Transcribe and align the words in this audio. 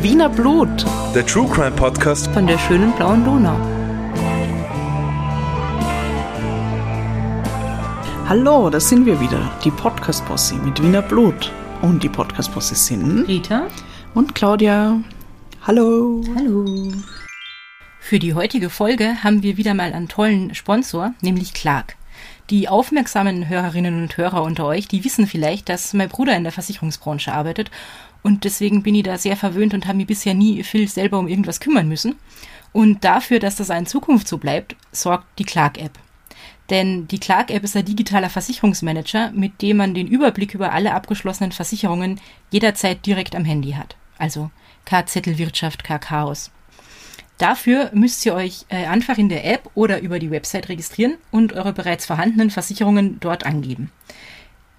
Wiener 0.00 0.28
Blut 0.28 0.86
Der 1.12 1.26
True 1.26 1.48
Crime 1.48 1.72
Podcast 1.72 2.28
von 2.28 2.46
der 2.46 2.56
schönen 2.56 2.92
blauen 2.92 3.24
Donau. 3.24 3.58
Hallo, 8.28 8.70
da 8.70 8.78
sind 8.78 9.06
wir 9.06 9.20
wieder, 9.20 9.50
die 9.64 9.72
Podcast-Posse 9.72 10.54
mit 10.54 10.80
Wiener 10.80 11.02
Blut. 11.02 11.50
Und 11.82 12.04
die 12.04 12.08
Podcast-Posse 12.08 12.76
sind 12.76 13.26
Rita. 13.26 13.66
und 14.14 14.36
Claudia. 14.36 15.00
Hallo. 15.66 16.22
Hallo. 16.36 16.92
Für 17.98 18.20
die 18.20 18.34
heutige 18.34 18.70
Folge 18.70 19.24
haben 19.24 19.42
wir 19.42 19.56
wieder 19.56 19.74
mal 19.74 19.92
einen 19.92 20.06
tollen 20.06 20.54
Sponsor, 20.54 21.12
nämlich 21.22 21.54
Clark. 21.54 21.96
Die 22.50 22.68
aufmerksamen 22.68 23.48
Hörerinnen 23.48 24.00
und 24.00 24.16
Hörer 24.16 24.42
unter 24.42 24.64
euch, 24.64 24.88
die 24.88 25.04
wissen 25.04 25.26
vielleicht, 25.26 25.68
dass 25.68 25.92
mein 25.92 26.08
Bruder 26.08 26.34
in 26.34 26.44
der 26.44 26.52
Versicherungsbranche 26.52 27.32
arbeitet 27.32 27.70
und 28.22 28.44
deswegen 28.44 28.82
bin 28.82 28.94
ich 28.94 29.04
da 29.04 29.18
sehr 29.18 29.36
verwöhnt 29.36 29.74
und 29.74 29.86
habe 29.86 29.98
mich 29.98 30.06
bisher 30.06 30.34
nie 30.34 30.62
viel 30.62 30.88
selber 30.88 31.18
um 31.18 31.28
irgendwas 31.28 31.60
kümmern 31.60 31.88
müssen. 31.88 32.16
Und 32.72 33.04
dafür, 33.04 33.38
dass 33.38 33.56
das 33.56 33.70
in 33.70 33.86
Zukunft 33.86 34.28
so 34.28 34.38
bleibt, 34.38 34.76
sorgt 34.92 35.26
die 35.38 35.44
Clark-App. 35.44 35.98
Denn 36.70 37.08
die 37.08 37.18
Clark-App 37.18 37.64
ist 37.64 37.76
ein 37.76 37.84
digitaler 37.84 38.28
Versicherungsmanager, 38.28 39.30
mit 39.32 39.62
dem 39.62 39.78
man 39.78 39.94
den 39.94 40.06
Überblick 40.06 40.54
über 40.54 40.72
alle 40.72 40.92
abgeschlossenen 40.92 41.52
Versicherungen 41.52 42.20
jederzeit 42.50 43.06
direkt 43.06 43.34
am 43.34 43.46
Handy 43.46 43.72
hat. 43.72 43.96
Also 44.18 44.50
K-Zettelwirtschaft, 44.84 45.84
K-Chaos. 45.84 46.50
Dafür 47.38 47.90
müsst 47.94 48.26
ihr 48.26 48.34
euch 48.34 48.66
äh, 48.68 48.86
einfach 48.86 49.16
in 49.16 49.28
der 49.28 49.46
App 49.46 49.70
oder 49.74 50.00
über 50.00 50.18
die 50.18 50.30
Website 50.30 50.68
registrieren 50.68 51.14
und 51.30 51.52
eure 51.52 51.72
bereits 51.72 52.04
vorhandenen 52.04 52.50
Versicherungen 52.50 53.20
dort 53.20 53.46
angeben. 53.46 53.92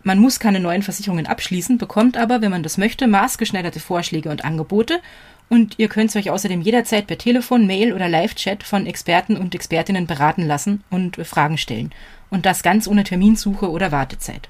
Man 0.03 0.19
muss 0.19 0.39
keine 0.39 0.59
neuen 0.59 0.81
Versicherungen 0.81 1.27
abschließen, 1.27 1.77
bekommt 1.77 2.17
aber, 2.17 2.41
wenn 2.41 2.51
man 2.51 2.63
das 2.63 2.77
möchte, 2.77 3.07
maßgeschneiderte 3.07 3.79
Vorschläge 3.79 4.29
und 4.29 4.45
Angebote 4.45 5.01
und 5.49 5.79
ihr 5.79 5.89
könnt 5.89 6.15
euch 6.15 6.29
außerdem 6.29 6.61
jederzeit 6.61 7.07
per 7.07 7.17
Telefon, 7.17 7.65
Mail 7.65 7.93
oder 7.93 8.07
Live-Chat 8.07 8.63
von 8.63 8.85
Experten 8.85 9.35
und 9.35 9.55
Expertinnen 9.55 10.05
beraten 10.05 10.45
lassen 10.45 10.83
und 10.91 11.17
Fragen 11.25 11.57
stellen. 11.57 11.91
Und 12.29 12.45
das 12.45 12.61
ganz 12.61 12.87
ohne 12.87 13.03
Terminsuche 13.03 13.69
oder 13.69 13.91
Wartezeit. 13.91 14.47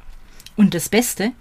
Und 0.58 0.74
das 0.74 0.90
Beste, 0.90 1.32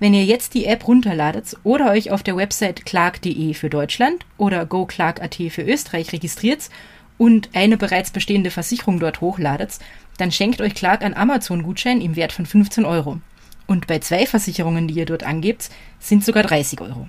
wenn 0.00 0.14
ihr 0.14 0.24
jetzt 0.24 0.54
die 0.54 0.66
App 0.66 0.88
runterladet 0.88 1.56
oder 1.62 1.92
euch 1.92 2.10
auf 2.10 2.24
der 2.24 2.36
Website 2.36 2.84
clark.de 2.84 3.54
für 3.54 3.70
Deutschland 3.70 4.26
oder 4.36 4.66
goclark.at 4.66 5.36
für 5.50 5.62
Österreich 5.62 6.12
registriert 6.12 6.68
und 7.16 7.50
eine 7.54 7.76
bereits 7.76 8.10
bestehende 8.10 8.50
Versicherung 8.50 8.98
dort 8.98 9.20
hochladet, 9.20 9.78
dann 10.18 10.32
schenkt 10.32 10.60
euch 10.60 10.74
Clark 10.74 11.04
einen 11.04 11.14
Amazon-Gutschein 11.14 12.00
im 12.00 12.16
Wert 12.16 12.32
von 12.32 12.46
15 12.46 12.84
Euro. 12.84 13.20
Und 13.66 13.86
bei 13.86 13.98
zwei 13.98 14.26
Versicherungen, 14.26 14.88
die 14.88 14.94
ihr 14.94 15.06
dort 15.06 15.24
angebt, 15.24 15.70
sind 15.98 16.24
sogar 16.24 16.42
30 16.42 16.80
Euro. 16.80 17.08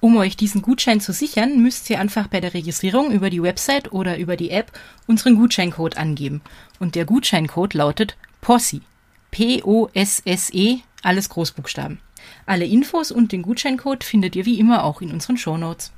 Um 0.00 0.16
euch 0.16 0.36
diesen 0.36 0.62
Gutschein 0.62 1.00
zu 1.00 1.12
sichern, 1.12 1.62
müsst 1.62 1.90
ihr 1.90 2.00
einfach 2.00 2.26
bei 2.26 2.40
der 2.40 2.54
Registrierung 2.54 3.12
über 3.12 3.28
die 3.28 3.42
Website 3.42 3.92
oder 3.92 4.18
über 4.18 4.36
die 4.36 4.50
App 4.50 4.72
unseren 5.06 5.36
Gutscheincode 5.36 5.98
angeben. 5.98 6.40
Und 6.78 6.94
der 6.94 7.04
Gutscheincode 7.04 7.74
lautet 7.74 8.16
POSSE. 8.40 8.80
P-O-S-S-E, 9.30 10.78
alles 11.02 11.28
Großbuchstaben. 11.28 12.00
Alle 12.46 12.64
Infos 12.64 13.12
und 13.12 13.32
den 13.32 13.42
Gutscheincode 13.42 14.02
findet 14.02 14.34
ihr 14.36 14.46
wie 14.46 14.58
immer 14.58 14.84
auch 14.84 15.02
in 15.02 15.12
unseren 15.12 15.36
Shownotes. 15.36 15.92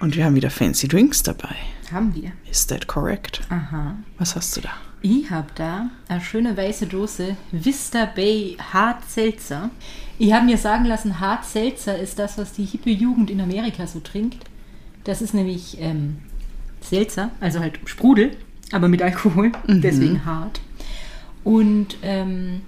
Und 0.00 0.16
wir 0.16 0.24
haben 0.24 0.34
wieder 0.34 0.50
fancy 0.50 0.88
Drinks 0.88 1.22
dabei. 1.22 1.54
Haben 1.92 2.14
wir. 2.14 2.32
Is 2.50 2.66
that 2.66 2.86
correct? 2.86 3.40
Aha. 3.50 3.96
Was 4.18 4.34
hast 4.34 4.56
du 4.56 4.62
da? 4.62 4.70
Ich 5.02 5.30
habe 5.30 5.48
da 5.54 5.90
eine 6.08 6.20
schöne 6.20 6.56
weiße 6.56 6.86
Dose 6.86 7.36
Vista 7.52 8.06
Bay 8.06 8.56
Hard 8.72 9.08
Seltzer. 9.08 9.70
Ich 10.18 10.32
habe 10.32 10.46
mir 10.46 10.58
sagen 10.58 10.84
lassen, 10.86 11.20
Hard 11.20 11.44
Seltzer 11.44 11.98
ist 11.98 12.18
das, 12.18 12.38
was 12.38 12.52
die 12.52 12.64
hippe 12.64 12.90
Jugend 12.90 13.30
in 13.30 13.40
Amerika 13.40 13.86
so 13.86 14.00
trinkt. 14.00 14.44
Das 15.04 15.22
ist 15.22 15.34
nämlich 15.34 15.76
ähm, 15.80 16.18
Seltzer, 16.80 17.30
also 17.40 17.60
halt 17.60 17.78
Sprudel, 17.84 18.36
aber 18.72 18.88
mit 18.88 19.02
Alkohol, 19.02 19.52
deswegen 19.68 20.24
hart. 20.24 20.60
Und 21.44 21.98
ähm, 22.02 22.62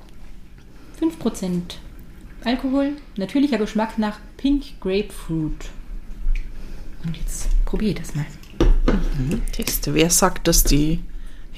5% 1.00 1.62
Alkohol, 2.44 2.92
natürlicher 3.16 3.58
Geschmack 3.58 3.98
nach 3.98 4.18
Pink 4.36 4.80
Grapefruit. 4.80 5.70
Und 7.04 7.16
jetzt 7.16 7.48
probiere 7.64 7.92
ich 7.92 7.98
das 7.98 8.14
mal. 8.14 8.26
Teste. 9.52 9.94
Wer 9.94 10.10
sagt, 10.10 10.46
dass 10.46 10.62
die 10.62 11.00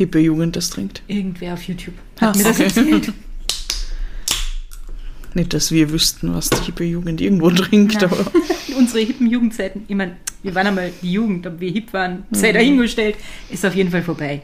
hippe 0.00 0.18
Jugend 0.18 0.56
das 0.56 0.70
trinkt? 0.70 1.02
Irgendwer 1.08 1.52
auf 1.52 1.62
YouTube 1.64 1.94
hat 2.18 2.34
mir 2.34 2.44
das 2.44 2.54
okay. 2.54 2.64
erzählt. 2.64 3.12
Nicht, 5.34 5.52
dass 5.52 5.70
wir 5.70 5.90
wüssten, 5.90 6.34
was 6.34 6.48
die 6.48 6.64
hippe 6.64 6.84
Jugend 6.84 7.20
irgendwo 7.20 7.50
trinkt, 7.50 8.02
aber 8.02 8.16
Unsere 8.78 9.04
hippen 9.04 9.28
Jugendzeiten, 9.28 9.84
ich 9.86 9.94
meine, 9.94 10.16
wir 10.42 10.54
waren 10.54 10.68
einmal 10.68 10.90
die 11.02 11.12
Jugend, 11.12 11.46
ob 11.46 11.60
wir 11.60 11.70
hip 11.70 11.92
waren, 11.92 12.24
sei 12.30 12.52
dahingestellt, 12.52 13.16
ist 13.50 13.66
auf 13.66 13.74
jeden 13.74 13.90
Fall 13.90 14.02
vorbei. 14.02 14.42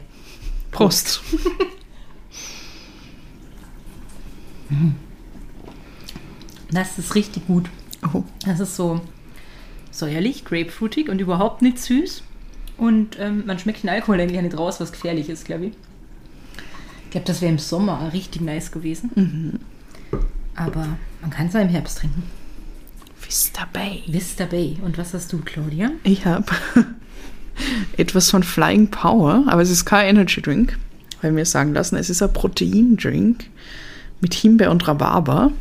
Prost. 0.71 1.21
Das 6.69 6.99
ist 6.99 7.15
richtig 7.15 7.47
gut. 7.47 7.69
Oh. 8.13 8.23
Das 8.45 8.59
ist 8.59 8.75
so 8.75 8.99
säuerlich, 9.89 10.43
grapefruitig 10.43 11.07
und 11.07 11.21
überhaupt 11.21 11.61
nicht 11.61 11.79
süß. 11.79 12.23
Und 12.77 13.19
ähm, 13.19 13.43
man 13.45 13.57
schmeckt 13.59 13.83
den 13.83 13.89
Alkohol 13.89 14.19
eigentlich 14.19 14.41
nicht 14.41 14.57
raus, 14.57 14.79
was 14.79 14.91
gefährlich 14.91 15.29
ist, 15.29 15.45
glaube 15.45 15.65
ich. 15.65 15.73
Ich 17.05 17.11
glaube, 17.11 17.25
das 17.25 17.41
wäre 17.41 17.51
im 17.51 17.57
Sommer 17.57 18.11
richtig 18.13 18.41
nice 18.41 18.71
gewesen. 18.71 19.59
Aber 20.55 20.87
man 21.21 21.29
kann 21.29 21.47
es 21.47 21.55
auch 21.55 21.61
im 21.61 21.69
Herbst 21.69 21.99
trinken. 21.99 22.23
Vista 23.21 23.67
Bay. 23.71 24.03
Vista 24.07 24.45
Bay. 24.45 24.77
Und 24.83 24.97
was 24.97 25.13
hast 25.13 25.31
du, 25.33 25.39
Claudia? 25.39 25.91
Ich 26.03 26.25
habe 26.25 26.45
etwas 27.97 28.29
von 28.29 28.43
Flying 28.43 28.89
Power, 28.89 29.43
aber 29.47 29.61
es 29.61 29.69
ist 29.69 29.85
kein 29.85 30.07
Energy 30.07 30.41
Drink, 30.41 30.77
weil 31.21 31.31
mir 31.31 31.45
sagen 31.45 31.73
lassen, 31.73 31.95
es 31.95 32.09
ist 32.09 32.21
ein 32.21 32.33
Proteindrink 32.33 33.45
mit 34.21 34.33
Himbeer 34.33 34.71
und 34.71 34.87
Rhabarber. 34.87 35.51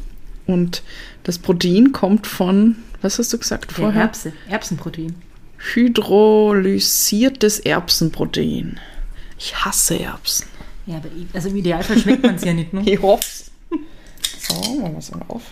Und 0.47 0.83
das 1.25 1.39
Protein 1.39 1.93
kommt 1.93 2.27
von, 2.27 2.77
was 3.03 3.19
hast 3.19 3.33
du 3.33 3.39
gesagt 3.39 3.73
vorher? 3.73 4.03
Erbse, 4.03 4.33
Erbsenprotein. 4.49 5.15
Hydrolysiertes 5.59 7.59
Erbsenprotein. 7.61 8.79
Ich 9.39 9.57
hasse 9.65 9.99
Erbsen. 10.01 10.47
Ja, 10.87 10.97
aber 10.97 11.09
also 11.35 11.49
im 11.49 11.57
Idealfall 11.57 11.99
schmeckt 11.99 12.23
man 12.23 12.37
es 12.37 12.45
ja 12.45 12.55
nicht. 12.55 12.73
Ne? 12.73 12.83
Ich 12.87 13.01
hoff's. 13.03 13.51
So, 14.39 14.55
machen 14.81 14.93
wir 14.93 14.99
es 14.99 15.11
mal 15.11 15.23
auf. 15.29 15.43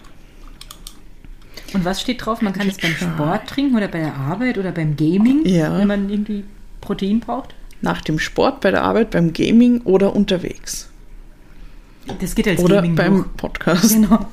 Und 1.72 1.84
was 1.84 2.00
steht 2.00 2.25
drauf? 2.25 2.41
Man 2.41 2.53
kann 2.53 2.69
es 2.69 2.76
beim 2.78 2.94
Sport 2.94 3.48
trinken 3.48 3.76
oder 3.76 3.88
bei 3.88 3.98
der 3.98 4.14
Arbeit 4.14 4.59
oder 4.59 4.70
beim 4.70 4.97
Gaming, 4.97 5.44
Ja. 5.44 5.76
wenn 5.76 5.88
man 5.88 6.09
irgendwie 6.09 6.44
Protein 6.81 7.19
braucht. 7.19 7.54
Nach 7.81 8.00
dem 8.00 8.20
Sport, 8.20 8.60
bei 8.60 8.70
der 8.70 8.82
Arbeit, 8.84 9.10
beim 9.10 9.32
Gaming 9.32 9.81
oder 9.82 10.14
unterwegs. 10.14 10.88
Das 12.20 12.34
geht 12.34 12.47
als 12.47 12.60
Oder 12.60 12.76
Gaming 12.76 12.94
beim 12.94 13.14
durch. 13.16 13.37
Podcast. 13.37 13.93
Genau. 13.94 14.26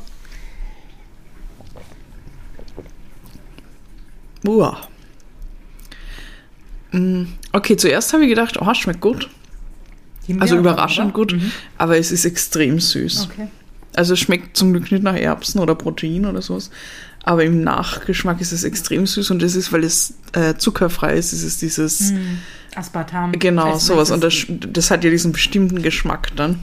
Uah. 4.45 4.87
Mm, 6.91 7.23
Okay, 7.53 7.75
zuerst 7.77 8.13
habe 8.13 8.23
ich 8.23 8.29
gedacht, 8.29 8.57
oh, 8.61 8.73
schmeckt 8.73 9.01
gut. 9.01 9.29
Himbeer, 10.25 10.41
Also 10.43 10.57
überraschend 10.57 11.13
gut, 11.13 11.33
Mhm. 11.33 11.51
aber 11.77 11.97
es 11.97 12.11
ist 12.11 12.25
extrem 12.25 12.79
süß. 12.79 13.29
Okay. 13.31 13.47
Also 13.95 14.13
es 14.13 14.19
schmeckt 14.19 14.55
zum 14.55 14.71
Glück 14.71 14.91
nicht 14.91 15.03
nach 15.03 15.15
Erbsen 15.15 15.59
oder 15.59 15.75
Protein 15.75 16.25
oder 16.25 16.41
sowas, 16.41 16.69
aber 17.23 17.43
im 17.43 17.61
Nachgeschmack 17.63 18.39
ist 18.39 18.51
es 18.53 18.63
extrem 18.63 19.05
süß 19.05 19.31
und 19.31 19.41
das 19.41 19.55
ist, 19.55 19.73
weil 19.73 19.83
es 19.83 20.13
äh, 20.33 20.55
zuckerfrei 20.55 21.15
ist, 21.17 21.33
ist 21.33 21.43
es 21.43 21.57
dieses, 21.57 22.11
Mhm. 22.11 22.37
Aspartam. 22.75 23.33
genau, 23.33 23.73
Weiß 23.73 23.85
sowas 23.87 24.11
und 24.11 24.23
das, 24.23 24.45
das 24.47 24.91
hat 24.91 25.03
ja 25.03 25.09
diesen 25.09 25.33
bestimmten 25.33 25.81
Geschmack 25.81 26.29
dann. 26.37 26.59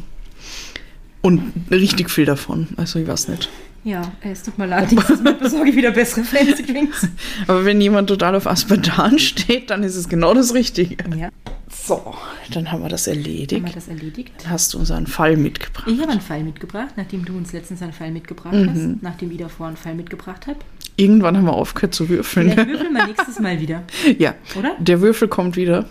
Und 1.21 1.53
richtig 1.71 2.11
viel 2.11 2.25
davon, 2.25 2.69
also 2.77 2.99
ich 2.99 3.07
weiß 3.09 3.29
nicht. 3.29 3.51
Ja, 3.89 4.03
es 4.21 4.43
tut 4.43 4.59
mir 4.59 4.67
leid. 4.67 4.93
Nächstes 4.93 5.23
Mal 5.23 5.35
besorge 5.35 5.71
ich 5.71 5.77
wieder 5.77 5.93
bessere 5.93 6.23
Fancy 6.23 6.63
Drinks. 6.67 7.09
Aber 7.47 7.65
wenn 7.65 7.81
jemand 7.81 8.09
total 8.09 8.35
auf 8.35 8.47
Aspartan 8.47 9.19
steht, 9.19 9.71
dann 9.71 9.83
ist 9.83 9.97
es 9.97 10.09
genau 10.11 10.35
das 10.35 10.53
Richtige. 10.53 10.97
Ja, 11.17 11.31
So, 11.71 12.15
dann 12.53 12.71
haben 12.71 12.83
wir 12.83 12.91
das 12.91 13.07
haben 13.07 13.15
wir 13.15 13.21
erledigt. 13.23 13.75
das 13.77 13.89
erledigt. 13.89 14.33
Hast 14.47 14.75
du 14.75 14.79
unseren 14.79 15.07
Fall 15.07 15.39
mitgebracht? 15.39 15.87
Ich 15.89 15.99
habe 16.03 16.11
einen 16.13 16.21
Fall 16.21 16.43
mitgebracht, 16.45 16.95
nachdem 16.97 17.25
du 17.25 17.35
uns 17.37 17.53
letztens 17.55 17.81
einen 17.81 17.95
Fall 17.95 18.11
mitgebracht 18.11 18.53
Mhm. 18.55 18.71
hast, 18.71 19.03
nachdem 19.03 19.31
ich 19.31 19.39
davor 19.39 19.69
einen 19.69 19.77
Fall 19.79 19.95
mitgebracht 19.95 20.47
habe. 20.47 20.59
Irgendwann 20.97 21.37
haben 21.39 21.45
wir 21.47 21.55
aufgehört 21.55 21.95
zu 21.95 22.09
würfeln. 22.11 22.51
Vielleicht 22.51 22.69
würfeln 22.69 22.93
wir 22.93 23.07
nächstes 23.07 23.39
Mal 23.39 23.59
wieder, 23.61 23.85
ja, 24.19 24.35
oder? 24.59 24.73
der 24.79 25.01
Würfel 25.01 25.29
kommt 25.29 25.57
wieder. 25.57 25.87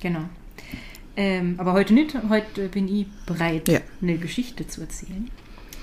Genau. 0.00 0.24
Ähm, 1.16 1.54
aber 1.58 1.72
heute 1.72 1.94
nicht. 1.94 2.14
Heute 2.28 2.68
bin 2.68 2.88
ich 2.94 3.06
bereit, 3.24 3.68
Ja. 3.68 3.80
eine 4.02 4.18
Geschichte 4.18 4.66
zu 4.66 4.82
erzählen. 4.82 5.30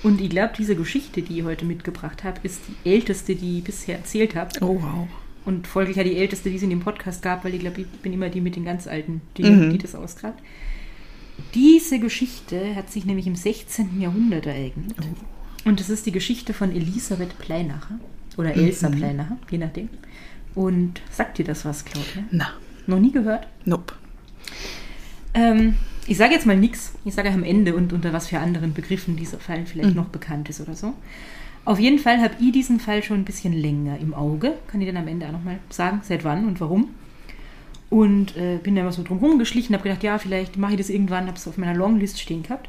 Und 0.06 0.20
ich 0.20 0.30
glaube, 0.30 0.52
diese 0.56 0.76
Geschichte, 0.76 1.20
die 1.20 1.40
ich 1.40 1.44
heute 1.44 1.64
mitgebracht 1.64 2.22
habe, 2.22 2.38
ist 2.44 2.60
die 2.68 2.88
älteste, 2.88 3.34
die 3.34 3.58
ich 3.58 3.64
bisher 3.64 3.96
erzählt 3.96 4.36
habe. 4.36 4.50
Oh 4.60 4.80
wow. 4.80 5.08
Und 5.44 5.66
folglich 5.66 5.96
ja 5.96 6.04
die 6.04 6.16
älteste, 6.16 6.48
die 6.48 6.54
es 6.54 6.62
in 6.62 6.70
dem 6.70 6.78
Podcast 6.78 7.22
gab, 7.22 7.44
weil 7.44 7.54
ich 7.54 7.60
glaube, 7.60 7.80
ich 7.80 7.88
bin 7.88 8.12
immer 8.12 8.28
die 8.28 8.40
mit 8.40 8.54
den 8.54 8.64
ganz 8.64 8.86
alten, 8.86 9.20
die, 9.36 9.42
die 9.42 9.78
das 9.78 9.96
ausgrabt. 9.96 10.40
Diese 11.56 11.98
Geschichte 11.98 12.76
hat 12.76 12.88
sich 12.92 13.04
nämlich 13.04 13.26
im 13.26 13.34
16. 13.34 14.00
Jahrhundert 14.00 14.46
ereignet. 14.46 14.94
Und 15.64 15.80
das 15.80 15.90
ist 15.90 16.06
die 16.06 16.12
Geschichte 16.12 16.54
von 16.54 16.70
Elisabeth 16.70 17.36
Pleinacher 17.40 17.98
oder 18.36 18.54
Elsa 18.54 18.88
Pleinacher, 18.90 19.38
je 19.50 19.58
nachdem. 19.58 19.88
Und 20.54 21.00
sagt 21.10 21.38
dir 21.38 21.44
das 21.44 21.64
was, 21.64 21.84
Claudia? 21.84 22.22
Na, 22.30 22.50
Noch 22.86 23.00
nie 23.00 23.10
gehört? 23.10 23.48
nope. 23.64 23.94
Ähm, 25.34 25.74
ich 26.06 26.16
sage 26.16 26.34
jetzt 26.34 26.46
mal 26.46 26.56
nichts. 26.56 26.92
Ich 27.04 27.14
sage 27.14 27.30
am 27.30 27.42
Ende 27.44 27.74
und 27.74 27.92
unter 27.92 28.12
was 28.12 28.28
für 28.28 28.38
anderen 28.38 28.72
Begriffen 28.74 29.16
dieser 29.16 29.38
Fall 29.38 29.66
vielleicht 29.66 29.90
Mhm. 29.90 29.96
noch 29.96 30.06
bekannt 30.08 30.48
ist 30.48 30.60
oder 30.60 30.74
so. 30.74 30.94
Auf 31.64 31.78
jeden 31.80 31.98
Fall 31.98 32.18
habe 32.20 32.34
ich 32.40 32.52
diesen 32.52 32.78
Fall 32.78 33.02
schon 33.02 33.18
ein 33.18 33.24
bisschen 33.24 33.52
länger 33.52 33.98
im 33.98 34.14
Auge. 34.14 34.54
Kann 34.68 34.80
ich 34.80 34.86
dann 34.86 34.96
am 34.96 35.08
Ende 35.08 35.26
auch 35.26 35.32
nochmal 35.32 35.58
sagen, 35.68 36.00
seit 36.04 36.22
wann 36.24 36.46
und 36.46 36.60
warum. 36.60 36.88
Und 37.90 38.36
äh, 38.36 38.58
bin 38.62 38.74
da 38.74 38.82
immer 38.82 38.92
so 38.92 39.02
drum 39.02 39.18
rumgeschlichen, 39.18 39.74
habe 39.74 39.84
gedacht, 39.88 40.02
ja, 40.02 40.18
vielleicht 40.18 40.56
mache 40.56 40.72
ich 40.72 40.78
das 40.78 40.90
irgendwann, 40.90 41.26
habe 41.26 41.36
es 41.36 41.46
auf 41.48 41.56
meiner 41.58 41.74
Longlist 41.74 42.20
stehen 42.20 42.42
gehabt. 42.42 42.68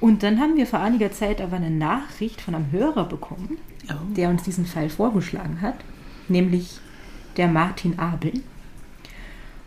Und 0.00 0.22
dann 0.22 0.38
haben 0.40 0.56
wir 0.56 0.66
vor 0.66 0.80
einiger 0.80 1.10
Zeit 1.12 1.40
aber 1.40 1.56
eine 1.56 1.70
Nachricht 1.70 2.40
von 2.40 2.54
einem 2.54 2.70
Hörer 2.72 3.04
bekommen, 3.08 3.58
Oh. 3.90 3.94
der 4.16 4.28
uns 4.30 4.42
diesen 4.44 4.64
Fall 4.66 4.88
vorgeschlagen 4.90 5.60
hat, 5.60 5.76
nämlich 6.28 6.78
der 7.36 7.48
Martin 7.48 7.98
Abel. 7.98 8.32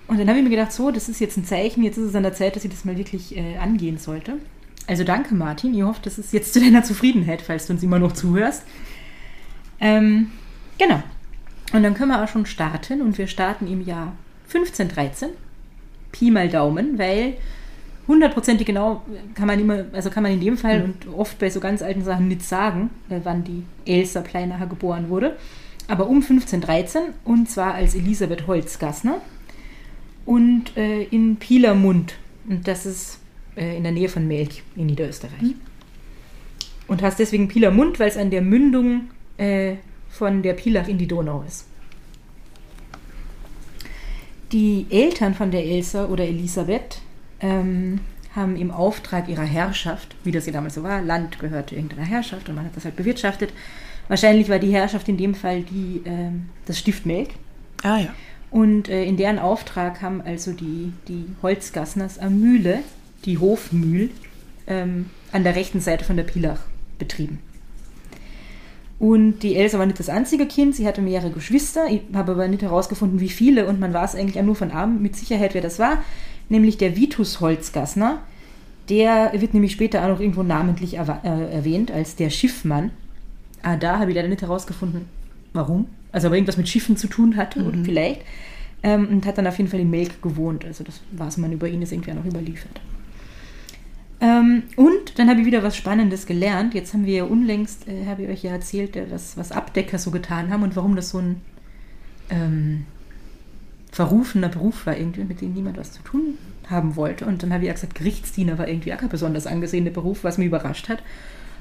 Und 0.08 0.20
dann 0.20 0.30
habe 0.30 0.38
ich 0.38 0.44
mir 0.44 0.50
gedacht, 0.50 0.72
so, 0.72 0.92
das 0.92 1.10
ist 1.10 1.20
jetzt 1.20 1.38
ein 1.38 1.46
Zeichen, 1.46 1.84
jetzt 1.84 1.98
ist 1.98 2.10
es 2.10 2.16
an 2.16 2.24
der 2.24 2.34
Zeit, 2.34 2.56
dass 2.56 2.64
ich 2.64 2.72
das 2.72 2.86
mal 2.86 2.98
wirklich 2.98 3.36
äh, 3.36 3.58
angehen 3.58 3.98
sollte. 3.98 4.34
Also 4.88 5.04
danke, 5.04 5.36
Martin. 5.36 5.74
Ich 5.74 5.84
hoffe, 5.84 6.00
das 6.04 6.18
ist 6.18 6.32
jetzt 6.32 6.54
zu 6.54 6.60
deiner 6.64 6.84
Zufriedenheit, 6.84 7.42
falls 7.42 7.68
du 7.68 7.74
uns 7.74 7.84
immer 7.84 8.00
noch 8.00 8.14
zuhörst. 8.14 8.64
Ähm, 9.80 10.32
genau. 10.78 11.04
Und 11.74 11.84
dann 11.84 11.94
können 11.94 12.12
wir 12.12 12.24
auch 12.24 12.30
schon 12.30 12.46
starten 12.46 13.02
und 13.02 13.18
wir 13.18 13.28
starten 13.28 13.68
im 13.68 13.86
Jahr 13.86 14.14
1513. 14.48 15.30
Pi 16.14 16.32
mal 16.32 16.48
Daumen, 16.48 16.98
weil 16.98 17.36
hundertprozentig 18.08 18.66
genau 18.66 19.04
kann 19.36 19.48
man 19.48 19.60
immer, 19.60 19.86
also 19.92 20.10
kann 20.10 20.24
man 20.24 20.32
in 20.32 20.40
dem 20.40 20.58
Fall 20.58 20.82
und 20.84 21.14
oft 21.14 21.38
bei 21.38 21.50
so 21.50 21.60
ganz 21.60 21.82
alten 21.82 22.04
Sachen 22.04 22.30
nicht 22.30 22.44
sagen, 22.44 22.90
äh, 23.10 23.20
wann 23.24 23.44
die 23.44 23.64
Elsa 23.86 24.22
Pleinacher 24.22 24.68
geboren 24.68 25.10
wurde. 25.10 25.36
Aber 25.90 26.08
um 26.08 26.22
1513 26.22 27.02
und 27.26 27.50
zwar 27.50 27.74
als 27.74 27.96
Elisabeth 27.96 28.48
Holzgassner 28.48 29.22
und 30.28 30.76
äh, 30.76 31.04
in 31.04 31.38
Pielermund. 31.38 32.16
Und 32.48 32.68
das 32.68 32.86
ist 32.86 33.20
äh, 33.56 33.78
in 33.78 33.84
der 33.84 33.94
Nähe 33.94 34.10
von 34.10 34.28
Melch 34.28 34.62
in 34.76 34.86
Niederösterreich. 34.86 35.56
Und 36.88 37.02
heißt 37.02 37.18
deswegen 37.18 37.48
Pielermund, 37.48 38.00
weil 38.00 38.10
es 38.10 38.18
an 38.18 38.30
der 38.30 38.42
Mündung 38.42 39.10
äh, 39.38 39.76
von 40.10 40.44
der 40.44 40.54
Pielach 40.54 40.88
in 40.88 40.98
die 40.98 41.08
Donau 41.08 41.44
ist. 41.48 41.66
Die 44.52 44.86
Eltern 44.90 45.34
von 45.34 45.50
der 45.50 45.66
Elsa 45.66 46.06
oder 46.06 46.26
Elisabeth 46.26 47.02
ähm, 47.40 48.00
haben 48.36 48.58
im 48.58 48.72
Auftrag 48.72 49.30
ihrer 49.30 49.44
Herrschaft, 49.44 50.16
wie 50.24 50.32
das 50.32 50.46
ja 50.46 50.52
damals 50.52 50.76
so 50.76 50.84
war, 50.84 51.02
Land 51.02 51.40
gehörte 51.40 51.76
irgendeiner 51.76 52.06
Herrschaft 52.06 52.50
und 52.50 52.56
man 52.56 52.66
hat 52.66 52.76
das 52.76 52.86
halt 52.86 52.96
bewirtschaftet. 52.96 53.54
Wahrscheinlich 54.10 54.50
war 54.50 54.60
die 54.60 54.72
Herrschaft 54.72 55.08
in 55.08 55.18
dem 55.18 55.36
Fall 55.36 55.64
die, 55.64 56.02
ähm, 56.06 56.50
das 56.66 56.80
Stift 56.80 57.06
Melk. 57.06 57.30
Ah 57.84 58.00
ja. 58.00 58.14
Und 58.50 58.88
äh, 58.90 59.04
in 59.04 59.18
deren 59.18 59.40
Auftrag 59.40 60.02
haben 60.02 60.22
also 60.22 60.52
die, 60.54 60.94
die 61.08 61.26
Holzgassners 61.42 62.18
am 62.20 62.40
Mühle, 62.40 62.80
die 63.26 63.38
Hofmühl, 63.38 64.10
ähm, 64.68 65.10
an 65.32 65.44
der 65.44 65.56
rechten 65.56 65.82
Seite 65.82 66.06
von 66.06 66.16
der 66.16 66.24
Pilach 66.24 66.60
betrieben. 66.98 67.40
Und 69.00 69.40
die 69.40 69.56
Elsa 69.56 69.78
war 69.78 69.86
nicht 69.86 70.00
das 70.00 70.10
einzige 70.10 70.48
Kind, 70.48 70.76
sie 70.76 70.88
hatte 70.88 71.02
mehrere 71.02 71.30
Geschwister. 71.30 71.88
Ich 71.90 72.02
habe 72.14 72.32
aber 72.32 72.48
nicht 72.48 72.64
herausgefunden, 72.64 73.20
wie 73.20 73.30
viele, 73.30 73.68
und 73.68 73.80
man 73.80 73.94
weiß 73.94 74.16
eigentlich 74.16 74.40
auch 74.40 74.46
nur 74.46 74.56
von 74.56 74.72
Arm 74.72 75.02
mit 75.02 75.16
Sicherheit, 75.16 75.54
wer 75.54 75.62
das 75.62 75.78
war, 75.78 76.04
nämlich 76.50 76.78
der 76.78 76.96
Vitus 76.96 77.40
Holzgassner. 77.40 78.22
Der 78.90 79.34
wird 79.34 79.54
nämlich 79.54 79.74
später 79.74 80.04
auch 80.04 80.08
noch 80.08 80.20
irgendwo 80.20 80.44
namentlich 80.44 80.96
äh, 80.96 81.04
erwähnt 81.04 81.92
als 81.92 82.16
der 82.16 82.30
Schiffmann. 82.30 82.92
Ah, 83.62 83.76
da 83.76 84.00
habe 84.00 84.12
ich 84.12 84.16
leider 84.16 84.30
nicht 84.30 84.42
herausgefunden, 84.42 85.10
warum. 85.54 85.88
Also, 86.12 86.28
ob 86.28 86.34
er 86.34 86.38
irgendwas 86.38 86.58
mit 86.58 86.70
Schiffen 86.70 86.98
zu 86.98 87.08
tun 87.08 87.36
hatte, 87.36 87.64
oder 87.64 87.78
vielleicht. 87.84 88.22
Ähm, 88.84 89.08
und 89.08 89.26
hat 89.26 89.38
dann 89.38 89.48
auf 89.48 89.58
jeden 89.58 89.70
Fall 89.70 89.80
in 89.80 89.90
Melk 89.90 90.22
gewohnt. 90.22 90.66
Also, 90.66 90.84
das 90.84 91.02
weiß 91.12 91.38
man 91.38 91.52
über 91.52 91.68
ihn, 91.68 91.82
ist 91.82 91.92
irgendwie 91.92 92.12
auch 92.12 92.16
noch 92.16 92.26
überliefert. 92.26 92.80
Ähm, 94.20 94.64
und 94.76 95.20
dann 95.20 95.30
habe 95.30 95.42
ich 95.42 95.46
wieder 95.46 95.62
was 95.62 95.78
Spannendes 95.78 96.26
gelernt. 96.26 96.74
Jetzt 96.74 96.94
haben 96.94 97.06
wir 97.06 97.14
ja 97.16 97.24
unlängst, 97.24 97.88
äh, 97.88 98.06
habe 98.08 98.24
ich 98.24 98.30
euch 98.30 98.44
ja 98.44 98.52
erzählt, 98.52 98.96
äh, 98.96 99.06
was, 99.12 99.38
was 99.38 99.52
Abdecker 99.52 100.00
so 100.00 100.10
getan 100.12 100.52
haben 100.52 100.64
und 100.64 100.76
warum 100.76 100.96
das 100.96 101.12
so 101.12 101.20
ein 101.20 101.42
ähm, 102.30 102.86
verrufener 103.92 104.50
Beruf 104.50 104.86
war, 104.86 104.98
irgendwie, 104.98 105.24
mit 105.24 105.42
dem 105.42 105.54
niemand 105.54 105.78
was 105.78 105.92
zu 105.92 106.02
tun 106.02 106.38
haben 106.70 106.96
wollte. 106.96 107.26
Und 107.26 107.44
dann 107.44 107.54
habe 107.54 107.64
ich 107.64 107.68
ja 107.68 107.74
gesagt, 107.74 107.96
Gerichtsdiener 107.96 108.58
war 108.58 108.68
irgendwie 108.68 108.94
auch 108.94 108.98
kein 108.98 109.10
besonders 109.10 109.48
angesehener 109.48 109.92
Beruf, 109.92 110.24
was 110.24 110.38
mich 110.38 110.48
überrascht 110.48 110.90
hat. 110.90 111.04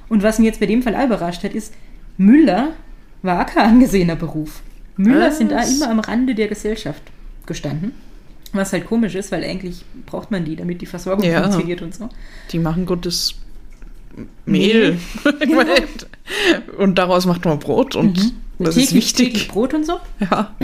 Und 0.09 0.23
was 0.23 0.39
mich 0.39 0.47
jetzt 0.47 0.61
bei 0.61 0.67
dem 0.67 0.83
Fall 0.83 0.97
auch 0.97 1.05
überrascht 1.05 1.45
hat, 1.45 1.55
ist, 1.55 1.75
Müller 2.17 2.73
war 3.23 3.43
auch 3.43 3.47
kein 3.47 3.71
angesehener 3.71 4.17
Beruf. 4.17 4.63
Müller 4.97 5.31
sind 5.31 5.51
da 5.53 5.63
immer 5.63 5.91
am 5.91 6.01
Rande 6.01 6.35
der 6.35 6.49
Gesellschaft 6.49 7.03
gestanden. 7.45 7.93
Was 8.53 8.73
halt 8.73 8.87
komisch 8.87 9.15
ist, 9.15 9.31
weil 9.33 9.45
eigentlich 9.45 9.85
braucht 10.07 10.31
man 10.31 10.45
die, 10.45 10.57
damit 10.57 10.81
die 10.81 10.87
Versorgung 10.87 11.25
Ja. 11.25 11.43
funktioniert 11.43 11.83
und 11.83 11.95
so. 11.95 12.09
Die 12.53 12.59
machen 12.59 12.87
gutes 12.87 13.35
Mehl. 14.47 14.99
Meine, 15.47 15.83
und 16.79 16.97
daraus 16.97 17.27
macht 17.27 17.45
man 17.45 17.59
Brot 17.59 17.95
und 17.97 18.33
das 18.59 18.77
ist 18.77 18.91
Täglich- 18.91 19.13
täglich 19.13 19.35
wichtig. 19.35 19.49
Brot 19.49 19.75
und 19.75 19.85
so. 19.85 19.99
Ja. 20.21 20.55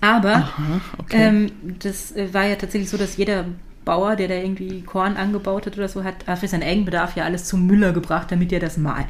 Aber 0.00 0.34
Aha, 0.36 0.80
okay. 0.98 1.16
ähm, 1.18 1.52
das 1.80 2.12
äh, 2.12 2.32
war 2.32 2.46
ja 2.46 2.54
tatsächlich 2.54 2.88
so, 2.88 2.96
dass 2.96 3.16
jeder 3.16 3.44
Bauer, 3.84 4.16
der 4.16 4.28
da 4.28 4.34
irgendwie 4.34 4.82
Korn 4.82 5.16
angebaut 5.16 5.66
hat 5.66 5.76
oder 5.76 5.88
so, 5.88 6.04
hat 6.04 6.26
äh, 6.28 6.36
für 6.36 6.48
seinen 6.48 6.62
Eigenbedarf 6.62 7.16
ja 7.16 7.24
alles 7.24 7.44
zum 7.46 7.66
Müller 7.66 7.92
gebracht, 7.92 8.30
damit 8.30 8.52
er 8.52 8.60
das 8.60 8.76
malt. 8.76 9.06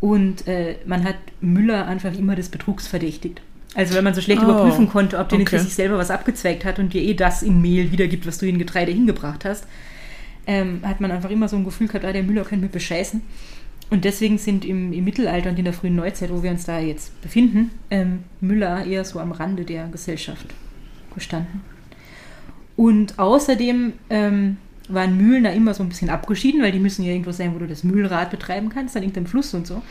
Und 0.00 0.46
äh, 0.46 0.76
man 0.86 1.04
hat 1.04 1.16
Müller 1.40 1.86
einfach 1.86 2.14
immer 2.14 2.36
des 2.36 2.48
Betrugs 2.48 2.86
verdächtigt. 2.86 3.40
Also 3.74 3.94
wenn 3.94 4.04
man 4.04 4.14
so 4.14 4.20
schlecht 4.20 4.40
Oh, 4.42 4.44
überprüfen 4.44 4.88
konnte, 4.88 5.18
ob 5.18 5.28
der 5.28 5.38
nicht 5.38 5.48
okay. 5.48 5.58
für 5.58 5.64
sich 5.64 5.74
selber 5.74 5.98
was 5.98 6.10
abgezweigt 6.10 6.64
hat 6.64 6.78
und 6.78 6.92
dir 6.94 7.02
eh 7.02 7.14
das 7.14 7.42
in 7.42 7.60
Mehl 7.60 7.92
wiedergibt, 7.92 8.26
was 8.26 8.38
du 8.38 8.46
in 8.46 8.58
Getreide 8.58 8.92
hingebracht 8.92 9.44
hast, 9.44 9.66
ähm, 10.46 10.80
hat 10.82 11.00
man 11.00 11.10
einfach 11.10 11.30
immer 11.30 11.48
so 11.48 11.56
ein 11.56 11.64
Gefühl 11.64 11.88
gehabt, 11.88 12.04
ah, 12.04 12.12
der 12.12 12.22
Müller 12.22 12.44
könnte 12.44 12.64
mich 12.64 12.72
bescheißen. 12.72 13.20
Und 13.90 14.04
deswegen 14.04 14.38
sind 14.38 14.64
im, 14.64 14.92
im 14.92 15.04
Mittelalter 15.04 15.50
und 15.50 15.58
in 15.58 15.64
der 15.64 15.74
frühen 15.74 15.96
Neuzeit, 15.96 16.30
wo 16.30 16.42
wir 16.42 16.50
uns 16.50 16.64
da 16.64 16.78
jetzt 16.78 17.20
befinden, 17.22 17.70
ähm, 17.90 18.24
Müller 18.40 18.84
eher 18.84 19.04
so 19.04 19.18
am 19.18 19.32
Rande 19.32 19.64
der 19.64 19.88
Gesellschaft 19.88 20.46
gestanden. 21.14 21.62
Und 22.76 23.18
außerdem 23.18 23.94
ähm, 24.10 24.56
waren 24.88 25.16
Mühlen 25.16 25.44
da 25.44 25.50
immer 25.50 25.74
so 25.74 25.82
ein 25.82 25.88
bisschen 25.88 26.10
abgeschieden, 26.10 26.62
weil 26.62 26.72
die 26.72 26.78
müssen 26.78 27.04
ja 27.04 27.12
irgendwo 27.12 27.32
sein, 27.32 27.54
wo 27.54 27.58
du 27.58 27.66
das 27.66 27.84
Mühlrad 27.84 28.30
betreiben 28.30 28.68
kannst, 28.70 28.96
an 28.96 29.02
irgendeinem 29.02 29.26
Fluss 29.26 29.54
und 29.54 29.66
so. 29.66 29.82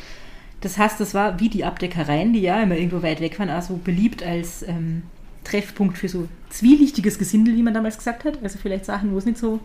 Das 0.62 0.78
heißt, 0.78 1.00
das 1.00 1.14
war 1.14 1.40
wie 1.40 1.50
die 1.50 1.66
Abdeckereien, 1.66 2.34
die 2.34 2.42
ja 2.42 2.62
immer 2.62 2.76
irgendwo 2.76 3.04
weit 3.04 3.22
weg 3.22 3.38
waren, 3.40 3.50
also 3.50 3.80
beliebt 3.84 4.24
als 4.24 4.64
ähm, 4.64 5.04
Treffpunkt 5.44 5.98
für 5.98 6.10
so 6.10 6.28
zwielichtiges 6.50 7.20
Gesindel, 7.20 7.56
wie 7.56 7.64
man 7.64 7.74
damals 7.74 7.98
gesagt 7.98 8.26
hat. 8.26 8.42
Also 8.44 8.58
vielleicht 8.60 8.86
Sachen, 8.86 9.12
wo 9.12 9.18
es 9.18 9.26
nicht 9.26 9.38
so 9.38 9.60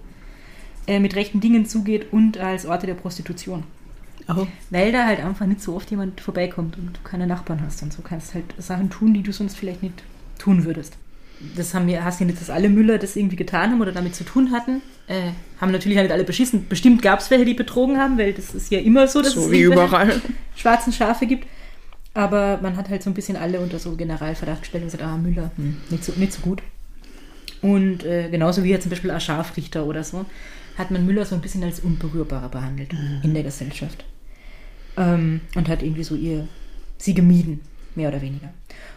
äh, 0.87 1.01
mit 1.01 1.17
rechten 1.17 1.41
Dingen 1.41 1.65
zugeht 1.65 2.13
und 2.13 2.39
als 2.39 2.67
Orte 2.67 2.87
der 2.87 2.95
Prostitution. 2.95 3.65
Oh. 4.29 4.47
Weil 4.71 4.93
da 4.93 5.07
halt 5.07 5.21
einfach 5.21 5.47
nicht 5.47 5.61
so 5.61 5.75
oft 5.75 5.91
jemand 5.91 6.21
vorbeikommt 6.21 6.77
und 6.77 6.97
du 6.97 7.01
keine 7.03 7.27
Nachbarn 7.27 7.63
hast 7.65 7.83
und 7.83 7.93
so 7.93 8.03
kannst 8.03 8.35
halt 8.35 8.45
Sachen 8.59 8.91
tun, 8.91 9.15
die 9.15 9.23
du 9.23 9.33
sonst 9.33 9.57
vielleicht 9.57 9.83
nicht 9.83 10.03
tun 10.39 10.65
würdest. 10.65 10.97
Das 11.57 11.75
haben 11.75 11.87
wir, 11.87 12.05
hast 12.05 12.21
ja 12.21 12.27
nicht, 12.27 12.41
dass 12.41 12.51
alle 12.51 12.69
Müller 12.69 12.99
das 12.99 13.17
irgendwie 13.17 13.37
getan 13.37 13.73
haben 13.73 13.81
oder 13.81 13.93
damit 13.93 14.15
zu 14.15 14.25
tun 14.25 14.53
hatten. 14.53 14.81
Äh, 15.09 15.33
haben 15.61 15.73
natürlich 15.73 15.99
auch 15.99 16.03
nicht 16.03 16.13
alle 16.13 16.25
beschissen. 16.25 16.67
Bestimmt 16.69 17.03
gab 17.03 17.21
es 17.21 17.31
welche, 17.31 17.45
die 17.45 17.55
betrogen 17.55 17.99
haben, 17.99 18.19
weil 18.19 18.33
das 18.33 18.55
ist 18.55 18.71
ja 18.71 18.79
immer 18.79 19.09
so, 19.09 19.21
dass 19.21 19.33
So 19.33 19.47
es 19.47 19.51
wie 19.51 19.61
überall. 19.63 20.21
schwarzen 20.57 20.93
Schafe 20.93 21.27
gibt. 21.27 21.47
Aber 22.15 22.59
man 22.63 22.77
hat 22.77 22.89
halt 22.89 23.03
so 23.03 23.11
ein 23.11 23.15
bisschen 23.15 23.37
alle 23.37 23.61
unter 23.61 23.79
so 23.79 23.97
Generalverdacht 23.97 24.61
gestellt 24.61 24.85
und 24.85 24.91
gesagt, 24.91 25.05
ah, 25.05 25.17
Müller, 25.17 25.51
hm, 25.57 25.79
nicht, 25.91 26.05
so, 26.05 26.13
nicht 26.17 26.33
so 26.33 26.43
gut. 26.43 26.63
Und 27.63 28.05
äh, 28.05 28.29
genauso 28.29 28.65
wie 28.65 28.71
jetzt 28.71 28.83
zum 28.83 28.91
Beispiel 28.91 29.11
ein 29.11 29.21
Scharfrichter 29.21 29.87
oder 29.87 30.05
so, 30.05 30.27
hat 30.77 30.91
man 30.91 31.07
Müller 31.07 31.25
so 31.25 31.35
ein 31.35 31.41
bisschen 31.41 31.65
als 31.65 31.81
unberührbarer 31.81 32.49
behandelt 32.49 32.91
in 33.23 33.35
der 33.35 33.43
Gesellschaft. 33.43 34.05
Ähm, 34.97 35.41
und 35.55 35.69
hat 35.69 35.83
irgendwie 35.83 36.05
so 36.05 36.15
ihr, 36.15 36.49
sie 36.99 37.15
gemieden, 37.15 37.61
mehr 37.95 38.09
oder 38.09 38.21
weniger. 38.21 38.53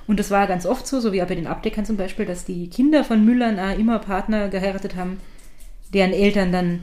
Und 0.08 0.20
das 0.20 0.32
war 0.32 0.48
ganz 0.48 0.66
oft 0.66 0.86
so, 0.86 1.00
so 1.00 1.14
wie 1.14 1.22
auch 1.24 1.28
bei 1.28 1.36
den 1.36 1.48
Abdeckern 1.48 1.86
zum 1.86 1.96
Beispiel, 1.98 2.26
dass 2.26 2.44
die 2.46 2.70
Kinder 2.70 3.04
von 3.04 3.24
Müllern 3.24 3.60
auch 3.60 3.78
immer 3.78 4.00
Partner 4.00 4.50
geheiratet 4.50 4.96
haben, 4.96 5.20
deren 5.94 6.14
Eltern 6.14 6.52
dann 6.52 6.80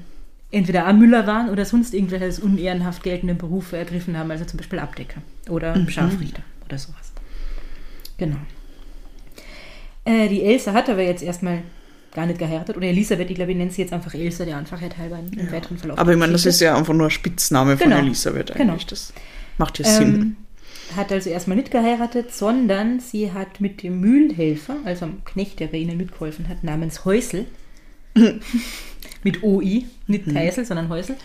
entweder 0.50 0.86
am 0.86 0.98
Müller 0.98 1.26
waren 1.26 1.48
oder 1.48 1.64
sonst 1.64 1.94
irgendwelche 1.94 2.26
als 2.26 2.38
unehrenhaft 2.38 3.02
geltende 3.02 3.34
Berufe 3.34 3.76
ergriffen 3.76 4.16
haben, 4.18 4.30
also 4.30 4.44
zum 4.44 4.58
Beispiel 4.58 4.78
Abdecker 4.78 5.22
oder 5.48 5.74
Scharfrichter 5.88 6.42
oder 6.66 6.78
sowas. 6.78 7.12
Genau. 8.18 8.36
Äh, 10.04 10.28
die 10.28 10.42
Elsa 10.42 10.72
hat 10.72 10.88
aber 10.90 11.02
jetzt 11.02 11.22
erstmal 11.22 11.62
gar 12.14 12.26
nicht 12.26 12.38
geheiratet. 12.38 12.76
Oder 12.76 12.88
Elisabeth, 12.88 13.30
ich 13.30 13.36
glaube, 13.36 13.52
ich 13.52 13.56
nenne 13.56 13.70
sie 13.70 13.82
jetzt 13.82 13.92
einfach 13.92 14.14
Elsa, 14.14 14.44
der 14.44 14.58
Einfachheit 14.58 14.98
halber 14.98 15.18
im, 15.18 15.38
im 15.38 15.50
weiteren 15.50 15.78
Verlauf. 15.78 15.98
Aber 15.98 16.12
ich 16.12 16.18
meine, 16.18 16.32
das 16.32 16.46
ist 16.46 16.60
ja 16.60 16.76
einfach 16.76 16.94
nur 16.94 17.06
ein 17.06 17.10
Spitzname 17.10 17.76
von 17.76 17.88
Genau. 17.90 18.02
Elisabeth 18.02 18.50
eigentlich. 18.50 18.58
Genau. 18.58 18.76
Das 18.88 19.12
macht 19.58 19.78
ja 19.78 19.84
Sinn. 19.84 20.14
Ähm, 20.14 20.36
hat 20.96 21.10
also 21.10 21.30
erstmal 21.30 21.56
nicht 21.56 21.70
geheiratet, 21.70 22.34
sondern 22.34 23.00
sie 23.00 23.32
hat 23.32 23.60
mit 23.60 23.82
dem 23.82 24.00
Mühlhelfer, 24.00 24.76
also 24.84 25.06
einem 25.06 25.24
Knecht, 25.24 25.60
der 25.60 25.68
bei 25.68 25.78
ihnen 25.78 25.96
mitgeholfen 25.96 26.48
hat, 26.48 26.64
namens 26.64 27.04
Häusel, 27.06 27.46
mit 29.22 29.42
OI, 29.42 29.86
nicht 30.06 30.32
Teisel, 30.32 30.64
sondern 30.64 30.88
Häusel, 30.88 31.16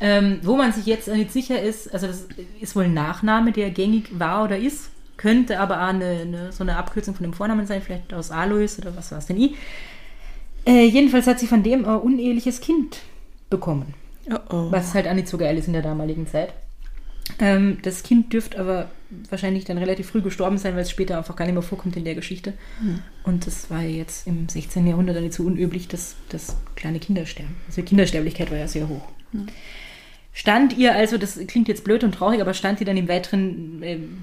ähm, 0.00 0.40
wo 0.42 0.56
man 0.56 0.72
sich 0.72 0.86
jetzt 0.86 1.08
nicht 1.08 1.32
sicher 1.32 1.60
ist, 1.60 1.92
also 1.92 2.06
das 2.06 2.26
ist 2.60 2.74
wohl 2.74 2.84
ein 2.84 2.94
Nachname, 2.94 3.52
der 3.52 3.70
gängig 3.70 4.18
war 4.18 4.44
oder 4.44 4.58
ist, 4.58 4.90
könnte 5.16 5.60
aber 5.60 5.82
auch 5.82 5.88
eine, 5.88 6.20
eine, 6.20 6.52
so 6.52 6.64
eine 6.64 6.76
Abkürzung 6.76 7.14
von 7.14 7.24
dem 7.24 7.34
Vornamen 7.34 7.66
sein, 7.66 7.82
vielleicht 7.82 8.14
aus 8.14 8.30
Alois 8.30 8.78
oder 8.78 8.96
was 8.96 9.12
war 9.12 9.18
es 9.18 9.26
denn 9.26 9.38
i. 9.38 9.54
Äh, 10.66 10.86
jedenfalls 10.86 11.26
hat 11.26 11.38
sie 11.38 11.46
von 11.46 11.62
dem 11.62 11.84
ein 11.84 12.00
uneheliches 12.00 12.60
Kind 12.60 13.00
bekommen. 13.50 13.94
Oh 14.30 14.38
oh. 14.50 14.66
Was 14.70 14.94
halt 14.94 15.06
auch 15.08 15.14
nicht 15.14 15.28
so 15.28 15.36
geil 15.36 15.58
ist 15.58 15.66
in 15.66 15.74
der 15.74 15.82
damaligen 15.82 16.26
Zeit. 16.26 16.54
Ähm, 17.38 17.78
das 17.82 18.02
Kind 18.02 18.32
dürfte 18.32 18.58
aber 18.58 18.90
wahrscheinlich 19.28 19.64
dann 19.64 19.78
relativ 19.78 20.08
früh 20.08 20.22
gestorben 20.22 20.58
sein, 20.58 20.74
weil 20.74 20.82
es 20.82 20.90
später 20.90 21.18
einfach 21.18 21.36
gar 21.36 21.44
nicht 21.44 21.54
mehr 21.54 21.62
vorkommt 21.62 21.96
in 21.96 22.04
der 22.04 22.14
Geschichte. 22.14 22.54
Und 23.24 23.46
das 23.46 23.70
war 23.70 23.82
jetzt 23.82 24.26
im 24.26 24.48
16. 24.48 24.86
Jahrhundert 24.86 25.16
dann 25.16 25.24
nicht 25.24 25.34
so 25.34 25.44
unüblich, 25.44 25.88
dass, 25.88 26.16
dass 26.28 26.56
kleine 26.76 27.00
Kinder 27.00 27.26
sterben. 27.26 27.56
Also 27.66 27.80
die 27.80 27.88
Kindersterblichkeit 27.88 28.50
war 28.50 28.58
ja 28.58 28.68
sehr 28.68 28.88
hoch. 28.88 29.06
Stand 30.32 30.76
ihr 30.76 30.94
also, 30.94 31.18
das 31.18 31.38
klingt 31.46 31.68
jetzt 31.68 31.84
blöd 31.84 32.04
und 32.04 32.12
traurig, 32.12 32.40
aber 32.40 32.54
stand 32.54 32.80
ihr 32.80 32.86
dann 32.86 32.96
im 32.96 33.08
weiteren 33.08 33.82
ähm, 33.82 34.22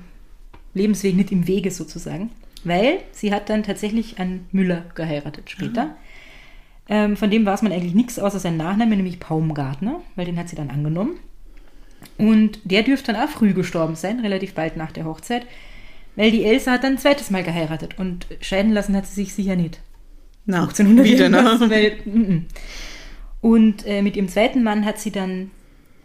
Lebensweg 0.73 1.15
nicht 1.15 1.31
im 1.31 1.47
Wege 1.47 1.71
sozusagen, 1.71 2.31
weil 2.63 2.99
sie 3.11 3.33
hat 3.33 3.49
dann 3.49 3.63
tatsächlich 3.63 4.19
an 4.19 4.45
Müller 4.51 4.85
geheiratet 4.95 5.49
später. 5.49 5.95
Ähm, 6.89 7.17
von 7.17 7.29
dem 7.29 7.45
weiß 7.45 7.61
man 7.63 7.73
eigentlich 7.73 7.93
nichts 7.93 8.19
außer 8.19 8.39
sein 8.39 8.55
Nachname, 8.55 8.95
nämlich 8.95 9.19
Baumgartner, 9.19 9.99
weil 10.15 10.25
den 10.25 10.37
hat 10.37 10.47
sie 10.47 10.55
dann 10.55 10.69
angenommen. 10.69 11.19
Und 12.17 12.59
der 12.63 12.83
dürfte 12.83 13.13
dann 13.13 13.21
auch 13.23 13.29
früh 13.29 13.53
gestorben 13.53 13.95
sein, 13.95 14.19
relativ 14.19 14.53
bald 14.53 14.75
nach 14.75 14.91
der 14.91 15.05
Hochzeit, 15.05 15.45
weil 16.15 16.31
die 16.31 16.45
Elsa 16.45 16.73
hat 16.73 16.83
dann 16.83 16.93
ein 16.93 16.97
zweites 16.97 17.29
Mal 17.29 17.43
geheiratet 17.43 17.99
und 17.99 18.25
scheiden 18.41 18.71
lassen 18.71 18.95
hat 18.95 19.05
sie 19.05 19.13
sich 19.15 19.33
sicher 19.33 19.55
nicht. 19.55 19.79
Na, 20.45 20.61
1800 20.61 21.05
wieder, 21.05 21.29
ne? 21.29 21.57
weil, 21.69 21.97
mm. 22.05 22.45
Und 23.41 23.85
äh, 23.85 24.01
mit 24.01 24.15
ihrem 24.15 24.29
zweiten 24.29 24.63
Mann 24.63 24.85
hat 24.85 24.99
sie 24.99 25.11
dann 25.11 25.51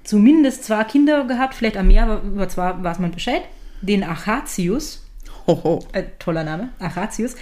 zumindest 0.04 0.64
zwei 0.64 0.84
Kinder 0.84 1.24
gehabt, 1.24 1.54
vielleicht 1.54 1.78
auch 1.78 1.82
mehr, 1.82 2.02
aber 2.02 2.22
über 2.22 2.48
zwei 2.48 2.74
weiß 2.82 2.98
man 2.98 3.12
Bescheid. 3.12 3.42
Den 3.80 4.04
Achatius, 4.04 5.06
Hoho. 5.46 5.84
äh, 5.92 6.04
toller 6.18 6.44
Name, 6.44 6.70
Achatius, 6.78 7.36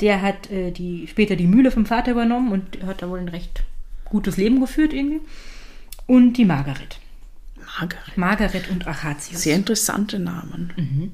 der 0.00 0.20
hat 0.20 0.50
äh, 0.50 0.70
die, 0.70 1.06
später 1.06 1.36
die 1.36 1.46
Mühle 1.46 1.70
vom 1.70 1.86
Vater 1.86 2.12
übernommen 2.12 2.52
und 2.52 2.84
hat 2.84 3.02
da 3.02 3.08
wohl 3.08 3.20
ein 3.20 3.28
recht 3.28 3.62
gutes 4.04 4.36
Leben 4.36 4.60
geführt 4.60 4.92
irgendwie. 4.92 5.20
Und 6.06 6.34
die 6.34 6.44
Margaret. 6.44 6.98
Margaret. 7.80 8.16
Margaret 8.18 8.70
und 8.70 8.86
Achatius. 8.86 9.42
Sehr 9.42 9.56
interessante 9.56 10.18
Namen. 10.18 11.12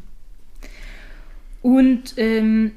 Und 1.63 2.15
ähm, 2.17 2.73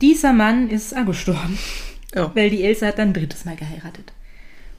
dieser 0.00 0.32
Mann 0.32 0.68
ist 0.68 0.96
auch 0.96 1.06
gestorben, 1.06 1.58
Ja. 2.14 2.30
weil 2.34 2.50
die 2.50 2.62
Elsa 2.62 2.88
hat 2.88 2.98
dann 2.98 3.08
ein 3.08 3.14
drittes 3.14 3.44
Mal 3.46 3.56
geheiratet. 3.56 4.12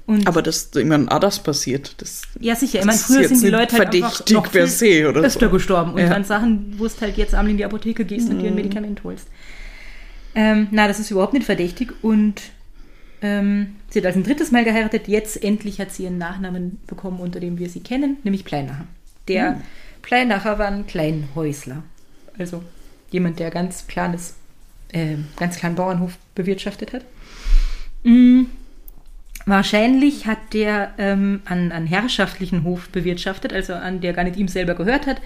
Und 0.05 0.27
Aber 0.27 0.41
das, 0.41 0.69
meine, 0.75 1.09
auch 1.11 1.19
das 1.19 1.41
passiert. 1.41 1.95
Das, 1.99 2.23
ja, 2.39 2.55
sicher. 2.55 2.79
Ich 2.79 2.85
meine, 2.85 2.97
ist 2.97 3.05
früher 3.05 3.27
sind 3.27 3.41
die 3.41 3.49
Leute 3.49 3.77
halt 3.77 3.87
einfach 3.95 4.11
verdächtig 4.17 4.33
noch 4.35 4.51
per 4.51 4.67
se 4.67 5.07
oder 5.09 5.21
öfter 5.21 5.47
so. 5.47 5.51
gestorben. 5.51 5.93
Und 5.93 5.99
Ja. 6.01 6.09
an 6.11 6.25
Sachen, 6.25 6.75
wo 6.77 6.85
du 6.85 6.91
halt 7.01 7.15
jetzt 7.17 7.33
abends 7.33 7.51
in 7.51 7.57
die 7.57 7.63
Apotheke 7.65 8.03
gehst 8.05 8.29
und 8.29 8.37
dir 8.39 8.43
Mhm. 8.43 8.47
ein 8.49 8.55
Medikament 8.55 9.03
holst. 9.05 9.27
Ähm, 10.35 10.67
na, 10.71 10.87
das 10.89 10.99
ist 10.99 11.09
überhaupt 11.09 11.33
nicht 11.33 11.45
verdächtig. 11.45 11.93
Und 12.03 12.41
ähm, 13.24 13.75
sie 13.89 14.00
hat 14.00 14.06
also 14.06 14.20
ein 14.20 14.24
drittes 14.24 14.51
Mal 14.51 14.63
geheiratet. 14.65 15.08
Jetzt 15.08 15.42
endlich 15.44 15.80
hat 15.80 15.92
sie 15.92 16.03
ihren 16.03 16.18
Nachnamen 16.18 16.80
bekommen, 16.86 17.20
unter 17.20 17.39
dem 17.39 17.58
wir 17.58 17.70
sie 17.70 17.80
kennen, 17.80 18.18
nämlich 18.24 18.46
Pleinacher. 18.46 18.86
Der 19.27 19.53
Mhm. 19.53 19.62
Pleinacher 20.01 20.60
war 20.60 20.68
ein 20.68 20.86
Kleinhäusler. 20.86 21.84
Also 22.38 22.62
jemand, 23.10 23.39
der 23.39 23.50
ganz 23.50 23.88
kleines, 23.88 24.36
äh, 24.92 25.15
ganz 25.38 25.58
kleinen 25.58 25.75
Bauernhof 25.75 26.18
bewirtschaftet 26.36 26.94
hat. 26.94 27.06
Mm, 28.03 28.44
Wahrscheinlich 29.46 30.25
hat 30.25 30.53
der 30.53 30.94
ähm, 30.98 31.42
an, 31.46 31.74
an 31.74 31.86
herrschaftlichen 31.86 32.63
Hof 32.63 32.88
bewirtschaftet, 32.89 33.51
also 33.51 33.74
an 33.74 34.00
der 34.00 34.13
gar 34.13 34.24
nicht 34.24 34.38
ihm 34.38 34.48
selber 34.48 34.74
gehört 34.74 35.06
hat, 35.06 35.22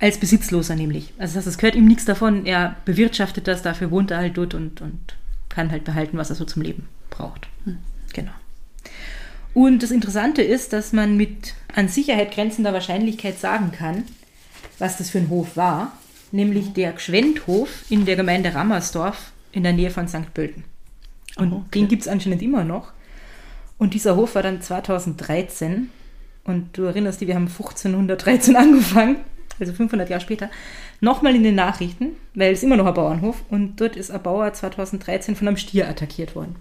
als 0.00 0.18
Besitzloser 0.18 0.76
nämlich. 0.76 1.14
Also 1.16 1.36
das 1.36 1.46
es 1.46 1.56
gehört 1.56 1.74
ihm 1.74 1.86
nichts 1.86 2.04
davon, 2.04 2.44
er 2.44 2.76
bewirtschaftet 2.84 3.48
das, 3.48 3.62
dafür 3.62 3.90
wohnt 3.90 4.10
er 4.10 4.18
halt 4.18 4.36
dort 4.36 4.52
und, 4.52 4.82
und 4.82 5.16
kann 5.48 5.70
halt 5.70 5.84
behalten, 5.84 6.18
was 6.18 6.28
er 6.28 6.36
so 6.36 6.44
zum 6.44 6.60
Leben 6.60 6.88
braucht. 7.12 7.48
Genau. 8.12 8.32
Und 9.54 9.82
das 9.82 9.90
Interessante 9.90 10.42
ist, 10.42 10.72
dass 10.72 10.92
man 10.92 11.16
mit 11.16 11.54
an 11.74 11.88
Sicherheit 11.88 12.32
grenzender 12.32 12.72
Wahrscheinlichkeit 12.72 13.38
sagen 13.38 13.72
kann, 13.72 14.04
was 14.78 14.98
das 14.98 15.10
für 15.10 15.18
ein 15.18 15.28
Hof 15.28 15.56
war, 15.56 15.92
nämlich 16.32 16.72
der 16.72 16.92
Gschwendhof 16.92 17.84
in 17.90 18.04
der 18.04 18.16
Gemeinde 18.16 18.54
Rammersdorf 18.54 19.32
in 19.52 19.62
der 19.62 19.72
Nähe 19.72 19.90
von 19.90 20.08
St. 20.08 20.32
Pölten. 20.34 20.64
Und 21.36 21.52
okay. 21.52 21.64
den 21.74 21.88
gibt 21.88 22.02
es 22.02 22.08
anscheinend 22.08 22.42
immer 22.42 22.64
noch. 22.64 22.92
Und 23.78 23.94
dieser 23.94 24.16
Hof 24.16 24.34
war 24.34 24.42
dann 24.42 24.60
2013. 24.60 25.90
Und 26.44 26.76
du 26.76 26.84
erinnerst 26.84 27.20
dich, 27.20 27.28
wir 27.28 27.34
haben 27.34 27.48
1513 27.48 28.56
angefangen, 28.56 29.16
also 29.60 29.72
500 29.72 30.08
Jahre 30.08 30.20
später, 30.20 30.50
nochmal 31.00 31.36
in 31.36 31.42
den 31.42 31.54
Nachrichten, 31.54 32.16
weil 32.34 32.52
es 32.52 32.62
immer 32.62 32.76
noch 32.76 32.86
ein 32.86 32.94
Bauernhof. 32.94 33.42
Und 33.48 33.80
dort 33.80 33.96
ist 33.96 34.10
ein 34.10 34.22
Bauer 34.22 34.52
2013 34.52 35.36
von 35.36 35.48
einem 35.48 35.56
Stier 35.56 35.88
attackiert 35.88 36.34
worden. 36.34 36.56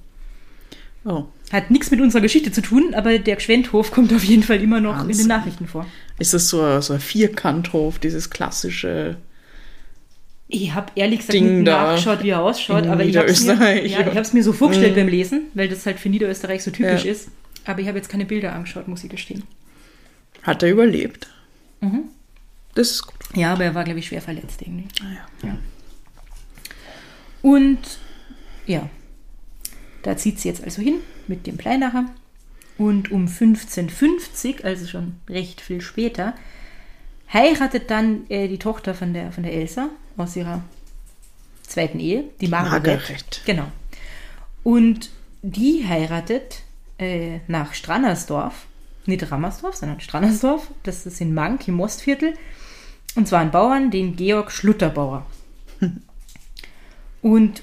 Oh. 1.03 1.25
Hat 1.51 1.71
nichts 1.71 1.89
mit 1.91 1.99
unserer 1.99 2.21
Geschichte 2.21 2.51
zu 2.51 2.61
tun, 2.61 2.93
aber 2.93 3.17
der 3.19 3.35
Gschwendhof 3.35 3.91
kommt 3.91 4.13
auf 4.13 4.23
jeden 4.23 4.43
Fall 4.43 4.61
immer 4.61 4.79
noch 4.79 4.93
in 4.93 5.07
Wahnsinn. 5.07 5.17
den 5.25 5.27
Nachrichten 5.27 5.67
vor. 5.67 5.85
Ist 6.19 6.33
das 6.33 6.47
so 6.49 6.61
ein, 6.61 6.81
so 6.81 6.93
ein 6.93 6.99
Vierkanthof, 6.99 7.99
dieses 7.99 8.29
klassische. 8.29 9.17
Ich 10.47 10.73
habe 10.73 10.91
ehrlich 10.95 11.19
gesagt 11.19 11.33
Ding 11.33 11.63
nachgeschaut, 11.63 12.23
wie 12.23 12.29
er 12.29 12.41
ausschaut, 12.41 12.83
in 12.83 12.89
aber 12.91 13.03
ich 13.03 13.15
habe 13.17 13.27
es 13.27 13.43
mir, 13.45 13.85
ja, 13.87 14.01
ja. 14.11 14.23
mir 14.33 14.43
so 14.43 14.53
vorgestellt 14.53 14.91
Mhm. 14.95 14.99
beim 14.99 15.07
Lesen, 15.07 15.41
weil 15.53 15.69
das 15.69 15.85
halt 15.85 15.99
für 15.99 16.09
Niederösterreich 16.09 16.61
so 16.63 16.71
typisch 16.71 17.05
Ja. 17.05 17.11
ist. 17.11 17.29
Aber 17.65 17.79
ich 17.79 17.87
habe 17.87 17.97
jetzt 17.97 18.09
keine 18.09 18.25
Bilder 18.25 18.53
angeschaut, 18.53 18.87
muss 18.87 19.03
ich 19.03 19.09
gestehen. 19.09 19.43
Hat 20.43 20.61
er 20.63 20.69
überlebt? 20.71 21.27
Mhm. 21.79 22.03
Das 22.75 22.91
ist 22.91 23.07
gut. 23.07 23.15
Ja, 23.35 23.53
aber 23.53 23.63
er 23.65 23.75
war, 23.75 23.83
glaube 23.83 23.99
ich, 23.99 24.07
schwer 24.07 24.21
verletzt 24.21 24.61
irgendwie. 24.61 24.87
Ah, 25.01 25.45
ja. 25.47 25.57
Und 27.41 27.79
ja, 28.67 28.89
da 30.03 30.17
zieht 30.17 30.39
sie 30.39 30.49
jetzt 30.49 30.63
also 30.63 30.81
hin 30.81 30.95
mit 31.27 31.47
dem 31.47 31.57
Pleinacher. 31.57 32.05
Und 32.77 33.11
um 33.11 33.27
1550, 33.27 34.65
also 34.65 34.87
schon 34.87 35.15
recht 35.29 35.61
viel 35.61 35.81
später, 35.81 36.33
heiratet 37.31 37.89
dann 37.89 38.29
äh, 38.29 38.47
die 38.47 38.57
Tochter 38.57 38.93
von 38.93 39.13
der, 39.13 39.31
von 39.31 39.43
der 39.43 39.53
Elsa 39.53 39.89
aus 40.17 40.35
ihrer 40.35 40.63
zweiten 41.61 41.99
Ehe, 41.99 42.25
die 42.39 42.47
Margaret. 42.47 42.83
Margaret. 42.83 43.41
Genau. 43.45 43.67
Und 44.63 45.11
die 45.41 45.85
heiratet 45.87 46.63
äh, 46.97 47.39
nach 47.47 47.73
Strannersdorf, 47.73 48.65
nicht 49.05 49.31
Rammersdorf, 49.31 49.75
sondern 49.75 49.99
Strannersdorf. 49.99 50.67
Das 50.83 51.05
ist 51.05 51.21
in 51.21 51.33
Mank 51.33 51.67
im 51.67 51.75
Mostviertel. 51.75 52.33
Und 53.15 53.27
zwar 53.27 53.39
einen 53.39 53.51
Bauern, 53.51 53.91
den 53.91 54.15
Georg 54.15 54.51
Schlutterbauer. 54.51 55.25
Und 57.21 57.61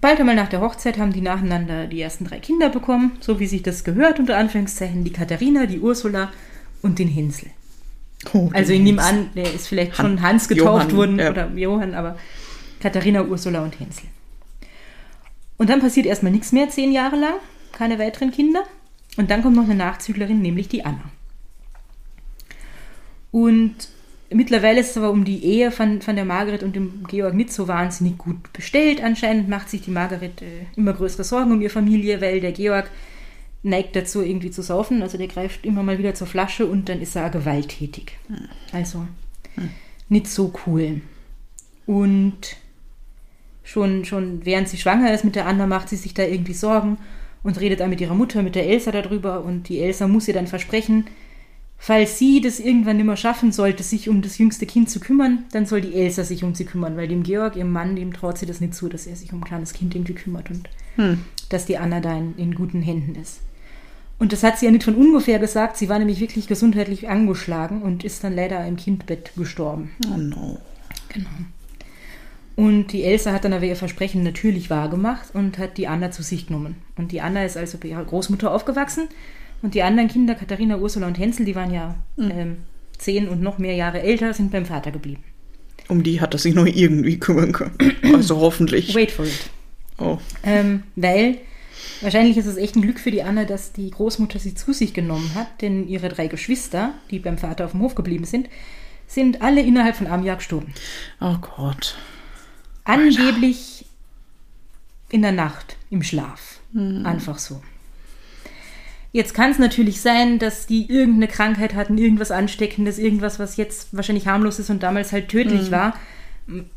bald 0.00 0.20
einmal 0.20 0.34
nach 0.34 0.48
der 0.48 0.60
Hochzeit 0.60 0.98
haben 0.98 1.12
die 1.12 1.20
nacheinander 1.20 1.86
die 1.86 2.00
ersten 2.00 2.24
drei 2.24 2.38
Kinder 2.40 2.68
bekommen, 2.68 3.12
so 3.20 3.40
wie 3.40 3.46
sich 3.46 3.62
das 3.62 3.84
gehört, 3.84 4.18
unter 4.18 4.36
Anführungszeichen, 4.36 5.04
die 5.04 5.12
Katharina, 5.12 5.66
die 5.66 5.80
Ursula 5.80 6.32
und 6.82 6.98
den 6.98 7.08
Hänsel. 7.08 7.50
Oh, 8.32 8.50
Also 8.52 8.72
ich 8.72 8.80
nehme 8.80 9.02
an, 9.02 9.30
der 9.34 9.52
ist 9.52 9.68
vielleicht 9.68 9.98
Han- 9.98 10.06
schon 10.18 10.22
Hans 10.22 10.48
getauft 10.48 10.90
Johann, 10.92 10.96
worden 10.96 11.18
ja. 11.18 11.30
oder 11.30 11.50
Johann, 11.54 11.94
aber 11.94 12.16
Katharina, 12.80 13.22
Ursula 13.24 13.62
und 13.62 13.78
Hänsel. 13.78 14.04
Und 15.56 15.70
dann 15.70 15.80
passiert 15.80 16.06
erstmal 16.06 16.32
nichts 16.32 16.52
mehr, 16.52 16.68
zehn 16.68 16.90
Jahre 16.92 17.16
lang, 17.16 17.34
keine 17.72 17.98
weiteren 17.98 18.30
Kinder. 18.30 18.62
Und 19.16 19.30
dann 19.30 19.42
kommt 19.42 19.56
noch 19.56 19.64
eine 19.64 19.74
Nachzüglerin, 19.76 20.42
nämlich 20.42 20.68
die 20.68 20.84
Anna. 20.84 21.04
Und 23.30 23.74
mittlerweile 24.34 24.80
ist 24.80 24.90
es 24.90 24.96
aber 24.96 25.10
um 25.10 25.24
die 25.24 25.44
Ehe 25.44 25.70
von, 25.70 26.02
von 26.02 26.16
der 26.16 26.24
Margaret 26.24 26.62
und 26.62 26.76
dem 26.76 27.04
Georg 27.08 27.34
nicht 27.34 27.52
so 27.52 27.68
wahnsinnig 27.68 28.18
gut 28.18 28.52
bestellt. 28.52 29.02
Anscheinend 29.02 29.48
macht 29.48 29.70
sich 29.70 29.82
die 29.82 29.90
Margaret 29.90 30.42
äh, 30.42 30.66
immer 30.76 30.92
größere 30.92 31.24
Sorgen 31.24 31.52
um 31.52 31.60
ihre 31.60 31.70
Familie, 31.70 32.20
weil 32.20 32.40
der 32.40 32.52
Georg 32.52 32.90
neigt 33.62 33.96
dazu, 33.96 34.22
irgendwie 34.22 34.50
zu 34.50 34.62
saufen. 34.62 35.02
Also 35.02 35.18
der 35.18 35.28
greift 35.28 35.64
immer 35.64 35.82
mal 35.82 35.98
wieder 35.98 36.14
zur 36.14 36.26
Flasche 36.26 36.66
und 36.66 36.88
dann 36.88 37.00
ist 37.00 37.16
er 37.16 37.26
auch 37.26 37.30
gewalttätig. 37.30 38.12
Also 38.72 39.06
nicht 40.08 40.26
so 40.26 40.52
cool. 40.66 41.00
Und 41.86 42.56
schon, 43.62 44.04
schon 44.04 44.44
während 44.44 44.68
sie 44.68 44.76
schwanger 44.76 45.12
ist 45.12 45.24
mit 45.24 45.34
der 45.34 45.46
Anna, 45.46 45.66
macht 45.66 45.88
sie 45.88 45.96
sich 45.96 46.14
da 46.14 46.24
irgendwie 46.24 46.54
Sorgen 46.54 46.98
und 47.42 47.60
redet 47.60 47.80
dann 47.80 47.90
mit 47.90 48.00
ihrer 48.00 48.14
Mutter, 48.14 48.42
mit 48.42 48.54
der 48.54 48.66
Elsa 48.66 48.90
darüber. 48.90 49.44
Und 49.44 49.68
die 49.68 49.80
Elsa 49.80 50.08
muss 50.08 50.28
ihr 50.28 50.34
dann 50.34 50.46
versprechen, 50.46 51.06
falls 51.86 52.18
sie 52.18 52.40
das 52.40 52.60
irgendwann 52.60 52.96
nicht 52.96 53.04
mehr 53.04 53.16
schaffen 53.18 53.52
sollte, 53.52 53.82
sich 53.82 54.08
um 54.08 54.22
das 54.22 54.38
jüngste 54.38 54.64
Kind 54.64 54.88
zu 54.88 55.00
kümmern, 55.00 55.44
dann 55.52 55.66
soll 55.66 55.82
die 55.82 55.92
Elsa 55.92 56.24
sich 56.24 56.42
um 56.42 56.54
sie 56.54 56.64
kümmern, 56.64 56.96
weil 56.96 57.08
dem 57.08 57.22
Georg, 57.22 57.56
ihrem 57.56 57.72
Mann, 57.72 57.94
dem 57.94 58.14
traut 58.14 58.38
sie 58.38 58.46
das 58.46 58.62
nicht 58.62 58.74
zu, 58.74 58.88
dass 58.88 59.06
er 59.06 59.16
sich 59.16 59.34
um 59.34 59.40
ein 59.40 59.44
kleines 59.44 59.74
Kind 59.74 59.94
irgendwie 59.94 60.14
kümmert 60.14 60.48
und 60.50 60.70
dass 61.50 61.66
die 61.66 61.76
Anna 61.76 62.00
da 62.00 62.16
in, 62.16 62.38
in 62.38 62.54
guten 62.54 62.80
Händen 62.80 63.20
ist. 63.20 63.40
Und 64.18 64.32
das 64.32 64.42
hat 64.42 64.58
sie 64.58 64.64
ja 64.64 64.72
nicht 64.72 64.84
von 64.84 64.94
ungefähr 64.94 65.38
gesagt. 65.38 65.76
Sie 65.76 65.90
war 65.90 65.98
nämlich 65.98 66.20
wirklich 66.20 66.46
gesundheitlich 66.46 67.10
angeschlagen 67.10 67.82
und 67.82 68.02
ist 68.02 68.24
dann 68.24 68.34
leider 68.34 68.66
im 68.66 68.76
Kindbett 68.76 69.32
gestorben. 69.36 69.90
Oh 70.10 70.16
no. 70.16 70.58
Genau. 71.10 71.28
Und 72.56 72.92
die 72.92 73.02
Elsa 73.02 73.32
hat 73.32 73.44
dann 73.44 73.52
aber 73.52 73.66
ihr 73.66 73.76
Versprechen 73.76 74.22
natürlich 74.22 74.70
wahrgemacht 74.70 75.34
und 75.34 75.58
hat 75.58 75.76
die 75.76 75.88
Anna 75.88 76.10
zu 76.12 76.22
sich 76.22 76.46
genommen. 76.46 76.76
Und 76.96 77.12
die 77.12 77.20
Anna 77.20 77.44
ist 77.44 77.58
also 77.58 77.76
bei 77.76 77.88
ihrer 77.88 78.04
Großmutter 78.04 78.50
aufgewachsen. 78.50 79.08
Und 79.64 79.72
die 79.74 79.82
anderen 79.82 80.10
Kinder, 80.10 80.34
Katharina, 80.34 80.76
Ursula 80.76 81.06
und 81.06 81.18
Hänsel, 81.18 81.46
die 81.46 81.54
waren 81.54 81.72
ja 81.72 81.94
ähm, 82.18 82.58
zehn 82.98 83.28
und 83.28 83.40
noch 83.40 83.56
mehr 83.56 83.74
Jahre 83.74 84.02
älter, 84.02 84.34
sind 84.34 84.52
beim 84.52 84.66
Vater 84.66 84.90
geblieben. 84.90 85.24
Um 85.88 86.02
die 86.02 86.20
hat 86.20 86.34
er 86.34 86.38
sich 86.38 86.54
noch 86.54 86.66
irgendwie 86.66 87.18
kümmern 87.18 87.52
können. 87.52 87.74
Also 88.12 88.36
hoffentlich. 88.40 88.94
Wait 88.94 89.10
for 89.10 89.24
it. 89.24 89.50
Oh. 89.96 90.18
Ähm, 90.42 90.82
weil 90.96 91.38
wahrscheinlich 92.02 92.36
ist 92.36 92.44
es 92.44 92.58
echt 92.58 92.76
ein 92.76 92.82
Glück 92.82 93.00
für 93.00 93.10
die 93.10 93.22
Anna, 93.22 93.46
dass 93.46 93.72
die 93.72 93.90
Großmutter 93.90 94.38
sie 94.38 94.54
zu 94.54 94.74
sich 94.74 94.92
genommen 94.92 95.34
hat, 95.34 95.62
denn 95.62 95.88
ihre 95.88 96.10
drei 96.10 96.26
Geschwister, 96.26 96.92
die 97.10 97.18
beim 97.18 97.38
Vater 97.38 97.64
auf 97.64 97.70
dem 97.70 97.80
Hof 97.80 97.94
geblieben 97.94 98.26
sind, 98.26 98.50
sind 99.06 99.40
alle 99.40 99.62
innerhalb 99.62 99.96
von 99.96 100.08
einem 100.08 100.24
Jahr 100.24 100.36
gestorben. 100.36 100.74
Oh 101.22 101.36
Gott. 101.56 101.96
Angeblich 102.84 103.86
in 105.08 105.22
der 105.22 105.32
Nacht, 105.32 105.78
im 105.88 106.02
Schlaf. 106.02 106.60
Einfach 106.74 107.38
so. 107.38 107.62
Jetzt 109.16 109.32
kann 109.32 109.52
es 109.52 109.60
natürlich 109.60 110.00
sein, 110.00 110.40
dass 110.40 110.66
die 110.66 110.90
irgendeine 110.90 111.28
Krankheit 111.28 111.74
hatten, 111.76 111.98
irgendwas 111.98 112.32
Ansteckendes, 112.32 112.98
irgendwas, 112.98 113.38
was 113.38 113.56
jetzt 113.56 113.96
wahrscheinlich 113.96 114.26
harmlos 114.26 114.58
ist 114.58 114.70
und 114.70 114.82
damals 114.82 115.12
halt 115.12 115.28
tödlich 115.28 115.70
war. 115.70 115.94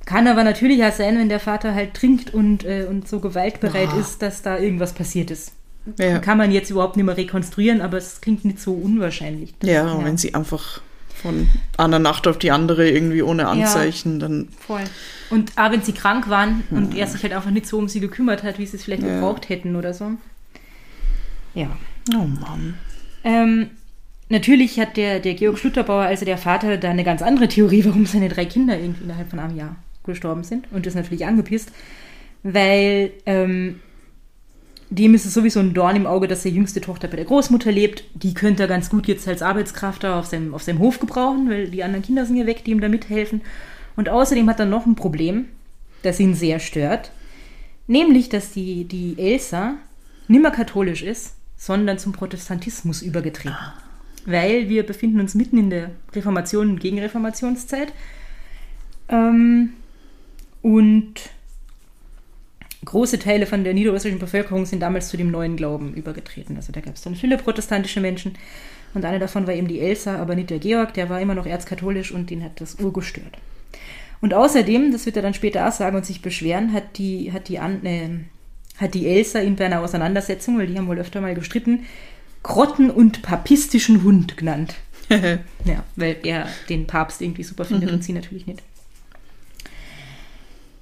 Kann 0.05 0.27
aber 0.27 0.43
natürlich 0.43 0.83
auch 0.83 0.91
sein, 0.93 1.17
wenn 1.17 1.29
der 1.29 1.39
Vater 1.39 1.73
halt 1.73 1.95
trinkt 1.95 2.33
und, 2.35 2.63
äh, 2.63 2.85
und 2.87 3.07
so 3.07 3.19
gewaltbereit 3.21 3.89
Ah. 3.91 3.99
ist, 3.99 4.21
dass 4.21 4.43
da 4.43 4.59
irgendwas 4.59 4.93
passiert 4.93 5.31
ist. 5.31 5.53
Ja. 5.97 6.19
Kann 6.19 6.37
man 6.37 6.51
jetzt 6.51 6.69
überhaupt 6.69 6.95
nicht 6.95 7.05
mehr 7.07 7.17
rekonstruieren, 7.17 7.81
aber 7.81 7.97
es 7.97 8.21
klingt 8.21 8.45
nicht 8.45 8.59
so 8.59 8.71
unwahrscheinlich. 8.73 9.55
Ja, 9.63 10.03
wenn 10.05 10.17
sie 10.17 10.35
einfach 10.35 10.81
von 11.15 11.47
einer 11.77 11.97
Nacht 11.97 12.27
auf 12.27 12.37
die 12.37 12.51
andere 12.51 12.87
irgendwie 12.87 13.23
ohne 13.23 13.47
Anzeichen, 13.47 14.19
dann. 14.19 14.49
Voll. 14.59 14.83
Und 15.31 15.53
auch 15.57 15.71
wenn 15.71 15.81
sie 15.81 15.93
krank 15.93 16.29
waren 16.29 16.63
und 16.69 16.95
er 16.95 17.07
sich 17.07 17.23
halt 17.23 17.33
einfach 17.33 17.49
nicht 17.49 17.65
so 17.65 17.79
um 17.79 17.87
sie 17.89 17.99
gekümmert 17.99 18.43
hat, 18.43 18.59
wie 18.59 18.67
sie 18.67 18.77
es 18.77 18.83
vielleicht 18.83 19.01
Ja. 19.01 19.15
gebraucht 19.15 19.49
hätten 19.49 19.75
oder 19.75 19.93
so. 19.95 20.11
Ja. 21.53 21.75
Oh 22.13 22.25
Mann. 22.25 22.75
Ähm, 23.23 23.69
natürlich 24.29 24.79
hat 24.79 24.97
der, 24.97 25.19
der 25.19 25.33
Georg 25.33 25.57
Schlutterbauer, 25.57 26.03
also 26.03 26.25
der 26.25 26.37
Vater, 26.37 26.77
da 26.77 26.89
eine 26.89 27.03
ganz 27.03 27.21
andere 27.21 27.47
Theorie, 27.47 27.85
warum 27.85 28.05
seine 28.05 28.29
drei 28.29 28.45
Kinder 28.45 28.79
irgendwie 28.79 29.03
innerhalb 29.03 29.29
von 29.29 29.39
einem 29.39 29.57
Jahr 29.57 29.75
gestorben 30.03 30.43
sind. 30.43 30.71
Und 30.71 30.87
ist 30.87 30.95
natürlich 30.95 31.25
angepisst, 31.25 31.71
weil 32.43 33.11
ähm, 33.25 33.79
dem 34.89 35.13
ist 35.13 35.25
es 35.25 35.33
sowieso 35.33 35.59
ein 35.59 35.73
Dorn 35.73 35.97
im 35.97 36.07
Auge, 36.07 36.27
dass 36.27 36.43
die 36.43 36.49
jüngste 36.49 36.79
Tochter 36.79 37.07
bei 37.07 37.17
der 37.17 37.25
Großmutter 37.25 37.71
lebt. 37.71 38.05
Die 38.13 38.33
könnte 38.33 38.63
er 38.63 38.69
ganz 38.69 38.89
gut 38.89 39.07
jetzt 39.07 39.27
als 39.27 39.41
Arbeitskraft 39.41 40.03
da 40.03 40.17
auf 40.19 40.25
seinem, 40.25 40.53
auf 40.53 40.63
seinem 40.63 40.79
Hof 40.79 40.99
gebrauchen, 40.99 41.49
weil 41.49 41.69
die 41.69 41.83
anderen 41.83 42.03
Kinder 42.03 42.25
sind 42.25 42.37
ja 42.37 42.45
weg, 42.45 42.63
die 42.63 42.71
ihm 42.71 42.79
da 42.79 42.87
mithelfen. 42.87 43.41
Und 43.97 44.09
außerdem 44.09 44.49
hat 44.49 44.59
er 44.59 44.65
noch 44.65 44.85
ein 44.85 44.95
Problem, 44.95 45.45
das 46.03 46.19
ihn 46.19 46.35
sehr 46.35 46.59
stört. 46.59 47.11
Nämlich, 47.87 48.29
dass 48.29 48.51
die, 48.51 48.85
die 48.85 49.15
Elsa 49.17 49.75
nimmer 50.27 50.51
katholisch 50.51 51.03
ist, 51.03 51.33
sondern 51.57 51.97
zum 51.99 52.13
Protestantismus 52.13 53.01
übergetreten. 53.01 53.57
Weil 54.25 54.69
wir 54.69 54.85
befinden 54.85 55.19
uns 55.19 55.35
mitten 55.35 55.57
in 55.57 55.69
der 55.69 55.91
Reformation 56.13 56.69
und 56.69 56.79
Gegenreformationszeit. 56.79 57.93
Ähm, 59.09 59.71
und 60.61 61.13
große 62.85 63.19
Teile 63.19 63.45
von 63.45 63.63
der 63.63 63.73
niederösterreichischen 63.73 64.19
Bevölkerung 64.19 64.65
sind 64.65 64.81
damals 64.81 65.09
zu 65.09 65.17
dem 65.17 65.31
neuen 65.31 65.55
Glauben 65.55 65.93
übergetreten. 65.93 66.55
Also 66.55 66.71
da 66.71 66.81
gab 66.81 66.95
es 66.95 67.01
dann 67.01 67.15
viele 67.15 67.37
protestantische 67.37 67.99
Menschen. 68.01 68.37
Und 68.93 69.05
eine 69.05 69.19
davon 69.19 69.47
war 69.47 69.53
eben 69.53 69.67
die 69.67 69.79
Elsa, 69.79 70.17
aber 70.17 70.35
nicht 70.35 70.49
der 70.49 70.59
Georg, 70.59 70.93
der 70.93 71.09
war 71.09 71.19
immer 71.21 71.35
noch 71.35 71.45
erzkatholisch 71.45 72.11
und 72.11 72.29
den 72.29 72.43
hat 72.43 72.61
das 72.61 72.75
urgestört. 72.75 73.37
Und 74.21 74.33
außerdem, 74.33 74.91
das 74.91 75.05
wird 75.05 75.15
er 75.15 75.21
dann 75.21 75.33
später 75.33 75.67
auch 75.67 75.71
sagen 75.71 75.95
und 75.95 76.05
sich 76.05 76.21
beschweren, 76.21 76.73
hat 76.73 76.97
die, 76.97 77.31
hat 77.31 77.49
die, 77.49 77.59
An 77.59 77.85
äh, 77.85 78.09
hat 78.77 78.93
die 78.93 79.07
Elsa 79.07 79.39
ihn 79.39 79.55
bei 79.55 79.65
einer 79.65 79.81
Auseinandersetzung, 79.81 80.57
weil 80.57 80.67
die 80.67 80.77
haben 80.77 80.87
wohl 80.87 80.99
öfter 80.99 81.21
mal 81.21 81.35
gestritten, 81.35 81.85
Grotten- 82.43 82.91
und 82.91 83.21
papistischen 83.21 84.03
Hund 84.03 84.37
genannt. 84.37 84.75
Ja, 85.65 85.83
weil 85.95 86.17
er 86.23 86.47
den 86.69 86.87
Papst 86.87 87.21
irgendwie 87.21 87.43
super 87.43 87.65
findet 87.65 87.91
und 87.91 88.03
sie 88.03 88.13
natürlich 88.13 88.45
nicht. 88.47 88.61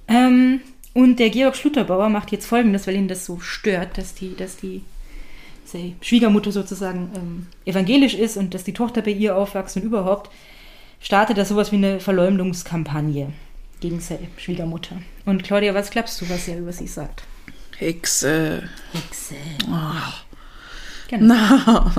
Ähm, 0.08 0.60
und 0.94 1.18
der 1.18 1.30
Georg 1.30 1.56
Schlutterbauer 1.56 2.08
macht 2.08 2.32
jetzt 2.32 2.46
folgendes, 2.46 2.86
weil 2.86 2.94
ihn 2.94 3.08
das 3.08 3.26
so 3.26 3.40
stört, 3.40 3.98
dass 3.98 4.14
die, 4.14 4.36
dass 4.36 4.56
die 4.56 4.82
Schwiegermutter 6.00 6.52
sozusagen 6.52 7.10
ähm, 7.14 7.46
evangelisch 7.64 8.14
ist 8.14 8.36
und 8.36 8.54
dass 8.54 8.64
die 8.64 8.72
Tochter 8.72 9.02
bei 9.02 9.10
ihr 9.10 9.36
aufwächst 9.36 9.76
und 9.76 9.82
überhaupt, 9.82 10.30
startet 11.00 11.38
er 11.38 11.44
sowas 11.44 11.72
wie 11.72 11.76
eine 11.76 12.00
Verleumdungskampagne 12.00 13.32
gegen 13.80 14.00
seine 14.00 14.28
Schwiegermutter. 14.36 14.96
Und 15.24 15.42
Claudia, 15.42 15.74
was 15.74 15.90
glaubst 15.90 16.20
du, 16.20 16.30
was 16.30 16.48
er 16.48 16.58
über 16.58 16.72
sie 16.72 16.86
sagt? 16.86 17.24
Hexe. 17.78 18.68
Hexe. 18.92 19.34
Ach. 19.70 20.24
Genau. 21.08 21.34
Na. 21.34 21.92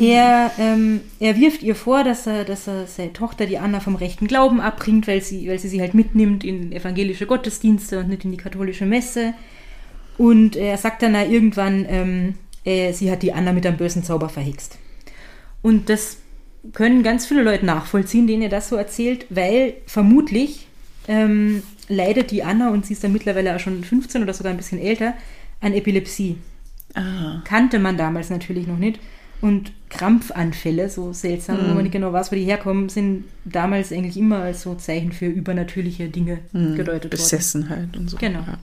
Er, 0.00 0.50
ähm, 0.58 1.02
er 1.20 1.36
wirft 1.36 1.62
ihr 1.62 1.74
vor, 1.74 2.04
dass 2.04 2.26
er, 2.26 2.44
dass 2.44 2.66
er 2.66 2.86
seine 2.86 3.12
Tochter, 3.12 3.44
die 3.44 3.58
Anna, 3.58 3.80
vom 3.80 3.96
rechten 3.96 4.26
Glauben 4.26 4.62
abbringt, 4.62 5.06
weil 5.06 5.20
sie, 5.20 5.46
weil 5.46 5.58
sie 5.58 5.68
sie 5.68 5.82
halt 5.82 5.92
mitnimmt 5.92 6.42
in 6.42 6.72
evangelische 6.72 7.26
Gottesdienste 7.26 7.98
und 7.98 8.08
nicht 8.08 8.24
in 8.24 8.30
die 8.30 8.38
katholische 8.38 8.86
Messe. 8.86 9.34
Und 10.16 10.56
er 10.56 10.78
sagt 10.78 11.02
dann 11.02 11.14
irgendwann, 11.14 11.84
ähm, 11.86 12.34
äh, 12.64 12.94
sie 12.94 13.10
hat 13.10 13.22
die 13.22 13.34
Anna 13.34 13.52
mit 13.52 13.66
einem 13.66 13.76
bösen 13.76 14.02
Zauber 14.02 14.30
verhext. 14.30 14.78
Und 15.60 15.90
das 15.90 16.16
können 16.72 17.02
ganz 17.02 17.26
viele 17.26 17.42
Leute 17.42 17.66
nachvollziehen, 17.66 18.26
denen 18.26 18.42
er 18.42 18.48
das 18.48 18.70
so 18.70 18.76
erzählt, 18.76 19.26
weil 19.28 19.74
vermutlich 19.86 20.66
ähm, 21.08 21.62
leidet 21.90 22.30
die 22.30 22.42
Anna, 22.42 22.70
und 22.70 22.86
sie 22.86 22.94
ist 22.94 23.04
dann 23.04 23.12
mittlerweile 23.12 23.54
auch 23.54 23.60
schon 23.60 23.84
15 23.84 24.22
oder 24.22 24.32
sogar 24.32 24.50
ein 24.52 24.56
bisschen 24.56 24.78
älter, 24.80 25.12
an 25.60 25.74
Epilepsie 25.74 26.38
Ah. 26.94 27.42
kannte 27.44 27.78
man 27.78 27.96
damals 27.98 28.30
natürlich 28.30 28.66
noch 28.66 28.78
nicht. 28.78 28.98
Und 29.40 29.70
Krampfanfälle, 29.90 30.88
so 30.90 31.12
seltsam, 31.12 31.58
wo 31.62 31.74
man 31.74 31.82
nicht 31.84 31.92
genau 31.92 32.12
weiß, 32.12 32.30
wo 32.32 32.36
die 32.36 32.44
herkommen, 32.44 32.88
sind 32.88 33.24
damals 33.44 33.92
eigentlich 33.92 34.16
immer 34.16 34.38
als 34.40 34.62
so 34.62 34.74
Zeichen 34.74 35.12
für 35.12 35.26
übernatürliche 35.26 36.08
Dinge 36.08 36.38
gedeutet 36.52 37.04
worden. 37.04 37.10
Besessenheit 37.10 37.96
und 37.96 38.10
so. 38.10 38.16
Genau. 38.18 38.40
Ja. 38.40 38.58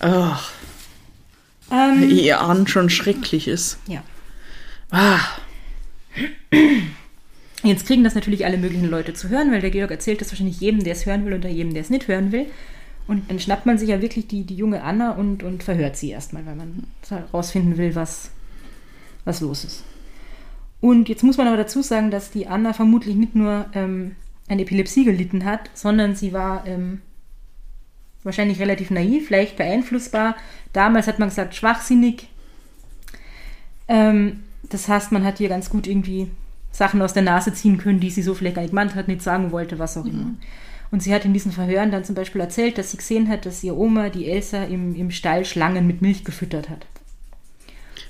Ach, 0.00 0.52
Ähm, 1.70 2.08
ihr 2.10 2.40
ahnt 2.40 2.70
schon 2.70 2.88
schrecklich 2.90 3.48
ist. 3.48 3.78
ja. 3.88 4.02
Ah. 4.90 5.18
Jetzt 7.64 7.86
kriegen 7.86 8.04
das 8.04 8.14
natürlich 8.14 8.44
alle 8.44 8.58
möglichen 8.58 8.90
Leute 8.90 9.14
zu 9.14 9.30
hören, 9.30 9.50
weil 9.50 9.62
der 9.62 9.70
Georg 9.70 9.90
erzählt 9.90 10.20
das 10.20 10.30
wahrscheinlich 10.30 10.60
jedem, 10.60 10.84
der 10.84 10.92
es 10.92 11.06
hören 11.06 11.24
will, 11.24 11.32
und 11.32 11.44
jedem, 11.44 11.72
der 11.72 11.80
es 11.80 11.88
nicht 11.88 12.08
hören 12.08 12.30
will. 12.30 12.46
Und 13.06 13.30
dann 13.30 13.40
schnappt 13.40 13.64
man 13.64 13.78
sich 13.78 13.88
ja 13.88 14.02
wirklich 14.02 14.26
die, 14.26 14.44
die 14.44 14.54
junge 14.56 14.82
Anna 14.82 15.12
und, 15.12 15.42
und 15.42 15.62
verhört 15.62 15.96
sie 15.96 16.10
erstmal, 16.10 16.44
weil 16.44 16.56
man 16.56 16.84
herausfinden 17.08 17.78
will, 17.78 17.94
was, 17.94 18.30
was 19.24 19.40
los 19.40 19.64
ist. 19.64 19.84
Und 20.82 21.08
jetzt 21.08 21.22
muss 21.22 21.38
man 21.38 21.46
aber 21.46 21.56
dazu 21.56 21.80
sagen, 21.80 22.10
dass 22.10 22.30
die 22.30 22.46
Anna 22.46 22.74
vermutlich 22.74 23.16
nicht 23.16 23.34
nur 23.34 23.66
ähm, 23.72 24.16
an 24.48 24.58
Epilepsie 24.58 25.04
gelitten 25.04 25.46
hat, 25.46 25.70
sondern 25.72 26.14
sie 26.14 26.34
war 26.34 26.66
ähm, 26.66 27.00
wahrscheinlich 28.22 28.60
relativ 28.60 28.90
naiv, 28.90 29.30
leicht 29.30 29.56
beeinflussbar. 29.56 30.36
Damals 30.74 31.06
hat 31.06 31.18
man 31.18 31.30
gesagt, 31.30 31.54
schwachsinnig. 31.54 32.28
Ähm, 33.88 34.40
das 34.68 34.88
heißt, 34.88 35.12
man 35.12 35.24
hat 35.24 35.40
ihr 35.40 35.48
ganz 35.48 35.70
gut 35.70 35.86
irgendwie 35.86 36.28
Sachen 36.74 37.00
aus 37.02 37.12
der 37.14 37.22
Nase 37.22 37.52
ziehen 37.54 37.78
können, 37.78 38.00
die 38.00 38.10
sie 38.10 38.22
so 38.22 38.34
vielleicht 38.34 38.56
gar 38.56 38.62
nicht 38.62 38.72
gemeint 38.72 38.94
hat, 38.96 39.06
nicht 39.08 39.22
sagen 39.22 39.52
wollte, 39.52 39.78
was 39.78 39.96
auch 39.96 40.06
immer. 40.06 40.34
Und 40.90 41.02
sie 41.02 41.14
hat 41.14 41.24
in 41.24 41.32
diesen 41.32 41.52
Verhören 41.52 41.90
dann 41.92 42.04
zum 42.04 42.14
Beispiel 42.16 42.40
erzählt, 42.40 42.78
dass 42.78 42.90
sie 42.90 42.96
gesehen 42.96 43.28
hat, 43.28 43.46
dass 43.46 43.62
ihr 43.62 43.76
Oma, 43.76 44.08
die 44.10 44.28
Elsa, 44.28 44.64
im, 44.64 44.94
im 44.96 45.10
Stall 45.10 45.44
Schlangen 45.44 45.86
mit 45.86 46.02
Milch 46.02 46.24
gefüttert 46.24 46.68
hat. 46.68 46.86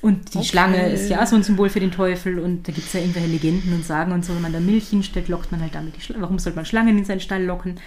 Und 0.01 0.35
die 0.35 0.39
Okay. 0.39 0.49
Schlange 0.49 0.89
ist 0.89 1.09
ja 1.09 1.23
auch 1.23 1.27
so 1.27 1.37
ein 1.37 1.43
Symbol 1.43 1.69
für 1.71 1.81
den 1.81 1.91
Teufel 1.91 2.39
und 2.39 2.69
da 2.69 2.73
gibt 2.73 2.87
es 2.89 2.93
ja 2.93 3.01
irgendwelche 3.01 3.29
Legenden 3.29 3.73
und 3.75 3.85
Sagen 3.85 4.13
und 4.13 4.25
so, 4.25 4.35
wenn 4.35 4.43
man 4.43 4.53
da 4.53 4.61
Milch 4.61 4.89
hinstellt, 4.89 5.29
lockt 5.29 5.51
man 5.53 5.61
halt 5.63 5.75
damit 5.75 5.97
die 5.97 6.01
Schlangen. 6.01 6.23
Warum 6.23 6.39
sollte 6.39 6.57
man 6.57 6.67
Schlangen 6.67 6.99
in 6.99 7.05
seinen 7.05 7.21
Stall 7.21 7.45
locken? 7.45 7.81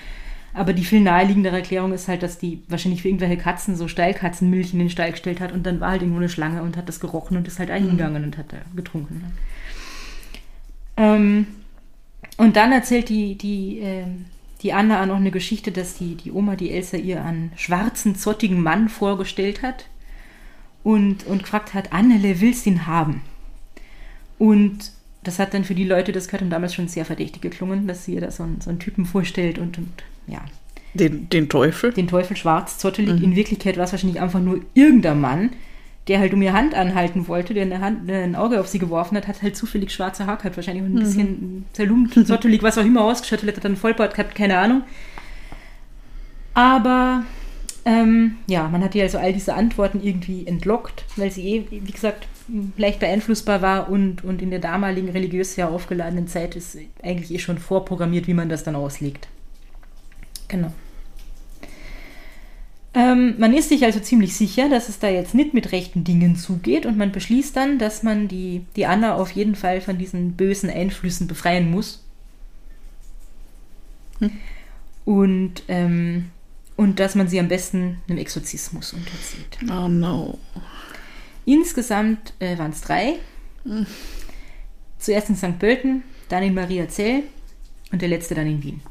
Aber 0.53 0.73
die 0.73 0.85
viel 0.85 1.01
naheliegendere 1.01 1.57
Erklärung 1.57 1.93
ist 1.93 2.07
halt, 2.07 2.23
dass 2.23 2.39
die 2.39 2.63
wahrscheinlich 2.67 3.01
für 3.03 3.09
irgendwelche 3.09 3.37
Katzen 3.37 3.75
so 3.75 3.87
Stallkatzenmilch 3.87 4.73
in 4.73 4.79
den 4.79 4.89
Stall 4.89 5.11
gestellt 5.11 5.39
hat 5.41 5.51
und 5.51 5.65
dann 5.65 5.79
war 5.79 5.91
halt 5.91 6.01
irgendwo 6.01 6.19
eine 6.19 6.29
Schlange 6.29 6.63
und 6.63 6.77
hat 6.77 6.89
das 6.89 6.99
gerochen 6.99 7.37
und 7.37 7.47
ist 7.47 7.59
halt 7.59 7.69
eingegangen 7.69 8.23
und 8.23 8.37
hat 8.37 8.51
da 8.51 8.57
getrunken. 8.75 9.23
Ähm, 10.97 11.47
und 12.37 12.55
dann 12.55 12.71
erzählt 12.71 13.09
die, 13.09 13.35
die, 13.35 13.79
ähm, 13.79 14.25
die 14.61 14.73
Anna 14.73 15.01
auch 15.01 15.05
noch 15.05 15.15
eine 15.17 15.31
Geschichte, 15.31 15.71
dass 15.71 15.95
die, 15.95 16.15
die 16.15 16.31
Oma, 16.31 16.55
die 16.55 16.71
Elsa, 16.71 16.97
ihr 16.97 17.23
einen 17.23 17.51
schwarzen, 17.55 18.15
zottigen 18.15 18.61
Mann 18.61 18.89
vorgestellt 18.89 19.61
hat 19.61 19.85
und, 20.83 21.25
und 21.25 21.43
gefragt 21.43 21.73
hat, 21.73 21.93
Annele, 21.93 22.41
willst 22.41 22.65
du 22.65 22.71
ihn 22.71 22.87
haben? 22.87 23.21
Und 24.39 24.91
das 25.23 25.39
hat 25.39 25.53
dann 25.53 25.63
für 25.63 25.75
die 25.75 25.83
Leute, 25.83 26.11
das 26.11 26.27
gehört 26.27 26.41
haben, 26.41 26.49
damals 26.49 26.73
schon 26.73 26.87
sehr 26.87 27.05
verdächtig 27.05 27.41
geklungen, 27.41 27.87
dass 27.87 28.05
sie 28.05 28.15
ihr 28.15 28.21
da 28.21 28.31
so 28.31 28.43
einen, 28.43 28.61
so 28.61 28.69
einen 28.69 28.79
Typen 28.79 29.05
vorstellt 29.05 29.57
und, 29.57 29.77
und 29.77 29.91
ja, 30.27 30.43
Den, 30.93 31.27
den 31.29 31.49
Teufel. 31.49 31.91
den 31.91 32.07
Teufel 32.07 32.37
schwarz, 32.37 32.77
zottelig. 32.77 33.21
In 33.21 33.35
Wirklichkeit 33.35 33.77
war 33.77 33.85
es 33.85 33.91
wahrscheinlich 33.91 34.21
einfach 34.21 34.39
nur 34.39 34.61
irgendein 34.73 35.19
Mann, 35.19 35.49
der 36.07 36.19
halt 36.19 36.33
um 36.33 36.41
ihr 36.41 36.53
Hand 36.53 36.73
anhalten 36.73 37.27
wollte, 37.27 37.53
der 37.53 37.63
eine 37.63 37.81
Hand, 37.81 38.09
ein 38.09 38.35
Auge 38.35 38.59
auf 38.59 38.67
sie 38.67 38.79
geworfen 38.79 39.17
hat, 39.17 39.27
hat 39.27 39.41
halt 39.41 39.55
zufällig 39.55 39.91
schwarze 39.91 40.25
Haare 40.25 40.37
gehabt, 40.37 40.55
wahrscheinlich 40.55 40.83
und 40.83 40.95
ein 40.95 40.99
bisschen 40.99 41.65
zerlumpt, 41.73 42.27
zottelig, 42.27 42.63
was 42.63 42.77
auch 42.77 42.85
immer 42.85 43.03
ausgestattet 43.03 43.57
hat, 43.57 43.65
dann 43.65 43.75
Vollbart 43.75 44.13
gehabt, 44.13 44.35
keine 44.35 44.57
Ahnung. 44.57 44.83
Aber 46.53 47.23
ähm, 47.85 48.37
ja, 48.47 48.67
man 48.67 48.83
hat 48.83 48.95
ihr 48.95 49.03
also 49.03 49.17
all 49.17 49.33
diese 49.33 49.53
Antworten 49.53 50.01
irgendwie 50.01 50.47
entlockt, 50.47 51.05
weil 51.15 51.31
sie 51.31 51.47
eh, 51.47 51.65
wie 51.69 51.91
gesagt, 51.91 52.27
leicht 52.77 52.99
beeinflussbar 52.99 53.61
war 53.61 53.89
und, 53.89 54.23
und 54.23 54.41
in 54.41 54.49
der 54.49 54.59
damaligen 54.59 55.09
religiös 55.09 55.55
sehr 55.55 55.69
aufgeladenen 55.69 56.27
Zeit 56.27 56.55
ist 56.55 56.77
eigentlich 57.03 57.31
eh 57.31 57.39
schon 57.39 57.57
vorprogrammiert, 57.57 58.27
wie 58.27 58.33
man 58.33 58.49
das 58.49 58.63
dann 58.63 58.75
auslegt. 58.75 59.27
Genau. 60.47 60.71
Ähm, 62.97 63.35
man 63.37 63.53
ist 63.53 63.69
sich 63.69 63.83
also 63.85 63.99
ziemlich 63.99 64.35
sicher, 64.35 64.69
dass 64.69 64.89
es 64.89 64.97
da 64.97 65.07
jetzt 65.07 65.35
nicht 65.35 65.53
mit 65.53 65.71
rechten 65.71 66.03
Dingen 66.03 66.35
zugeht 66.35 66.87
und 66.87 66.97
man 66.97 67.11
beschließt 67.11 67.55
dann, 67.55 67.77
dass 67.77 68.01
man 68.01 68.27
die, 68.27 68.65
die 68.75 68.87
Anna 68.87 69.13
auf 69.13 69.29
jeden 69.29 69.53
Fall 69.53 69.81
von 69.81 69.99
diesen 69.99 70.33
bösen 70.33 70.67
Einflüssen 70.67 71.27
befreien 71.27 71.69
muss. 71.69 72.03
Hm. 74.17 74.31
Und, 75.05 75.61
ähm, 75.67 76.31
und 76.75 76.99
dass 76.99 77.13
man 77.13 77.27
sie 77.27 77.39
am 77.39 77.49
besten 77.49 77.99
einem 78.09 78.17
Exorzismus 78.17 78.93
unterzieht. 78.93 79.59
Oh 79.71 79.87
no. 79.87 80.39
Insgesamt 81.45 82.33
äh, 82.39 82.57
waren 82.57 82.71
es 82.71 82.81
drei. 82.81 83.19
Hm. 83.63 83.85
Zuerst 84.97 85.29
in 85.29 85.35
St. 85.35 85.59
Pölten, 85.59 86.01
dann 86.29 86.41
in 86.41 86.55
Mariazell 86.55 87.21
und 87.91 88.01
der 88.01 88.09
letzte 88.09 88.33
dann 88.33 88.47
in 88.47 88.63
Wien. 88.63 88.81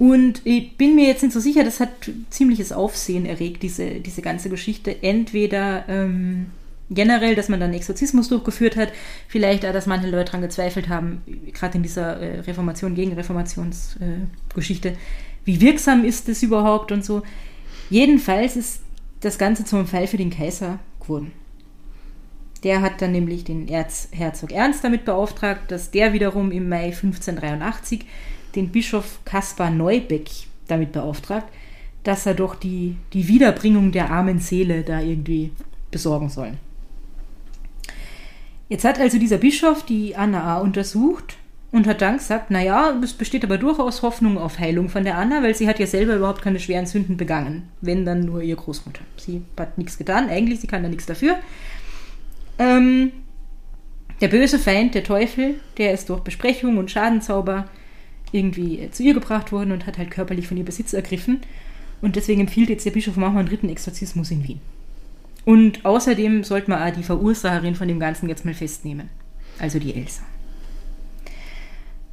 Und 0.00 0.40
ich 0.44 0.78
bin 0.78 0.94
mir 0.94 1.06
jetzt 1.06 1.22
nicht 1.22 1.34
so 1.34 1.40
sicher, 1.40 1.62
das 1.62 1.78
hat 1.78 1.90
ziemliches 2.30 2.72
Aufsehen 2.72 3.26
erregt, 3.26 3.62
diese, 3.62 4.00
diese 4.00 4.22
ganze 4.22 4.48
Geschichte. 4.48 5.02
Entweder 5.02 5.84
ähm, 5.88 6.46
generell, 6.88 7.34
dass 7.34 7.50
man 7.50 7.60
dann 7.60 7.74
Exorzismus 7.74 8.30
durchgeführt 8.30 8.76
hat, 8.76 8.94
vielleicht 9.28 9.66
auch, 9.66 9.74
dass 9.74 9.84
manche 9.84 10.08
Leute 10.08 10.24
daran 10.24 10.40
gezweifelt 10.40 10.88
haben, 10.88 11.20
gerade 11.52 11.76
in 11.76 11.82
dieser 11.82 12.16
äh, 12.18 12.40
Reformation, 12.40 12.94
Gegenreformationsgeschichte, 12.94 14.88
äh, 14.88 14.96
wie 15.44 15.60
wirksam 15.60 16.06
ist 16.06 16.28
das 16.28 16.42
überhaupt 16.42 16.92
und 16.92 17.04
so. 17.04 17.22
Jedenfalls 17.90 18.56
ist 18.56 18.80
das 19.20 19.36
Ganze 19.36 19.66
zum 19.66 19.86
Fall 19.86 20.06
für 20.06 20.16
den 20.16 20.30
Kaiser 20.30 20.78
geworden. 20.98 21.32
Der 22.64 22.80
hat 22.80 23.02
dann 23.02 23.12
nämlich 23.12 23.44
den 23.44 23.68
Erzherzog 23.68 24.50
Ernst 24.50 24.82
damit 24.82 25.04
beauftragt, 25.04 25.70
dass 25.70 25.90
der 25.90 26.14
wiederum 26.14 26.52
im 26.52 26.70
Mai 26.70 26.86
1583 26.86 28.06
den 28.54 28.70
Bischof 28.70 29.20
Kaspar 29.24 29.70
Neubeck 29.70 30.28
damit 30.68 30.92
beauftragt, 30.92 31.46
dass 32.02 32.26
er 32.26 32.34
doch 32.34 32.54
die, 32.54 32.96
die 33.12 33.28
Wiederbringung 33.28 33.92
der 33.92 34.10
armen 34.10 34.38
Seele 34.38 34.82
da 34.82 35.00
irgendwie 35.00 35.52
besorgen 35.90 36.28
soll. 36.28 36.52
Jetzt 38.68 38.84
hat 38.84 39.00
also 39.00 39.18
dieser 39.18 39.38
Bischof 39.38 39.84
die 39.84 40.14
Anna 40.14 40.44
A. 40.44 40.60
untersucht 40.60 41.36
und 41.72 41.86
hat 41.86 42.00
dann 42.00 42.18
gesagt, 42.18 42.50
naja, 42.50 42.94
es 43.02 43.12
besteht 43.12 43.44
aber 43.44 43.58
durchaus 43.58 44.02
Hoffnung 44.02 44.38
auf 44.38 44.58
Heilung 44.58 44.88
von 44.88 45.04
der 45.04 45.18
Anna, 45.18 45.42
weil 45.42 45.54
sie 45.54 45.68
hat 45.68 45.78
ja 45.78 45.86
selber 45.86 46.16
überhaupt 46.16 46.42
keine 46.42 46.60
schweren 46.60 46.86
Sünden 46.86 47.16
begangen, 47.16 47.68
wenn 47.80 48.04
dann 48.04 48.24
nur 48.24 48.42
ihr 48.42 48.56
Großmutter. 48.56 49.02
Sie 49.16 49.42
hat 49.58 49.76
nichts 49.76 49.98
getan, 49.98 50.28
eigentlich, 50.28 50.60
sie 50.60 50.66
kann 50.66 50.82
da 50.82 50.88
nichts 50.88 51.06
dafür. 51.06 51.36
Ähm, 52.58 53.12
der 54.20 54.28
böse 54.28 54.58
Feind, 54.58 54.94
der 54.94 55.04
Teufel, 55.04 55.60
der 55.78 55.92
ist 55.92 56.08
durch 56.08 56.20
Besprechung 56.20 56.78
und 56.78 56.90
Schadenzauber 56.90 57.66
irgendwie 58.32 58.88
zu 58.90 59.02
ihr 59.02 59.14
gebracht 59.14 59.52
worden 59.52 59.72
und 59.72 59.86
hat 59.86 59.98
halt 59.98 60.10
körperlich 60.10 60.48
von 60.48 60.56
ihr 60.56 60.64
Besitz 60.64 60.92
ergriffen. 60.92 61.40
Und 62.02 62.16
deswegen 62.16 62.40
empfiehlt 62.40 62.70
jetzt 62.70 62.86
der 62.86 62.92
Bischof, 62.92 63.16
wir 63.16 63.26
einen 63.26 63.48
dritten 63.48 63.68
Exorzismus 63.68 64.30
in 64.30 64.46
Wien. 64.46 64.60
Und 65.44 65.84
außerdem 65.84 66.44
sollte 66.44 66.70
man 66.70 66.82
auch 66.82 66.94
die 66.94 67.02
Verursacherin 67.02 67.74
von 67.74 67.88
dem 67.88 68.00
Ganzen 68.00 68.28
jetzt 68.28 68.44
mal 68.44 68.54
festnehmen. 68.54 69.08
Also 69.58 69.78
die 69.78 69.94
Elsa. 69.94 70.22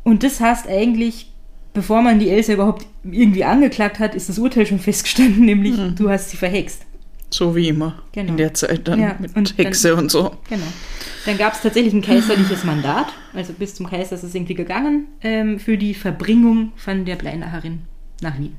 Und 0.03 0.23
das 0.23 0.39
heißt 0.39 0.67
eigentlich, 0.67 1.31
bevor 1.73 2.01
man 2.01 2.19
die 2.19 2.29
Elsa 2.29 2.53
überhaupt 2.53 2.85
irgendwie 3.03 3.43
angeklagt 3.43 3.99
hat, 3.99 4.15
ist 4.15 4.29
das 4.29 4.39
Urteil 4.39 4.65
schon 4.65 4.79
festgestanden, 4.79 5.45
nämlich 5.45 5.77
mhm. 5.77 5.95
du 5.95 6.09
hast 6.09 6.29
sie 6.29 6.37
verhext. 6.37 6.86
So 7.29 7.55
wie 7.55 7.67
immer. 7.67 8.01
Genau. 8.13 8.31
In 8.31 8.37
der 8.37 8.53
Zeit 8.53 8.87
dann 8.87 8.99
ja, 8.99 9.15
mit 9.19 9.35
und 9.35 9.57
Hexe 9.57 9.89
dann, 9.89 9.99
und 9.99 10.11
so. 10.11 10.37
Genau. 10.49 10.65
Dann 11.25 11.37
gab 11.37 11.53
es 11.53 11.61
tatsächlich 11.61 11.93
ein 11.93 12.01
kaiserliches 12.01 12.63
Mandat, 12.63 13.07
also 13.33 13.51
bis 13.53 13.75
zum 13.75 13.89
Kaiser 13.89 14.15
ist 14.15 14.23
es 14.23 14.33
irgendwie 14.33 14.53
gegangen, 14.53 15.07
ähm, 15.21 15.59
für 15.59 15.77
die 15.77 15.93
Verbringung 15.93 16.71
von 16.77 17.03
der 17.03 17.17
Bleinacherin 17.17 17.81
nach 18.21 18.39
Wien. 18.39 18.55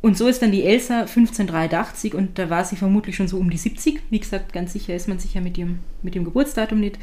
Und 0.00 0.16
so 0.16 0.28
ist 0.28 0.40
dann 0.40 0.52
die 0.52 0.62
Elsa 0.62 1.00
1583 1.00 2.14
und 2.14 2.38
da 2.38 2.48
war 2.48 2.64
sie 2.64 2.76
vermutlich 2.76 3.16
schon 3.16 3.28
so 3.28 3.38
um 3.38 3.50
die 3.50 3.56
70. 3.56 4.02
Wie 4.08 4.20
gesagt, 4.20 4.52
ganz 4.52 4.72
sicher 4.72 4.94
ist 4.94 5.08
man 5.08 5.18
sicher 5.18 5.40
mit 5.40 5.58
ihrem, 5.58 5.80
mit 6.02 6.14
dem 6.14 6.24
Geburtsdatum 6.24 6.78
nicht. 6.78 6.98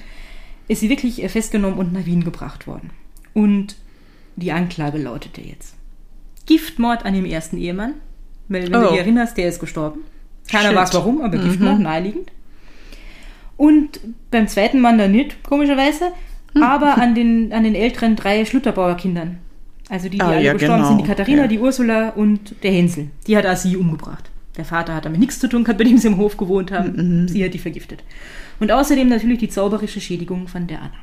Ist 0.67 0.79
sie 0.79 0.89
wirklich 0.89 1.21
äh, 1.21 1.27
festgenommen 1.27 1.77
und 1.77 1.91
nach 1.91 2.05
Wien 2.05 2.23
gebracht 2.23 2.65
worden. 2.65 2.91
Und 3.33 3.75
die 4.35 4.51
Anklage 4.51 4.97
lautete 4.99 5.41
jetzt: 5.41 5.75
Giftmord 6.45 7.05
an 7.05 7.13
dem 7.13 7.25
ersten 7.25 7.57
Ehemann, 7.57 7.95
weil, 8.53 8.71
wenn 8.71 8.75
oh. 8.75 8.83
du 8.83 8.89
dich 8.89 8.99
erinnerst, 8.99 9.37
der 9.37 9.49
ist 9.49 9.59
gestorben. 9.59 10.01
Keiner 10.49 10.75
weiß 10.75 10.93
warum, 10.93 11.21
aber 11.21 11.37
mhm. 11.37 11.43
Giftmord, 11.43 11.79
naheliegend. 11.79 12.31
Und 13.57 13.99
beim 14.31 14.47
zweiten 14.47 14.79
Mann 14.79 14.97
dann 14.97 15.11
nicht, 15.11 15.43
komischerweise, 15.43 16.11
mhm. 16.53 16.63
aber 16.63 16.97
an 16.97 17.15
den, 17.15 17.53
an 17.53 17.63
den 17.63 17.75
älteren 17.75 18.15
drei 18.15 18.45
Schlutterbauerkindern. 18.45 19.39
Also 19.89 20.09
die, 20.09 20.17
die 20.17 20.21
ah, 20.21 20.29
alle 20.29 20.41
ja, 20.41 20.53
gestorben 20.53 20.77
genau. 20.77 20.87
sind, 20.89 21.01
die 21.01 21.07
Katharina, 21.07 21.41
ja. 21.43 21.47
die 21.47 21.59
Ursula 21.59 22.09
und 22.09 22.55
der 22.63 22.71
Hänsel. 22.71 23.09
Die 23.27 23.37
hat 23.37 23.45
auch 23.45 23.55
sie 23.55 23.77
umgebracht. 23.77 24.29
Der 24.57 24.65
Vater 24.65 24.95
hat 24.95 25.05
damit 25.05 25.19
nichts 25.19 25.39
zu 25.39 25.49
tun 25.49 25.63
gehabt, 25.63 25.79
bei 25.79 25.83
dem 25.83 25.97
sie 25.97 26.07
im 26.07 26.17
Hof 26.17 26.37
gewohnt 26.37 26.71
haben. 26.71 27.23
Mhm. 27.23 27.27
Sie 27.27 27.43
hat 27.43 27.53
die 27.53 27.59
vergiftet. 27.59 28.03
Und 28.59 28.71
außerdem 28.71 29.09
natürlich 29.09 29.39
die 29.39 29.49
zauberische 29.49 29.99
Schädigung 29.99 30.47
von 30.47 30.67
der 30.67 30.81
Anna. 30.81 30.97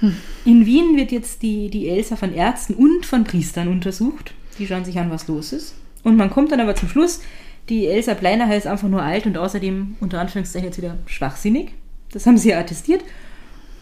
Hm. 0.00 0.16
In 0.44 0.66
Wien 0.66 0.96
wird 0.96 1.12
jetzt 1.12 1.42
die, 1.42 1.70
die 1.70 1.88
Elsa 1.88 2.16
von 2.16 2.32
Ärzten 2.32 2.74
und 2.74 3.04
von 3.04 3.24
Priestern 3.24 3.68
untersucht. 3.68 4.32
Die 4.58 4.66
schauen 4.66 4.84
sich 4.84 4.98
an, 4.98 5.10
was 5.10 5.28
los 5.28 5.52
ist. 5.52 5.74
Und 6.02 6.16
man 6.16 6.30
kommt 6.30 6.52
dann 6.52 6.60
aber 6.60 6.74
zum 6.74 6.88
Schluss, 6.88 7.20
die 7.68 7.86
Elsa 7.86 8.14
Pleiner 8.14 8.54
ist 8.56 8.66
einfach 8.66 8.88
nur 8.88 9.02
alt 9.02 9.26
und 9.26 9.36
außerdem 9.36 9.96
unter 10.00 10.20
Anführungszeichen 10.20 10.68
jetzt 10.68 10.78
wieder 10.78 10.98
schwachsinnig. 11.06 11.72
Das 12.12 12.26
haben 12.26 12.38
sie 12.38 12.50
ja 12.50 12.58
attestiert. 12.58 13.02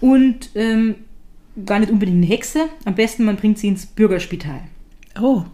Und 0.00 0.50
ähm, 0.54 0.96
gar 1.64 1.78
nicht 1.78 1.90
unbedingt 1.90 2.18
eine 2.18 2.26
Hexe. 2.26 2.68
Am 2.84 2.94
besten, 2.94 3.24
man 3.24 3.36
bringt 3.36 3.58
sie 3.58 3.68
ins 3.68 3.86
Bürgerspital. 3.86 4.60
Oh, 5.20 5.44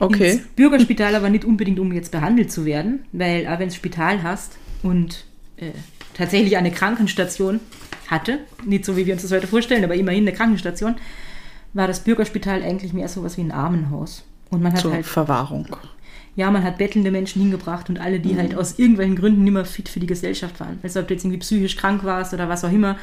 okay. 0.00 0.32
Ins 0.32 0.42
Bürgerspital 0.56 1.14
aber 1.14 1.28
nicht 1.28 1.44
unbedingt, 1.44 1.78
um 1.78 1.92
jetzt 1.92 2.12
behandelt 2.12 2.50
zu 2.52 2.64
werden, 2.64 3.04
weil 3.12 3.46
auch 3.46 3.58
wenn 3.58 3.68
du 3.68 3.74
Spital 3.74 4.22
hast 4.22 4.56
und 4.82 5.24
äh, 5.56 5.72
tatsächlich 6.14 6.56
eine 6.56 6.70
Krankenstation 6.70 7.60
hatte, 8.08 8.40
nicht 8.64 8.84
so 8.84 8.96
wie 8.96 9.06
wir 9.06 9.14
uns 9.14 9.22
das 9.22 9.32
heute 9.32 9.46
vorstellen, 9.46 9.84
aber 9.84 9.94
immerhin 9.94 10.26
eine 10.26 10.36
Krankenstation, 10.36 10.96
war 11.74 11.86
das 11.86 12.00
Bürgerspital 12.00 12.62
eigentlich 12.62 12.92
mehr 12.92 13.08
so 13.08 13.22
was 13.22 13.36
wie 13.36 13.42
ein 13.42 13.52
Armenhaus. 13.52 14.24
Und 14.52 14.62
man 14.62 14.72
hat 14.74 14.80
Zur 14.80 14.92
halt 14.92 15.06
Verwahrung. 15.06 15.66
Ja, 16.36 16.50
man 16.50 16.62
hat 16.62 16.78
bettelnde 16.78 17.10
Menschen 17.10 17.42
hingebracht 17.42 17.88
und 17.88 17.98
alle, 17.98 18.20
die 18.20 18.34
mhm. 18.34 18.38
halt 18.38 18.54
aus 18.54 18.78
irgendwelchen 18.78 19.16
Gründen 19.16 19.44
nicht 19.44 19.52
mehr 19.52 19.64
fit 19.64 19.88
für 19.88 19.98
die 19.98 20.06
Gesellschaft 20.06 20.60
waren. 20.60 20.78
Also 20.82 21.00
ob 21.00 21.08
du 21.08 21.14
jetzt 21.14 21.24
irgendwie 21.24 21.40
psychisch 21.40 21.76
krank 21.76 22.04
warst 22.04 22.32
oder 22.34 22.48
was 22.48 22.64
auch 22.64 22.70
immer, 22.70 22.96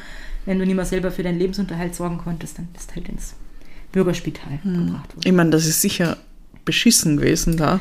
wenn 0.46 0.58
du 0.58 0.64
nicht 0.64 0.76
mehr 0.76 0.84
selber 0.84 1.10
für 1.10 1.22
deinen 1.22 1.38
Lebensunterhalt 1.38 1.94
sorgen 1.94 2.18
konntest, 2.18 2.58
dann 2.58 2.68
bist 2.68 2.90
du 2.90 2.96
halt 2.96 3.08
ins 3.08 3.34
Bürgerspital 3.92 4.60
mhm. 4.62 4.86
gebracht 4.86 5.16
worden. 5.16 5.26
Ich 5.26 5.32
meine, 5.32 5.50
das 5.50 5.66
ist 5.66 5.80
sicher 5.80 6.16
beschissen 6.64 7.16
gewesen 7.16 7.56
da. 7.56 7.80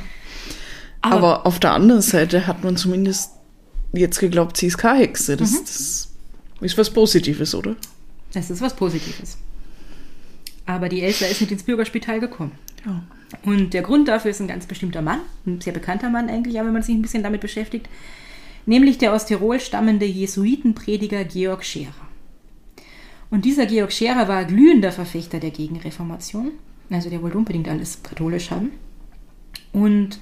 Aber, 1.01 1.15
Aber, 1.15 1.45
auf 1.45 1.59
der 1.59 1.73
anderen 1.73 2.01
Seite 2.01 2.47
hat 2.47 2.63
man 2.63 2.75
zumindest 2.75 3.31
jetzt 3.93 4.19
geglaubt, 4.19 4.57
sie 4.57 4.67
ist 4.67 4.79
keine 4.79 4.99
Hexe. 4.99 5.37
Das, 5.37 5.51
mhm. 5.51 5.59
das 5.61 6.09
ist 6.61 6.77
was 6.77 6.89
Positives, 6.89 7.53
oder? 7.53 7.75
Das 8.33 8.49
ist 8.49 8.61
was 8.61 8.75
Positives. 8.75 9.37
Aber 10.65 10.89
die 10.89 11.01
Elsa 11.01 11.25
ist 11.25 11.41
nicht 11.41 11.51
ins 11.51 11.63
Bürgerspital 11.63 12.19
gekommen. 12.19 12.51
Und 13.43 13.73
der 13.73 13.81
Grund 13.81 14.07
dafür 14.07 14.31
ist 14.31 14.41
ein 14.41 14.47
ganz 14.47 14.65
bestimmter 14.65 15.01
Mann, 15.01 15.19
ein 15.45 15.61
sehr 15.61 15.73
bekannter 15.73 16.09
Mann 16.09 16.29
eigentlich, 16.29 16.55
wenn 16.55 16.73
man 16.73 16.83
sich 16.83 16.95
ein 16.95 17.01
bisschen 17.01 17.23
damit 17.23 17.41
beschäftigt, 17.41 17.87
nämlich 18.65 18.97
der 18.97 19.13
aus 19.13 19.25
Tirol 19.25 19.59
stammende 19.59 20.05
Jesuitenprediger 20.05 21.23
Georg 21.25 21.63
Scherer. 21.63 21.93
Und 23.29 23.45
dieser 23.45 23.65
Georg 23.65 23.91
Scherer 23.91 24.27
war 24.27 24.45
glühender 24.45 24.91
Verfechter 24.91 25.39
der 25.39 25.51
Gegenreformation, 25.51 26.51
also 26.89 27.09
der 27.09 27.21
wollte 27.21 27.37
unbedingt 27.37 27.67
alles 27.67 28.01
katholisch 28.01 28.49
haben 28.49 28.71
und 29.71 30.19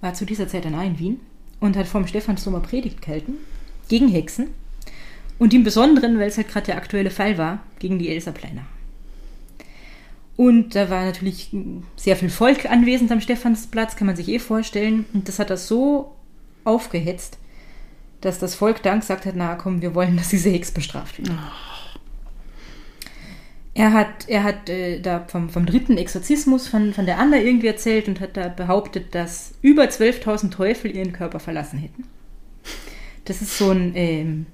war 0.00 0.14
zu 0.14 0.26
dieser 0.26 0.48
Zeit 0.48 0.64
dann 0.64 0.74
auch 0.74 0.84
in 0.84 0.98
Wien 0.98 1.20
und 1.60 1.76
hat 1.76 1.86
vom 1.86 2.06
Stephansdom 2.06 2.60
Predigt 2.60 3.00
gehalten 3.00 3.34
gegen 3.88 4.08
Hexen 4.08 4.48
und 5.38 5.54
im 5.54 5.64
Besonderen, 5.64 6.18
weil 6.18 6.28
es 6.28 6.36
halt 6.36 6.48
gerade 6.48 6.66
der 6.66 6.76
aktuelle 6.76 7.10
Fall 7.10 7.38
war, 7.38 7.60
gegen 7.78 7.98
die 7.98 8.10
Elsa 8.10 8.32
Pleiner. 8.32 8.66
Und 10.36 10.74
da 10.74 10.88
war 10.88 11.04
natürlich 11.04 11.54
sehr 11.96 12.16
viel 12.16 12.30
Volk 12.30 12.70
anwesend 12.70 13.12
am 13.12 13.20
Stephansplatz, 13.20 13.96
kann 13.96 14.06
man 14.06 14.16
sich 14.16 14.28
eh 14.28 14.38
vorstellen. 14.38 15.04
Und 15.12 15.28
das 15.28 15.38
hat 15.38 15.50
das 15.50 15.68
so 15.68 16.16
aufgehetzt, 16.64 17.38
dass 18.20 18.38
das 18.38 18.54
Volk 18.54 18.82
dann 18.82 19.00
gesagt 19.00 19.26
hat, 19.26 19.36
na 19.36 19.54
komm, 19.56 19.82
wir 19.82 19.94
wollen, 19.94 20.16
dass 20.18 20.30
diese 20.30 20.50
Hex 20.50 20.70
bestraft 20.70 21.18
wird. 21.18 21.30
Er 23.74 23.94
hat, 23.94 24.28
er 24.28 24.42
hat 24.42 24.68
äh, 24.68 25.00
da 25.00 25.24
vom, 25.26 25.48
vom 25.48 25.64
dritten 25.64 25.96
Exorzismus 25.96 26.68
von, 26.68 26.92
von 26.92 27.06
der 27.06 27.18
Anna 27.18 27.38
irgendwie 27.38 27.68
erzählt 27.68 28.06
und 28.06 28.20
hat 28.20 28.36
da 28.36 28.48
behauptet, 28.48 29.14
dass 29.14 29.54
über 29.62 29.84
12.000 29.84 30.50
Teufel 30.50 30.94
ihren 30.94 31.12
Körper 31.12 31.40
verlassen 31.40 31.78
hätten. 31.78 32.04
Das 33.24 33.40
ist 33.40 33.56
so 33.56 33.70
ein 33.70 33.92
ähm, 33.94 34.46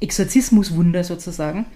Exorzismuswunder 0.00 1.04
sozusagen. 1.04 1.66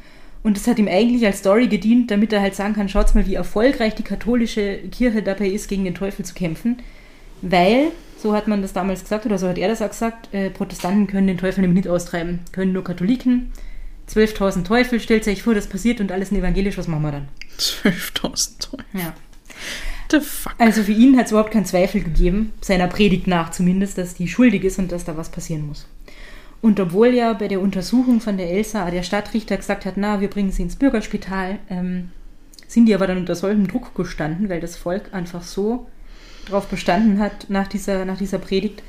Und 0.46 0.56
das 0.56 0.68
hat 0.68 0.78
ihm 0.78 0.87
eigentlich 0.87 1.26
als 1.26 1.40
Story 1.40 1.66
gedient, 1.66 2.09
damit 2.09 2.32
er 2.32 2.40
halt 2.40 2.54
sagen 2.54 2.74
kann, 2.74 2.88
schaut 2.88 3.12
mal, 3.16 3.26
wie 3.26 3.35
erfolgreich 3.35 3.96
die 3.96 4.04
katholische 4.04 4.78
Kirche 4.92 5.20
dabei 5.20 5.48
ist, 5.48 5.66
gegen 5.66 5.82
den 5.82 5.96
Teufel 5.96 6.24
zu 6.24 6.35
kämpfen. 6.35 6.76
Weil, 7.42 7.88
so 8.16 8.32
hat 8.32 8.46
man 8.46 8.62
das 8.62 8.72
damals 8.72 9.02
gesagt, 9.02 9.26
oder 9.26 9.38
so 9.38 9.48
hat 9.48 9.59
er 9.59 9.66
das 9.66 9.82
auch 9.82 9.88
gesagt, 9.88 10.32
äh, 10.32 10.50
Protestanten 10.50 11.09
können 11.09 11.26
den 11.26 11.38
Teufel 11.38 11.62
nämlich 11.62 11.85
nicht 11.85 11.92
austreiben, 11.92 12.38
können 12.52 12.72
nur 12.72 12.85
Katholiken. 12.85 13.50
12.000 14.09 14.62
Teufel, 14.62 15.00
stellt 15.00 15.26
euch 15.26 15.42
vor, 15.42 15.56
das 15.56 15.66
passiert 15.66 16.00
und 16.00 16.12
alles 16.12 16.30
in 16.30 16.37
evangelisch, 16.37 16.78
was 16.78 16.87
machen 16.87 17.02
wir 17.02 17.11
dann? 17.11 17.28
12.000 17.59 18.61
Teufel. 18.61 18.85
Ja. 18.92 19.14
The 20.12 20.20
fuck? 20.20 20.54
Also 20.59 20.85
für 20.85 20.92
ihn 20.92 21.16
hat 21.18 21.24
es 21.26 21.32
überhaupt 21.32 21.50
keinen 21.50 21.66
Zweifel 21.66 22.04
gegeben, 22.04 22.52
seiner 22.61 22.87
Predigt 22.87 23.26
nach 23.26 23.50
zumindest, 23.50 23.98
dass 23.98 24.14
die 24.14 24.28
schuldig 24.28 24.62
ist 24.62 24.78
und 24.78 24.92
dass 24.92 25.04
da 25.04 25.16
was 25.16 25.28
passieren 25.28 25.66
muss. 25.66 25.88
Und 26.66 26.81
obwohl 26.81 27.14
ja 27.14 27.33
bei 27.33 27.46
der 27.46 27.61
Untersuchung 27.61 28.20
von 28.20 28.38
der 28.38 28.50
Elsa 28.50 28.90
der 28.90 29.05
Stadtrichter 29.05 29.57
gesagt 29.57 29.85
hat, 29.85 29.96
na, 29.96 30.20
wir 30.20 30.29
bringen 30.29 30.50
sie 30.50 30.62
ins 30.62 30.74
Bürgerspital, 30.74 31.61
ähm, 31.70 32.11
sind 32.66 32.87
die 32.87 32.94
aber 32.96 33.07
dann 33.07 33.18
unter 33.18 33.37
solchem 33.37 33.68
Druck 33.68 33.94
gestanden, 33.94 34.48
weil 34.48 34.61
das 34.61 34.76
Volk 34.76 35.14
einfach 35.14 35.44
so 35.44 35.87
darauf 36.44 36.66
bestanden 36.66 37.20
hat 37.20 37.48
nach 37.50 37.68
dieser, 37.68 38.05
nach 38.05 38.18
dieser 38.18 38.38
Predigt, 38.38 38.83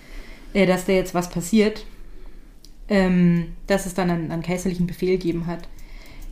äh, 0.55 0.65
dass 0.65 0.85
da 0.85 0.93
jetzt 0.93 1.13
was 1.13 1.29
passiert, 1.29 1.85
ähm, 2.89 3.49
dass 3.67 3.85
es 3.85 3.93
dann 3.93 4.09
einen, 4.09 4.31
einen 4.31 4.41
kaiserlichen 4.41 4.87
Befehl 4.87 5.11
gegeben 5.11 5.45
hat, 5.45 5.69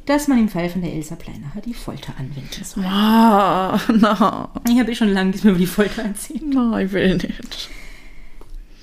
dass 0.08 0.28
man 0.28 0.40
im 0.40 0.50
Fall 0.50 0.70
von 0.70 0.82
der 0.82 0.94
Elsa 0.94 1.16
Pleinacher 1.16 1.62
die 1.64 1.76
Folter 1.76 2.14
anwenden 2.18 2.64
soll. 2.64 2.84
Ah, 2.88 3.80
na, 3.94 4.50
Ich 4.68 4.80
habe 4.80 4.92
eh 4.92 4.96
schon 4.96 5.10
lange 5.10 5.28
nichts 5.28 5.44
mehr 5.44 5.52
über 5.52 5.60
die 5.60 5.68
Folter 5.68 6.06
erzählt. 6.06 6.42
na, 6.52 6.80
ich 6.80 6.92
will 6.92 7.18
nicht. 7.18 7.70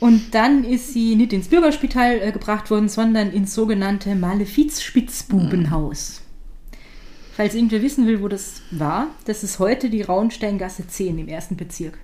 Und 0.03 0.35
dann 0.35 0.65
ist 0.65 0.93
sie 0.93 1.15
nicht 1.15 1.33
ins 1.33 1.47
Bürgerspital 1.49 2.19
äh, 2.21 2.33
gebracht 2.33 2.71
worden, 2.71 2.89
sondern 2.89 3.31
ins 3.31 3.55
sogenannte 3.55 4.15
Malefiz-Spitzbubenhaus. 4.17 6.23
Falls 7.37 7.55
irgendwer 7.55 7.83
wissen 7.83 8.07
will, 8.07 8.21
wo 8.21 8.29
das 8.29 8.61
war, 8.73 9.07
das 9.25 9.43
ist 9.45 9.59
heute 9.59 9.89
die 9.91 10.03
Rauensteingasse 10.03 10.87
10 10.87 11.19
im 11.19 11.29
ersten 11.29 11.57
Bezirk. 11.57 11.99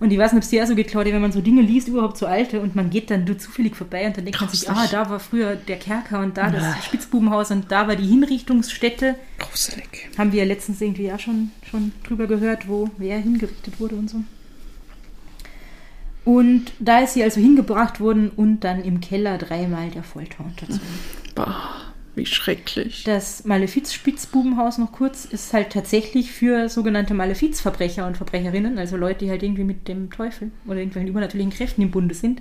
Und 0.00 0.10
ich 0.10 0.18
weiß 0.18 0.32
nicht, 0.32 0.38
ob 0.38 0.42
es 0.42 0.50
dir 0.50 0.66
so 0.66 0.74
geht, 0.74 0.88
Claudia, 0.88 1.14
wenn 1.14 1.22
man 1.22 1.30
so 1.30 1.40
Dinge 1.40 1.62
liest, 1.62 1.86
überhaupt 1.86 2.16
so 2.18 2.26
alte, 2.26 2.60
und 2.60 2.74
man 2.74 2.90
geht 2.90 3.08
dann 3.12 3.22
nur 3.24 3.38
zufällig 3.38 3.76
vorbei 3.76 4.04
und 4.08 4.16
dann 4.16 4.24
denkt 4.24 4.40
man 4.40 4.50
sich, 4.50 4.68
ah, 4.68 4.72
Grauslich. 4.72 4.90
da 4.90 5.08
war 5.08 5.20
früher 5.20 5.54
der 5.54 5.76
Kerker 5.76 6.18
und 6.20 6.36
da 6.36 6.46
Ah. 6.46 6.50
das 6.50 6.84
Spitzbubenhaus 6.84 7.52
und 7.52 7.70
da 7.70 7.86
war 7.86 7.94
die 7.94 8.06
Hinrichtungsstätte. 8.08 9.14
Gruselig. 9.38 10.10
Haben 10.18 10.32
wir 10.32 10.40
ja 10.40 10.46
letztens 10.48 10.80
irgendwie 10.80 11.04
ja 11.04 11.16
schon, 11.20 11.52
schon 11.70 11.92
drüber 12.02 12.26
gehört, 12.26 12.66
wo 12.68 12.90
wer 12.98 13.18
hingerichtet 13.18 13.78
wurde 13.78 13.94
und 13.94 14.10
so. 14.10 14.18
Und 16.24 16.72
da 16.78 17.00
ist 17.00 17.14
sie 17.14 17.22
also 17.22 17.40
hingebracht 17.40 18.00
worden 18.00 18.30
und 18.34 18.60
dann 18.60 18.82
im 18.82 19.00
Keller 19.00 19.36
dreimal 19.36 19.90
der 19.90 20.02
Folter 20.02 20.44
unterzogen. 20.44 20.80
Bah, 21.34 21.92
wie 22.14 22.24
schrecklich. 22.24 23.04
Das 23.04 23.44
Malefiz-Spitzbubenhaus 23.44 24.78
noch 24.78 24.92
kurz 24.92 25.24
ist 25.26 25.52
halt 25.52 25.70
tatsächlich 25.70 26.32
für 26.32 26.68
sogenannte 26.68 27.12
Malefiz-Verbrecher 27.12 28.06
und 28.06 28.16
Verbrecherinnen, 28.16 28.78
also 28.78 28.96
Leute, 28.96 29.26
die 29.26 29.30
halt 29.30 29.42
irgendwie 29.42 29.64
mit 29.64 29.88
dem 29.88 30.10
Teufel 30.10 30.50
oder 30.66 30.76
irgendwelchen 30.76 31.08
übernatürlichen 31.08 31.52
Kräften 31.52 31.82
im 31.82 31.90
Bunde 31.90 32.14
sind, 32.14 32.40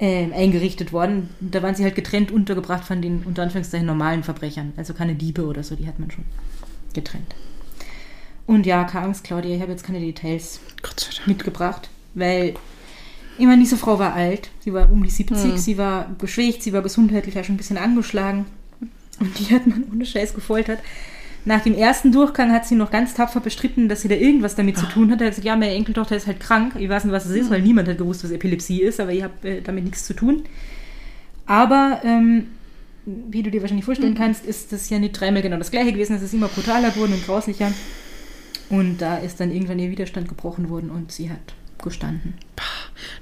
ähm, 0.00 0.32
eingerichtet 0.32 0.92
worden. 0.92 1.30
Da 1.40 1.62
waren 1.62 1.74
sie 1.74 1.84
halt 1.84 1.94
getrennt 1.94 2.30
untergebracht 2.30 2.84
von 2.84 3.00
den 3.00 3.22
unter 3.24 3.42
Anführungszeichen 3.42 3.86
normalen 3.86 4.22
Verbrechern, 4.22 4.72
also 4.76 4.92
keine 4.92 5.14
Diebe 5.14 5.46
oder 5.46 5.62
so, 5.62 5.76
die 5.76 5.86
hat 5.86 5.98
man 5.98 6.10
schon 6.10 6.24
getrennt. 6.92 7.34
Und 8.46 8.66
ja, 8.66 8.84
keine 8.84 9.06
Angst, 9.06 9.24
Claudia, 9.24 9.54
ich 9.54 9.60
habe 9.62 9.72
jetzt 9.72 9.84
keine 9.84 10.00
Details 10.00 10.60
mitgebracht, 11.26 11.88
weil 12.14 12.54
ich 13.38 13.46
meine, 13.46 13.60
diese 13.62 13.76
Frau 13.76 13.98
war 13.98 14.14
alt, 14.14 14.50
sie 14.60 14.72
war 14.72 14.90
um 14.90 15.02
die 15.02 15.10
70, 15.10 15.52
Hm. 15.52 15.58
sie 15.58 15.78
war 15.78 16.10
geschwächt, 16.18 16.62
sie 16.62 16.72
war 16.72 16.82
gesundheitlich 16.82 17.38
auch 17.38 17.44
schon 17.44 17.54
ein 17.54 17.58
bisschen 17.58 17.78
angeschlagen 17.78 18.46
und 19.20 19.38
die 19.38 19.54
hat 19.54 19.66
man 19.66 19.84
ohne 19.92 20.04
Scheiß 20.06 20.34
gefoltert. 20.34 20.80
Nach 21.44 21.62
dem 21.62 21.74
ersten 21.74 22.12
Durchgang 22.12 22.52
hat 22.52 22.66
sie 22.66 22.74
noch 22.74 22.90
ganz 22.90 23.14
tapfer 23.14 23.40
bestritten, 23.40 23.88
dass 23.88 24.02
sie 24.02 24.08
da 24.08 24.16
irgendwas 24.16 24.54
damit 24.54 24.76
zu 24.76 24.86
tun 24.86 25.10
hat. 25.10 25.20
Er 25.20 25.28
hat 25.28 25.32
gesagt, 25.32 25.46
ja, 25.46 25.56
meine 25.56 25.72
Enkeltochter 25.72 26.16
ist 26.16 26.26
halt 26.26 26.40
krank. 26.40 26.74
Ich 26.78 26.88
weiß 26.88 27.04
nicht, 27.04 27.12
was 27.12 27.24
es 27.24 27.34
ist, 27.34 27.48
weil 27.48 27.62
niemand 27.62 27.88
hat 27.88 27.96
gewusst, 27.96 28.22
was 28.22 28.32
Epilepsie 28.32 28.82
ist, 28.82 29.00
aber 29.00 29.12
ich 29.12 29.22
habe 29.22 29.48
äh, 29.48 29.62
damit 29.62 29.84
nichts 29.84 30.04
zu 30.04 30.14
tun. 30.14 30.42
Aber 31.46 32.00
ähm, 32.04 32.48
wie 33.06 33.42
du 33.42 33.50
dir 33.50 33.62
wahrscheinlich 33.62 33.86
vorstellen 33.86 34.14
kannst, 34.14 34.44
ist 34.44 34.72
das 34.72 34.90
ja 34.90 34.98
nicht 34.98 35.12
dreimal 35.18 35.40
genau 35.40 35.56
das 35.56 35.70
gleiche 35.70 35.92
gewesen. 35.92 36.16
Es 36.16 36.22
ist 36.22 36.34
immer 36.34 36.48
brutaler 36.48 36.90
geworden 36.90 37.14
und 37.14 37.24
grauslicher. 37.24 37.72
Und 38.68 38.98
da 38.98 39.16
ist 39.16 39.40
dann 39.40 39.50
irgendwann 39.50 39.78
ihr 39.78 39.90
Widerstand 39.90 40.28
gebrochen 40.28 40.68
worden 40.68 40.90
und 40.90 41.12
sie 41.12 41.30
hat 41.30 41.54
gestanden. 41.88 42.34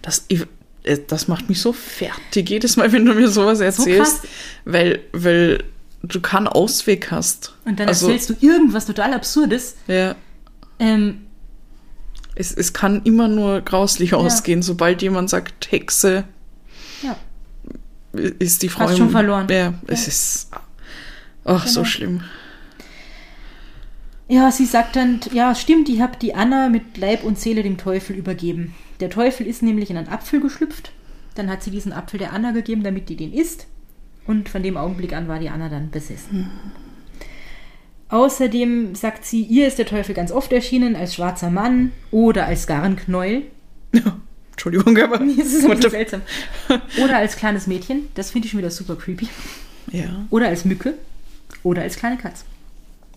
Das, 0.03 0.27
äh, 0.29 0.99
das 1.07 1.29
macht 1.29 1.49
mich 1.49 1.61
so 1.61 1.73
fertig 1.73 2.49
jedes 2.51 2.77
Mal, 2.77 2.93
wenn 2.93 3.05
du 3.05 3.15
mir 3.15 3.29
sowas 3.29 3.61
erzählst, 3.61 4.23
krass. 4.23 4.31
weil, 4.65 5.01
weil 5.13 5.65
du 6.03 6.21
keinen 6.21 6.47
Ausweg 6.47 7.11
hast. 7.11 7.55
Und 7.65 7.81
dann 7.81 7.89
also, 7.89 8.07
erzählst 8.11 8.31
du 8.31 8.47
irgendwas 8.47 8.87
total 8.87 9.13
Absurdes. 9.15 9.77
ja, 9.89 10.15
Ähm, 10.79 11.23
es, 12.35 12.53
es 12.53 12.73
kann 12.73 13.03
immer 13.05 13.29
nur 13.29 13.63
grauslich 13.63 14.15
ausgehen, 14.15 14.63
sobald 14.63 15.01
jemand 15.03 15.31
sagt 15.31 15.73
Hexe, 15.73 16.25
ja. 17.03 17.17
ist 18.13 18.63
die 18.63 18.69
Frau 18.69 18.85
Hast 18.89 18.99
schon 18.99 19.11
verloren. 19.11 19.47
Ja, 19.51 19.75
es 19.87 20.07
ist 20.07 20.49
ach, 21.45 21.67
so 21.67 21.81
Genau. 21.81 21.91
schlimm. 21.91 22.25
Ja, 24.29 24.51
sie 24.51 24.67
sagt 24.67 24.97
dann, 24.97 25.21
ja, 25.33 25.55
stimmt, 25.55 25.89
ich 25.89 26.01
habe 26.01 26.19
die 26.21 26.35
Anna 26.35 26.69
mit 26.69 26.97
Leib 26.97 27.23
und 27.23 27.39
Seele 27.39 27.63
dem 27.63 27.79
Teufel 27.79 28.17
übergeben. 28.17 28.75
Der 28.99 29.11
Teufel 29.11 29.47
ist 29.47 29.63
nämlich 29.63 29.91
in 29.91 29.97
einen 29.97 30.09
Apfel 30.09 30.41
geschlüpft. 30.41 30.91
Dann 31.37 31.49
hat 31.49 31.63
sie 31.63 31.71
diesen 31.71 31.93
Apfel 31.93 32.19
der 32.19 32.33
Anna 32.33 32.51
gegeben, 32.51 32.83
damit 32.83 33.09
die 33.09 33.17
den 33.17 33.33
isst. 33.33 33.67
Und 34.27 34.49
von 34.49 34.63
dem 34.63 34.77
Augenblick 34.77 35.13
an 35.13 35.29
war 35.29 35.39
die 35.39 35.51
Anna 35.51 35.69
dann 35.69 35.91
besessen. 35.91 36.51
Außerdem 38.09 38.95
sagt 38.95 39.25
sie, 39.25 39.43
ihr 39.43 39.69
ist 39.69 39.79
der 39.79 39.87
Teufel 39.87 40.15
ganz 40.15 40.33
oft 40.33 40.53
erschienen 40.53 40.97
als 40.97 41.15
schwarzer 41.15 41.51
Mann 41.51 41.93
oder 42.11 42.47
als 42.47 42.67
Garnknäuel. 42.67 43.43
Entschuldigung, 44.53 44.97
aber 44.99 45.19
Das 45.19 45.53
ist 45.53 45.69
ein 45.69 45.81
seltsam. 45.83 46.23
Oder 47.03 47.19
als 47.19 47.37
kleines 47.37 47.67
Mädchen. 47.67 48.09
Das 48.15 48.31
finde 48.31 48.47
ich 48.47 48.53
schon 48.53 48.59
wieder 48.59 48.71
super 48.71 48.97
creepy. 48.97 49.29
ja. 49.93 50.27
Oder 50.31 50.49
als 50.49 50.65
Mücke. 50.65 50.95
Oder 51.63 51.83
als 51.83 51.97
kleine 51.97 52.17
Katze. 52.17 52.45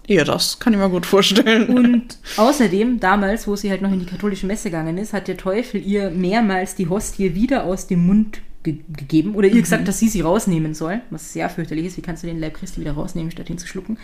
Ja, 0.09 0.23
das 0.23 0.59
kann 0.59 0.73
ich 0.73 0.79
mir 0.79 0.89
gut 0.89 1.05
vorstellen. 1.05 1.67
Und 1.69 2.17
außerdem, 2.35 2.99
damals, 2.99 3.47
wo 3.47 3.55
sie 3.55 3.69
halt 3.69 3.83
noch 3.83 3.91
in 3.91 3.99
die 3.99 4.07
katholische 4.07 4.47
Messe 4.47 4.71
gegangen 4.71 4.97
ist, 4.97 5.13
hat 5.13 5.27
der 5.27 5.37
Teufel 5.37 5.85
ihr 5.85 6.09
mehrmals 6.09 6.73
die 6.73 6.89
Hostie 6.89 7.35
wieder 7.35 7.63
aus 7.65 7.85
dem 7.85 8.07
Mund 8.07 8.41
ge 8.63 8.77
gegeben 8.89 9.35
oder 9.35 9.47
ihr 9.47 9.61
gesagt, 9.61 9.87
dass 9.87 9.99
sie 9.99 10.09
sie 10.09 10.21
rausnehmen 10.21 10.73
soll, 10.73 11.01
was 11.11 11.31
sehr 11.31 11.47
fürchterlich 11.47 11.85
ist. 11.85 11.97
Wie 11.97 12.01
kannst 12.01 12.23
du 12.23 12.27
den 12.27 12.39
Leib 12.39 12.55
Christi 12.55 12.81
wieder 12.81 12.93
rausnehmen, 12.93 13.29
statt 13.29 13.51
ihn 13.51 13.59
zu 13.59 13.67
schlucken? 13.67 13.99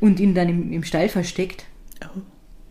Und 0.00 0.20
ihn 0.20 0.34
dann 0.34 0.50
im, 0.50 0.70
im 0.70 0.84
Stall 0.84 1.08
versteckt. 1.08 1.64
Oh. 2.04 2.20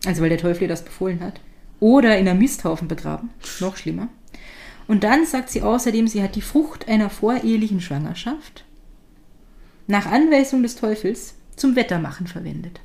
Also, 0.06 0.22
weil 0.22 0.28
der 0.28 0.38
Teufel 0.38 0.62
ihr 0.62 0.68
das 0.68 0.84
befohlen 0.84 1.20
hat. 1.20 1.40
Oder 1.80 2.16
in 2.16 2.28
einem 2.28 2.38
Misthaufen 2.38 2.86
begraben. 2.86 3.30
Noch 3.58 3.76
schlimmer. 3.76 4.08
Und 4.86 5.02
dann 5.02 5.26
sagt 5.26 5.50
sie 5.50 5.62
außerdem, 5.62 6.06
sie 6.06 6.22
hat 6.22 6.36
die 6.36 6.42
Frucht 6.42 6.88
einer 6.88 7.10
vorehelichen 7.10 7.80
Schwangerschaft 7.80 8.64
nach 9.88 10.06
Anweisung 10.06 10.62
des 10.62 10.76
Teufels 10.76 11.34
zum 11.58 11.76
Wettermachen 11.76 12.26
verwendet. 12.26 12.80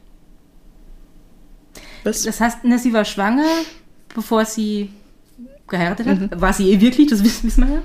Was? 2.03 2.23
Das 2.23 2.41
heißt, 2.41 2.59
na, 2.63 2.77
sie 2.77 2.93
war 2.93 3.05
schwanger, 3.05 3.45
bevor 4.13 4.45
sie 4.45 4.89
geheiratet 5.67 6.07
hat. 6.07 6.41
War 6.41 6.53
sie 6.53 6.71
eh 6.71 6.81
wirklich, 6.81 7.07
das 7.09 7.23
wissen, 7.23 7.49
wir 7.57 7.75
ja. 7.75 7.81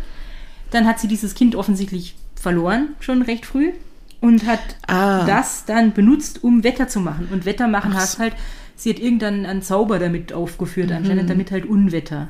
Dann 0.71 0.87
hat 0.87 0.99
sie 1.01 1.09
dieses 1.09 1.35
Kind 1.35 1.55
offensichtlich 1.55 2.17
verloren, 2.35 2.89
schon 3.01 3.23
recht 3.23 3.47
früh. 3.47 3.73
Und 4.21 4.47
hat 4.47 4.59
Ah. 4.89 5.25
das 5.27 5.65
dann 5.65 5.93
benutzt, 5.93 6.43
um 6.43 6.65
Wetter 6.65 6.89
zu 6.89 6.99
machen. 6.99 7.29
Und 7.31 7.45
Wetter 7.47 7.69
machen 7.69 7.93
Ach 7.95 8.01
heißt 8.01 8.13
so. 8.15 8.19
halt, 8.19 8.35
sie 8.75 8.91
hat 8.91 8.99
irgendeinen 8.99 9.47
einen 9.47 9.63
Zauber 9.63 10.01
damit 10.01 10.33
aufgeführt, 10.33 10.91
anscheinend, 10.91 11.31
damit 11.31 11.53
halt 11.53 11.65
Unwetter 11.67 12.29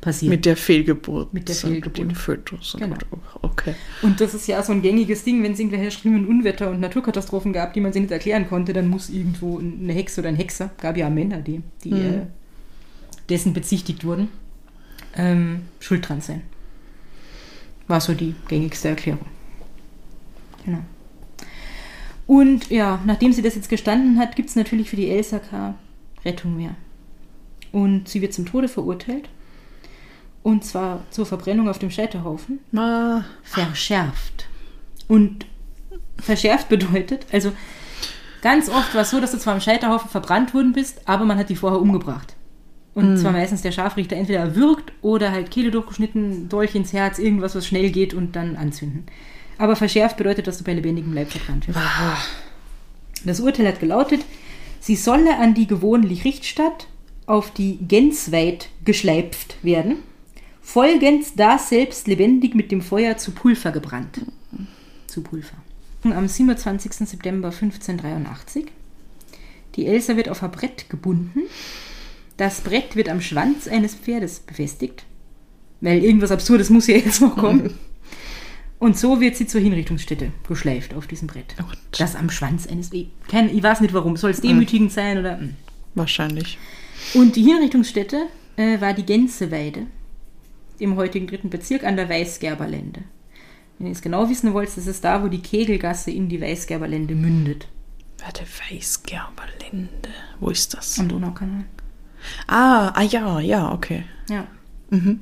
passiert. 0.00 0.30
Mit 0.30 0.44
der 0.44 0.56
Fehlgeburt. 0.56 1.32
Mit 1.34 1.48
der 1.48 1.54
Fehlgeburt. 1.54 1.98
Im 1.98 2.14
Fötus. 2.14 2.76
Genau. 2.78 2.96
Okay. 3.42 3.74
Und 4.02 4.20
das 4.20 4.34
ist 4.34 4.46
ja 4.46 4.62
so 4.62 4.72
ein 4.72 4.82
gängiges 4.82 5.24
Ding, 5.24 5.42
wenn 5.42 5.52
es 5.52 5.58
irgendwelche 5.58 5.90
schlimmen 5.90 6.26
Unwetter 6.26 6.70
und 6.70 6.80
Naturkatastrophen 6.80 7.52
gab, 7.52 7.74
die 7.74 7.80
man 7.80 7.92
sich 7.92 8.02
nicht 8.02 8.12
erklären 8.12 8.48
konnte, 8.48 8.72
dann 8.72 8.88
muss 8.88 9.10
irgendwo 9.10 9.58
eine 9.58 9.92
Hexe 9.92 10.20
oder 10.20 10.28
ein 10.28 10.36
Hexer, 10.36 10.70
gab 10.80 10.96
ja 10.96 11.10
Männer, 11.10 11.38
die, 11.38 11.62
die 11.84 11.90
Mhm. 11.90 12.14
äh, 12.14 12.26
dessen 13.28 13.52
bezichtigt 13.52 14.04
wurden, 14.04 14.28
ähm, 15.16 15.62
schuld 15.80 16.08
dran 16.08 16.20
sein. 16.20 16.42
War 17.86 18.00
so 18.00 18.14
die 18.14 18.34
gängigste 18.48 18.88
Erklärung. 18.88 19.26
Genau. 20.64 20.80
Und 22.26 22.68
ja, 22.70 23.00
nachdem 23.06 23.32
sie 23.32 23.40
das 23.42 23.54
jetzt 23.54 23.70
gestanden 23.70 24.18
hat, 24.18 24.36
gibt 24.36 24.50
es 24.50 24.56
natürlich 24.56 24.90
für 24.90 24.96
die 24.96 25.08
Elsa 25.08 25.38
keine 25.38 25.74
Rettung 26.24 26.56
mehr. 26.56 26.74
Und 27.72 28.08
sie 28.08 28.20
wird 28.20 28.34
zum 28.34 28.44
Tode 28.44 28.68
verurteilt. 28.68 29.28
Und 30.42 30.64
zwar 30.64 31.04
zur 31.10 31.26
Verbrennung 31.26 31.68
auf 31.68 31.78
dem 31.78 31.90
Scheiterhaufen 31.90 32.60
Ma, 32.70 33.24
verschärft. 33.42 34.46
Und 35.06 35.46
verschärft 36.18 36.68
bedeutet, 36.68 37.26
also 37.32 37.52
ganz 38.42 38.68
oft 38.68 38.94
war 38.94 39.02
es 39.02 39.10
so, 39.10 39.20
dass 39.20 39.32
du 39.32 39.38
zwar 39.38 39.54
am 39.54 39.60
Scheiterhaufen 39.60 40.10
verbrannt 40.10 40.54
worden 40.54 40.72
bist, 40.72 41.00
aber 41.06 41.24
man 41.24 41.38
hat 41.38 41.48
die 41.48 41.56
vorher 41.56 41.80
umgebracht. 41.80 42.34
Und 42.94 43.16
zwar 43.16 43.30
meistens 43.30 43.62
der 43.62 43.70
Scharfrichter 43.70 44.16
entweder 44.16 44.40
erwürgt 44.40 44.92
oder 45.02 45.30
halt 45.30 45.52
Kehle 45.52 45.70
durchgeschnitten, 45.70 46.48
Dolch 46.48 46.74
ins 46.74 46.92
Herz, 46.92 47.20
irgendwas, 47.20 47.54
was 47.54 47.64
schnell 47.64 47.90
geht 47.90 48.12
und 48.12 48.34
dann 48.34 48.56
anzünden. 48.56 49.04
Aber 49.56 49.76
verschärft 49.76 50.16
bedeutet, 50.16 50.48
dass 50.48 50.58
du 50.58 50.64
bei 50.64 50.74
lebendigem 50.74 51.12
Leib 51.12 51.30
verbrannt 51.30 51.68
wirst. 51.68 51.78
Das 53.24 53.38
Urteil 53.38 53.68
hat 53.68 53.78
gelautet, 53.78 54.24
sie 54.80 54.96
solle 54.96 55.38
an 55.38 55.54
die 55.54 55.68
gewöhnliche 55.68 56.24
Richtstadt 56.24 56.88
auf 57.26 57.52
die 57.52 57.78
Gensweit 57.86 58.68
geschleift 58.84 59.56
werden 59.62 59.98
folgend 60.68 61.24
da 61.36 61.58
selbst 61.58 62.06
lebendig 62.06 62.54
mit 62.54 62.70
dem 62.70 62.82
Feuer 62.82 63.16
zu 63.16 63.30
Pulver 63.30 63.72
gebrannt. 63.72 64.20
Zu 65.06 65.22
Pulver. 65.22 65.56
Am 66.04 66.28
27. 66.28 67.08
September 67.08 67.48
1583. 67.48 68.66
Die 69.76 69.86
Elsa 69.86 70.16
wird 70.16 70.28
auf 70.28 70.42
ein 70.42 70.50
Brett 70.50 70.90
gebunden. 70.90 71.40
Das 72.36 72.60
Brett 72.60 72.96
wird 72.96 73.08
am 73.08 73.22
Schwanz 73.22 73.66
eines 73.66 73.94
Pferdes 73.94 74.40
befestigt. 74.40 75.04
Weil 75.80 76.04
irgendwas 76.04 76.32
Absurdes 76.32 76.68
muss 76.68 76.86
ja 76.86 76.96
jetzt 76.96 77.22
noch 77.22 77.36
kommen. 77.36 77.72
Und 78.78 78.98
so 78.98 79.22
wird 79.22 79.36
sie 79.36 79.46
zur 79.46 79.62
Hinrichtungsstätte 79.62 80.32
geschleift 80.46 80.92
auf 80.92 81.06
diesem 81.06 81.28
Brett. 81.28 81.54
Und? 81.58 81.78
Das 81.98 82.14
am 82.14 82.28
Schwanz 82.30 82.66
eines. 82.66 82.92
Ich, 82.92 83.08
kein, 83.26 83.48
ich 83.56 83.62
weiß 83.62 83.80
nicht 83.80 83.94
warum. 83.94 84.18
Soll 84.18 84.32
es 84.32 84.42
demütigend 84.42 84.92
sein 84.92 85.18
oder. 85.18 85.40
hm. 85.40 85.54
Wahrscheinlich. 85.94 86.58
Und 87.14 87.36
die 87.36 87.42
Hinrichtungsstätte 87.42 88.26
äh, 88.56 88.80
war 88.82 88.92
die 88.92 89.04
Gänseweide 89.04 89.86
im 90.78 90.96
heutigen 90.96 91.26
dritten 91.26 91.50
Bezirk 91.50 91.84
an 91.84 91.96
der 91.96 92.08
Weißgerberlände. 92.08 93.02
Wenn 93.78 93.86
ihr 93.86 93.92
es 93.92 94.02
genau 94.02 94.28
wissen 94.28 94.52
wollt, 94.54 94.76
das 94.76 94.86
ist 94.86 95.04
da, 95.04 95.22
wo 95.22 95.28
die 95.28 95.42
Kegelgasse 95.42 96.10
in 96.10 96.28
die 96.28 96.40
Weißgerberlände 96.40 97.14
mündet. 97.14 97.68
Warte, 98.18 98.44
Weißgerberlinde. 98.44 100.10
Wo 100.40 100.50
ist 100.50 100.74
das? 100.74 100.98
Am 100.98 101.08
Donaukanal. 101.08 101.64
Ah, 102.46 102.88
ah 102.88 103.02
ja, 103.02 103.38
ja, 103.40 103.72
okay. 103.72 104.04
Ja. 104.28 104.46
Mhm. 104.90 105.20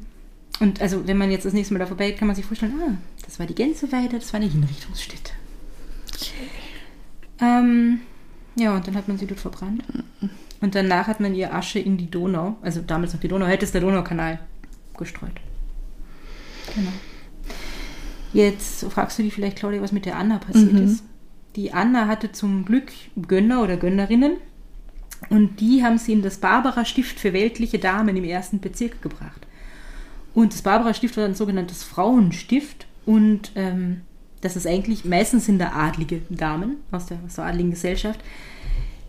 Und 0.61 0.81
also, 0.81 1.07
wenn 1.07 1.19
man 1.19 1.31
jetzt 1.31 1.45
das 1.45 1.53
nächste 1.53 1.75
Mal 1.75 1.81
da 1.81 1.87
vorbeigeht, 1.87 2.19
kann 2.19 2.29
man 2.29 2.35
sich 2.35 2.47
vorstellen, 2.47 2.73
ah, 2.81 2.97
das 3.25 3.38
war 3.38 3.47
die 3.47 3.55
Gänseweide, 3.55 4.19
das 4.19 4.33
war 4.33 4.40
eine 4.40 4.51
Hinrichtungsstätte. 4.51 5.33
Ähm, 7.38 8.01
ja, 8.57 8.75
und 8.75 8.87
dann 8.87 8.97
hat 8.97 9.09
man 9.09 9.19
sie 9.19 9.27
dort 9.27 9.40
verbrannt. 9.40 9.85
Und 10.62 10.75
danach 10.75 11.07
hat 11.07 11.21
man 11.21 11.35
ihr 11.35 11.55
Asche 11.55 11.79
in 11.79 11.99
die 11.99 12.11
Donau, 12.11 12.57
also 12.62 12.81
damals 12.81 13.12
noch 13.12 13.21
die 13.21 13.29
Donau, 13.29 13.47
heute 13.47 13.64
ist 13.64 13.75
der 13.75 13.83
Donaukanal, 13.83 14.38
gestreut. 14.97 15.38
Genau. 16.77 16.91
Jetzt 18.33 18.85
fragst 18.85 19.19
du 19.19 19.23
dich 19.23 19.33
vielleicht, 19.35 19.57
Claudia, 19.57 19.81
was 19.83 19.93
mit 19.93 20.05
der 20.07 20.17
Anna 20.17 20.39
passiert 20.39 20.73
Mhm. 20.75 20.85
ist. 20.85 21.03
Die 21.57 21.73
Anna 21.73 22.07
hatte 22.07 22.33
zum 22.33 22.65
Glück 22.65 22.93
Gönner 23.27 23.62
oder 23.62 23.77
Gönnerinnen 23.77 24.33
und 25.31 25.59
die 25.61 25.83
haben 25.83 25.97
sie 25.99 26.12
in 26.12 26.23
das 26.23 26.37
Barbara-Stift 26.39 27.19
für 27.19 27.33
weltliche 27.33 27.79
Damen 27.79 28.15
im 28.17 28.25
ersten 28.25 28.61
Bezirk 28.61 29.01
gebracht. 29.01 29.47
Und 30.35 30.53
das 30.53 30.61
Barbara-Stift 30.62 31.17
war 31.17 31.25
ein 31.25 31.35
sogenanntes 31.35 31.83
Frauenstift 31.83 32.87
und 33.07 33.53
ähm, 33.55 34.03
das 34.43 34.55
ist 34.55 34.67
eigentlich, 34.67 35.07
meistens 35.07 35.47
sind 35.47 35.59
da 35.59 35.73
adlige 35.73 36.21
Damen 36.29 36.77
aus 36.93 37.07
der, 37.07 37.19
aus 37.27 37.37
der 37.37 37.47
adligen 37.47 37.71
Gesellschaft. 37.71 38.21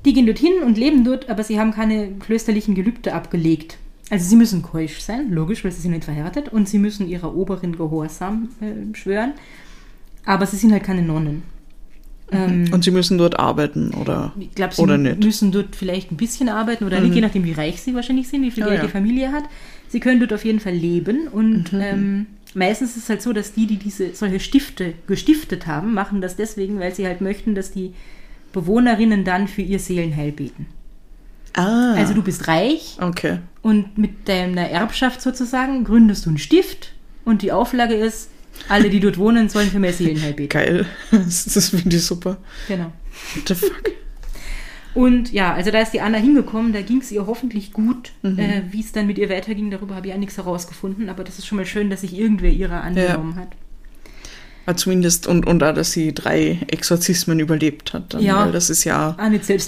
Die 0.06 0.14
gehen 0.14 0.26
dorthin 0.26 0.64
und 0.64 0.78
leben 0.78 1.04
dort, 1.04 1.30
aber 1.30 1.44
sie 1.44 1.60
haben 1.60 1.72
keine 1.74 2.12
klösterlichen 2.14 2.76
Gelübde 2.76 3.14
abgelegt. 3.14 3.78
Also 4.10 4.30
sie 4.30 4.36
müssen 4.38 4.62
keusch 4.62 5.00
sein, 5.00 5.32
logisch, 5.32 5.64
weil 5.66 5.72
sie 5.72 5.82
sind 5.82 5.92
nicht 5.92 6.06
verheiratet, 6.06 6.50
und 6.50 6.70
sie 6.70 6.78
müssen 6.80 7.08
ihrer 7.10 7.36
Oberin 7.36 7.76
Gehorsam 7.78 8.50
äh, 8.62 8.96
schwören, 8.96 9.34
aber 10.26 10.46
sie 10.46 10.56
sind 10.58 10.72
halt 10.72 10.84
keine 10.84 11.02
Nonnen. 11.02 11.44
Ähm, 12.32 12.66
Und 12.74 12.84
sie 12.84 12.92
müssen 12.92 13.18
dort 13.18 13.40
arbeiten, 13.40 13.92
oder? 13.94 14.34
ich 14.40 14.54
glaube, 14.54 14.74
sie 14.76 14.82
Oder 14.82 14.98
nicht. 14.98 15.24
müssen 15.24 15.52
dort 15.52 15.76
vielleicht 15.76 16.12
ein 16.12 16.18
bisschen 16.18 16.50
arbeiten 16.50 16.84
oder 16.84 17.00
nicht, 17.00 17.16
je 17.16 17.22
nachdem, 17.22 17.46
wie 17.46 17.54
reich 17.54 17.82
sie 17.82 17.96
wahrscheinlich 17.96 18.28
sind, 18.28 18.42
wie 18.44 18.52
viel 18.52 18.64
Ja, 18.64 18.68
Geld 18.70 18.80
ja. 18.80 18.86
die 18.86 18.92
Familie 18.92 19.32
hat. 19.32 19.44
Sie 19.88 20.02
können 20.02 20.20
dort 20.20 20.34
auf 20.34 20.44
jeden 20.44 20.60
Fall 20.60 20.74
leben 20.74 21.28
und 21.30 21.72
Mhm. 21.72 21.82
ähm, 21.82 22.26
meistens 22.54 22.92
ist 22.98 23.04
es 23.04 23.10
halt 23.10 23.22
so, 23.22 23.32
dass 23.32 23.54
die, 23.54 23.66
die 23.66 23.78
diese 23.78 24.14
solche 24.14 24.42
Stifte 24.42 24.94
gestiftet 25.08 25.68
haben, 25.68 25.94
machen 25.94 26.20
das 26.20 26.36
deswegen, 26.36 26.80
weil 26.82 26.94
sie 26.94 27.06
halt 27.08 27.22
möchten, 27.22 27.56
dass 27.56 27.72
die 27.72 27.94
Bewohnerinnen 28.52 29.24
dann 29.24 29.48
für 29.48 29.62
ihr 29.62 29.80
Seelenheil 29.80 30.34
beten. 30.34 30.66
Ah, 31.54 31.94
Also 31.96 32.14
du 32.14 32.22
bist 32.22 32.48
reich 32.50 32.98
okay. 33.00 33.40
Und 33.68 33.98
mit 33.98 34.30
deiner 34.30 34.70
Erbschaft 34.70 35.22
sozusagen 35.22 35.84
gründest 35.84 36.26
du 36.26 36.30
einen 36.30 36.38
Stift 36.38 36.94
und 37.26 37.42
die 37.42 37.52
Auflage 37.52 37.96
ist, 37.96 38.30
alle, 38.70 38.90
die 38.90 39.02
dort 39.02 39.18
wohnen, 39.18 39.50
sollen 39.50 39.70
für 39.70 39.80
mehr 39.80 39.92
Seelenheil 39.92 40.32
beten. 40.34 40.50
Geil. 40.50 40.86
Das, 41.12 41.44
das 41.44 41.70
finde 41.70 41.98
ich 41.98 42.06
super. 42.06 42.38
Genau. 42.70 42.94
What 43.36 43.48
the 43.50 43.56
fuck? 43.56 43.92
Und 44.94 45.34
ja, 45.34 45.54
also 45.54 45.70
da 45.72 45.82
ist 45.82 45.92
die 45.92 46.00
Anna 46.00 46.18
hingekommen, 46.18 46.72
da 46.72 46.82
ging 46.82 47.02
es 47.02 47.12
ihr 47.12 47.28
hoffentlich 47.28 47.74
gut. 47.74 48.14
Mhm. 48.22 48.40
Äh, 48.40 48.62
Wie 48.72 48.80
es 48.80 48.94
dann 48.94 49.06
mit 49.06 49.18
ihr 49.18 49.30
weiterging, 49.30 49.70
darüber 49.70 49.96
habe 49.96 50.08
ich 50.08 50.14
ja 50.14 50.18
nichts 50.18 50.38
herausgefunden, 50.38 51.10
aber 51.10 51.26
das 51.26 51.38
ist 51.38 51.46
schon 51.46 51.58
mal 51.58 51.66
schön, 51.66 51.90
dass 51.90 52.02
sich 52.02 52.18
irgendwer 52.18 52.52
ihrer 52.52 52.84
angenommen 52.84 53.36
hat. 53.36 53.50
Zumindest, 54.76 55.28
und, 55.28 55.48
und 55.48 55.64
auch, 55.64 55.74
dass 55.74 55.92
sie 55.94 56.14
drei 56.14 56.60
Exorzismen 56.68 57.40
überlebt 57.40 57.94
hat. 57.94 58.14
Dann, 58.14 58.22
Ja. 58.22 58.46
Weil 58.46 58.52
das 58.52 58.70
ist 58.70 58.84
ja 58.84 59.16
Ah, 59.18 59.28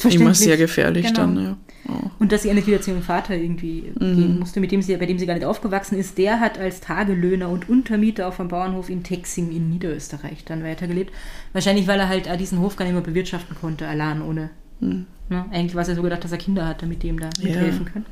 immer 0.09 0.33
sehr 0.35 0.57
gefährlich 0.57 1.07
Genau. 1.07 1.19
dann, 1.21 1.37
ja. 1.43 1.57
Oh. 1.87 2.11
Und 2.19 2.31
dass 2.31 2.43
sie 2.43 2.49
endlich 2.49 2.67
wieder 2.67 2.81
zu 2.81 2.91
ihrem 2.91 3.01
Vater 3.01 3.33
irgendwie 3.35 3.91
Mhm. 3.99 4.15
gehen 4.15 4.39
musste, 4.39 4.59
mit 4.59 4.71
dem 4.71 4.81
sie, 4.81 4.95
bei 4.97 5.05
dem 5.05 5.17
sie 5.17 5.25
gar 5.25 5.33
nicht 5.33 5.45
aufgewachsen 5.45 5.97
ist. 5.97 6.17
Der 6.17 6.39
hat 6.39 6.59
als 6.59 6.81
Tagelöhner 6.81 7.49
und 7.49 7.67
Untermieter 7.69 8.27
auf 8.27 8.39
einem 8.39 8.49
Bauernhof 8.49 8.89
in 8.89 9.01
Texing 9.03 9.51
in 9.51 9.69
Niederösterreich 9.69 10.43
dann 10.45 10.63
weitergelebt. 10.63 11.11
Wahrscheinlich, 11.53 11.87
weil 11.87 11.99
er 11.99 12.09
halt 12.09 12.29
diesen 12.39 12.59
Hof 12.59 12.75
gar 12.75 12.85
nicht 12.85 12.93
mehr 12.93 13.01
bewirtschaften 13.01 13.55
konnte, 13.59 13.87
allein 13.87 14.21
ohne. 14.21 14.49
Ne? 14.81 15.05
Eigentlich 15.51 15.75
war 15.75 15.81
es 15.83 15.87
ja 15.87 15.95
so 15.95 16.01
gedacht, 16.03 16.23
dass 16.23 16.31
er 16.31 16.37
Kinder 16.37 16.67
hat, 16.67 16.81
damit 16.81 17.01
die 17.03 17.07
ihm 17.07 17.19
da 17.19 17.27
Mhm. 17.39 17.47
Ja. 17.47 17.55
mithelfen 17.55 17.85
können. 17.85 18.05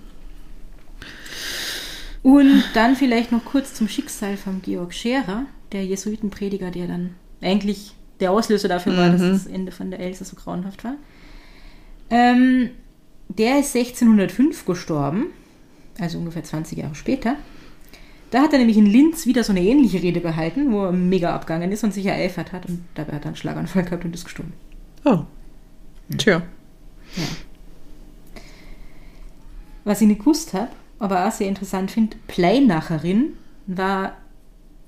Und 2.23 2.63
dann 2.73 2.95
vielleicht 2.95 3.31
noch 3.31 3.45
kurz 3.45 3.73
zum 3.73 3.87
Schicksal 3.87 4.37
von 4.37 4.61
Georg 4.61 4.93
Scherer, 4.93 5.45
der 5.71 5.85
Jesuitenprediger, 5.85 6.71
der 6.71 6.87
dann 6.87 7.15
eigentlich 7.41 7.93
der 8.19 8.31
Auslöser 8.31 8.67
dafür 8.67 8.97
war, 8.97 9.09
dass 9.09 9.21
Mhm. 9.21 9.31
das 9.31 9.45
Ende 9.47 9.71
von 9.71 9.91
der 9.91 9.99
Elsa 9.99 10.25
so 10.25 10.35
grauenhaft 10.35 10.83
war. 10.83 10.95
Ähm, 12.09 12.69
der 13.29 13.59
ist 13.59 13.73
1605 13.75 14.65
gestorben, 14.65 15.27
also 15.99 16.17
ungefähr 16.17 16.43
20 16.43 16.77
Jahre 16.79 16.95
später. 16.95 17.35
Da 18.31 18.41
hat 18.41 18.53
er 18.53 18.59
nämlich 18.59 18.77
in 18.77 18.85
Linz 18.85 19.25
wieder 19.25 19.43
so 19.43 19.51
eine 19.53 19.61
ähnliche 19.61 20.01
Rede 20.01 20.19
gehalten, 20.21 20.71
wo 20.73 20.85
er 20.85 20.91
mega 20.91 21.33
abgegangen 21.33 21.71
ist 21.71 21.83
und 21.83 21.93
sich 21.93 22.05
ereifert 22.05 22.51
hat. 22.53 22.65
Und 22.65 22.83
dabei 22.95 23.13
hat 23.13 23.23
er 23.23 23.27
einen 23.27 23.35
Schlaganfall 23.35 23.83
gehabt 23.83 24.03
und 24.05 24.13
ist 24.15 24.23
gestorben. 24.25 24.53
oh. 25.05 25.19
Tja. 26.17 26.41
Ja. 27.15 27.23
Was 29.83 30.01
ich 30.01 30.07
nicht 30.07 30.19
gewusst 30.19 30.53
habe, 30.53 30.69
aber 30.99 31.27
auch 31.27 31.31
sehr 31.31 31.47
interessant 31.47 31.91
finde, 31.91 32.17
Pleinacherin 32.27 33.33
war 33.67 34.17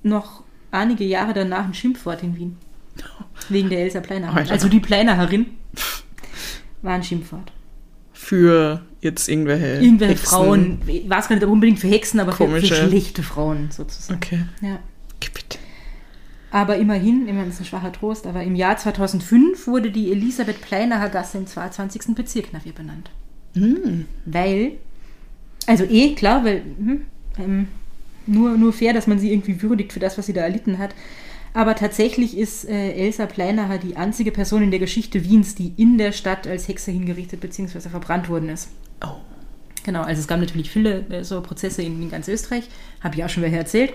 noch 0.03 0.43
einige 0.71 1.03
Jahre 1.03 1.33
danach 1.33 1.65
ein 1.65 1.73
Schimpfwort 1.73 2.23
in 2.23 2.35
Wien. 2.35 2.57
Wegen 3.49 3.69
der 3.69 3.79
Elsa 3.79 4.01
Pleinacherin. 4.01 4.49
Also 4.49 4.67
die 4.67 4.79
Pleinacherin 4.79 5.47
war 6.81 6.93
ein 6.93 7.03
Schimpfwort. 7.03 7.51
Für 8.11 8.81
jetzt 9.01 9.29
irgendwelche. 9.29 9.81
Irgendwelche 9.81 10.13
Hexen. 10.15 10.27
Frauen, 10.27 10.81
ich 10.87 11.09
weiß 11.09 11.29
gar 11.29 11.35
nicht 11.37 11.47
unbedingt 11.47 11.79
für 11.79 11.87
Hexen, 11.87 12.19
aber 12.19 12.33
für, 12.33 12.47
für 12.47 12.61
schlechte 12.61 13.23
Frauen 13.23 13.71
sozusagen. 13.71 14.19
Okay. 14.21 14.45
Ja. 14.61 14.79
Bitte. 15.19 15.57
Aber 16.51 16.77
immerhin, 16.77 17.27
das 17.27 17.55
ist 17.55 17.59
ein 17.61 17.65
schwacher 17.65 17.91
Trost, 17.91 18.25
aber 18.25 18.43
im 18.43 18.55
Jahr 18.55 18.77
2005 18.77 19.67
wurde 19.67 19.91
die 19.91 20.11
Elisabeth 20.11 20.61
Pleinacher 20.61 21.09
Gasse 21.09 21.37
im 21.37 21.47
22. 21.47 22.15
Bezirk 22.15 22.53
nach 22.53 22.65
ihr 22.65 22.73
benannt. 22.73 23.11
Hm. 23.53 24.05
Weil, 24.25 24.73
also 25.67 25.83
eh, 25.83 26.15
klar, 26.15 26.43
weil 26.43 26.63
hm, 26.77 27.01
ähm, 27.37 27.67
nur, 28.29 28.57
nur 28.57 28.73
fair, 28.73 28.93
dass 28.93 29.07
man 29.07 29.19
sie 29.19 29.31
irgendwie 29.31 29.61
würdigt 29.61 29.93
für 29.93 29.99
das, 29.99 30.17
was 30.17 30.25
sie 30.25 30.33
da 30.33 30.41
erlitten 30.41 30.77
hat. 30.77 30.95
Aber 31.53 31.75
tatsächlich 31.75 32.37
ist 32.37 32.69
äh, 32.69 32.93
Elsa 32.93 33.25
Pleinacher 33.25 33.79
die 33.79 33.95
einzige 33.95 34.31
Person 34.31 34.63
in 34.63 34.71
der 34.71 34.79
Geschichte 34.79 35.23
Wiens, 35.25 35.55
die 35.55 35.73
in 35.77 35.97
der 35.97 36.11
Stadt 36.11 36.45
als 36.47 36.67
Hexe 36.67 36.91
hingerichtet 36.91 37.41
bzw. 37.41 37.89
verbrannt 37.89 38.29
worden 38.29 38.49
ist. 38.49 38.69
Oh. 39.03 39.15
Genau, 39.83 40.01
also 40.03 40.19
es 40.19 40.27
gab 40.27 40.39
natürlich 40.39 40.69
viele 40.69 41.07
äh, 41.09 41.23
so 41.23 41.41
Prozesse 41.41 41.81
in, 41.81 42.01
in 42.01 42.11
ganz 42.11 42.27
Österreich, 42.27 42.65
habe 43.01 43.15
ich 43.15 43.23
auch 43.23 43.29
schon 43.29 43.41
welche 43.43 43.57
erzählt, 43.57 43.93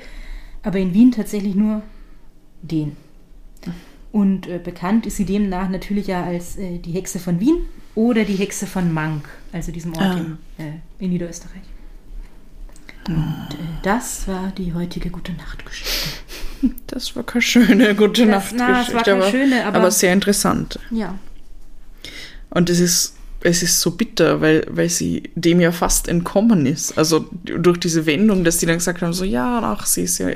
aber 0.63 0.79
in 0.79 0.95
Wien 0.95 1.13
tatsächlich 1.13 1.55
nur 1.55 1.83
den. 2.63 2.97
Und 4.11 4.47
äh, 4.47 4.59
bekannt 4.63 5.07
ist 5.07 5.17
sie 5.17 5.25
demnach 5.25 5.69
natürlich 5.69 6.07
ja 6.07 6.25
als 6.25 6.57
äh, 6.57 6.79
die 6.79 6.93
Hexe 6.93 7.19
von 7.19 7.39
Wien 7.41 7.59
oder 7.95 8.25
die 8.25 8.35
Hexe 8.37 8.67
von 8.67 8.93
Mank, 8.93 9.29
also 9.53 9.73
diesem 9.73 9.93
Ort 9.95 10.03
Ah. 10.03 10.17
in, 10.19 10.65
äh, 10.65 10.73
in 10.99 11.11
Niederösterreich. 11.11 11.63
Und 13.09 13.49
äh, 13.53 13.57
das 13.83 14.27
war 14.29 14.53
die 14.57 14.73
heutige 14.75 15.11
Gute 15.11 15.33
Nacht 15.33 15.65
Geschichte. 15.67 16.09
Das 16.87 17.15
war 17.15 17.25
keine 17.25 17.43
schöne 17.43 17.95
gute 17.95 18.25
Nacht. 18.25 18.55
na, 18.57 18.81
es 18.81 18.95
war 18.95 19.03
keine 19.03 19.31
schöne, 19.31 19.67
aber- 19.67 19.77
aber 19.81 19.91
sehr 19.91 20.15
interessant. 20.15 20.79
Ja. 20.91 21.19
Und 22.49 22.71
es 22.71 22.81
ist, 22.81 23.17
es 23.43 23.63
ist 23.63 23.81
so 23.83 23.91
bitter, 23.91 24.41
weil, 24.41 24.65
weil 24.71 24.89
sie 24.89 25.25
dem 25.35 25.61
ja 25.61 25.73
fast 25.73 26.09
entkommen 26.09 26.65
ist. 26.65 26.97
Also 26.97 27.29
durch 27.45 27.77
diese 27.79 28.07
Wendung, 28.07 28.45
dass 28.45 28.57
die 28.59 28.65
dann 28.67 28.79
gesagt 28.79 29.03
haben, 29.03 29.13
so 29.13 29.25
ja, 29.27 29.61
ach, 29.63 29.85
sie 29.85 30.05
ist 30.05 30.17
ja 30.17 30.29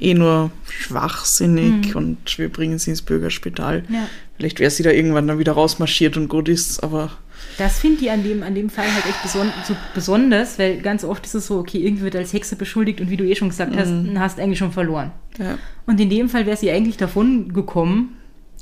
eh 0.00 0.14
nur 0.14 0.50
schwachsinnig 0.68 1.94
und 1.94 2.38
wir 2.38 2.48
bringen 2.48 2.78
sie 2.80 2.90
ins 2.90 3.02
Bürgerspital. 3.02 3.84
Mhm. 3.88 3.94
Ja. 3.94 4.08
Vielleicht 4.36 4.58
wäre 4.58 4.72
sie 4.72 4.82
da 4.82 4.90
irgendwann 4.90 5.28
dann 5.28 5.38
wieder 5.38 5.52
rausmarschiert 5.52 6.16
und 6.16 6.26
gut 6.28 6.48
ist, 6.48 6.82
aber 6.82 7.12
Das 7.56 7.78
finde 7.80 8.02
ich 8.04 8.10
an 8.10 8.22
dem, 8.22 8.42
an 8.42 8.54
dem 8.54 8.70
Fall 8.70 8.84
halt 8.92 9.06
echt 9.06 9.22
beson 9.22 9.50
so 9.64 9.74
besonders, 9.94 10.58
weil 10.58 10.78
ganz 10.80 11.02
oft 11.04 11.24
ist 11.26 11.34
es 11.34 11.46
so, 11.46 11.58
okay, 11.58 11.78
irgendwie 11.78 12.04
wird 12.04 12.14
als 12.16 12.32
Hexe 12.32 12.54
beschuldigt 12.56 13.00
und 13.00 13.10
wie 13.10 13.16
du 13.16 13.24
eh 13.24 13.34
schon 13.34 13.48
gesagt 13.48 13.74
hast, 13.76 13.92
hast 14.16 14.38
eigentlich 14.38 14.58
schon 14.58 14.72
verloren. 14.72 15.10
ja. 15.38 15.58
Und 15.86 15.98
in 16.00 16.10
dem 16.10 16.28
Fall 16.28 16.46
wäre 16.46 16.56
sie 16.56 16.70
eigentlich 16.70 16.96
davon 16.98 17.52
gekommen 17.52 18.16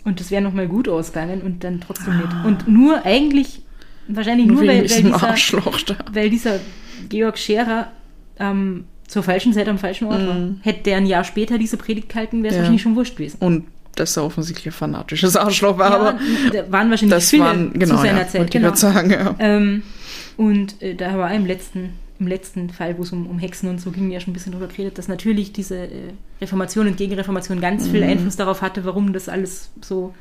und 0.05 0.21
das 0.21 0.31
wäre 0.31 0.41
nochmal 0.43 0.69
gut 0.69 0.89
ausgegangen 0.89 1.43
und 1.43 1.65
dann 1.65 1.81
trotzdem 1.81 2.17
nicht. 2.19 2.29
Und 2.45 2.69
nur 2.69 3.05
eigentlich, 3.05 3.63
wahrscheinlich 4.09 4.47
nur, 4.47 4.61
weil, 4.61 4.89
weil, 4.89 5.03
dieser, 5.03 5.23
Arschloch 5.23 5.81
da. 5.83 5.97
weil 6.13 6.31
dieser 6.31 6.61
Georg 7.09 7.37
Scherer 7.39 7.91
ähm, 8.39 8.85
zur 9.09 9.23
falschen 9.23 9.53
Zeit 9.53 9.69
am 9.69 9.79
falschen 9.79 10.07
Ort 10.07 10.27
war. 10.27 10.37
Hätte 10.63 10.85
der 10.85 10.97
ein 10.99 11.07
Jahr 11.07 11.25
später 11.25 11.59
diese 11.59 11.77
Predigt 11.77 12.09
gehalten, 12.09 12.43
wäre 12.43 12.49
es 12.49 12.53
Mhm. 12.53 12.57
Ja. 12.57 12.59
wahrscheinlich 12.63 12.83
schon 12.83 12.97
wurscht 12.97 13.17
gewesen. 13.17 13.37
Und 13.41 13.65
dass 13.97 14.17
er 14.17 14.25
offensichtlich 14.25 14.67
ein 14.67 14.73
fanatisches 14.73 15.37
Arschloch 15.37 15.79
war, 15.79 15.91
aber 15.91 16.19
ja, 16.53 16.63
da 16.63 16.73
waren 16.73 16.91
wahrscheinlich 16.91 17.17
das 17.17 17.31
viele 17.31 17.45
waren, 17.45 17.73
genau, 17.73 17.97
zu 17.97 18.03
seiner 18.03 18.21
ja, 18.21 18.29
Zeit. 18.29 18.51
Genau. 18.51 18.75
sagen, 18.75 19.11
ja. 19.11 19.35
Ähm, 19.39 19.83
und 20.37 20.81
äh, 20.83 20.95
da 20.95 21.17
war 21.19 21.33
im 21.35 21.47
letzten, 21.47 21.95
im 22.19 22.27
letzten 22.27 22.71
Fall, 22.71 22.99
wo 22.99 23.03
es 23.03 23.13
um, 23.13 23.27
um 23.27 23.39
Hexen 23.39 23.69
und 23.69 23.81
so 23.81 23.91
ging, 23.91 24.11
ja 24.11 24.21
schon 24.21 24.31
ein 24.31 24.35
bisschen 24.35 24.53
drüber 24.53 24.69
geredet, 24.69 24.99
dass 24.99 25.09
natürlich 25.09 25.53
diese 25.53 25.77
äh, 25.77 26.13
Reformation 26.41 26.87
und 26.87 26.97
Gegenreformation 26.97 27.61
ganz 27.61 27.89
viel 27.89 28.03
Mhm. 28.03 28.11
Einfluss 28.11 28.37
darauf 28.37 28.63
hatte, 28.63 28.85
warum 28.85 29.13
das 29.13 29.29
alles 29.29 29.71
so 29.81 30.15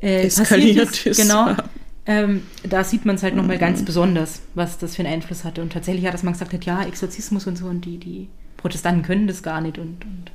äh, 0.00 0.22
Eskaliert 0.22 0.88
passiert 0.88 1.18
ist. 1.18 1.22
Genau. 1.22 1.48
ja. 1.48 1.56
Ähm, 2.04 2.42
da 2.68 2.82
sieht 2.82 3.04
man 3.04 3.14
es 3.14 3.22
halt 3.22 3.36
nochmal 3.36 3.58
ganz 3.58 3.84
besonders, 3.84 4.42
was 4.54 4.78
das 4.78 4.96
für 4.96 5.04
einen 5.04 5.14
Einfluss 5.14 5.44
hatte. 5.44 5.62
Und 5.62 5.72
tatsächlich 5.72 6.04
hat, 6.06 6.14
dass 6.14 6.24
man 6.24 6.32
gesagt 6.32 6.52
hat, 6.52 6.64
ja, 6.64 6.82
Exorzismus 6.82 7.46
und 7.46 7.56
so, 7.56 7.66
und 7.66 7.84
die, 7.84 7.98
die 7.98 8.28
Protestanten 8.56 9.02
können 9.02 9.28
das 9.28 9.42
gar 9.42 9.60
nicht. 9.60 9.78
Und, 9.78 10.04
und 10.04 10.32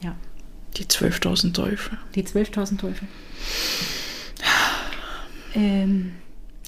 ja, 0.00 0.14
Die 0.76 0.84
12.000 0.84 1.52
Teufel. 1.52 1.98
die 2.14 2.22
12.000 2.24 2.78
Teufel. 2.78 3.06
Ähm, 5.54 6.12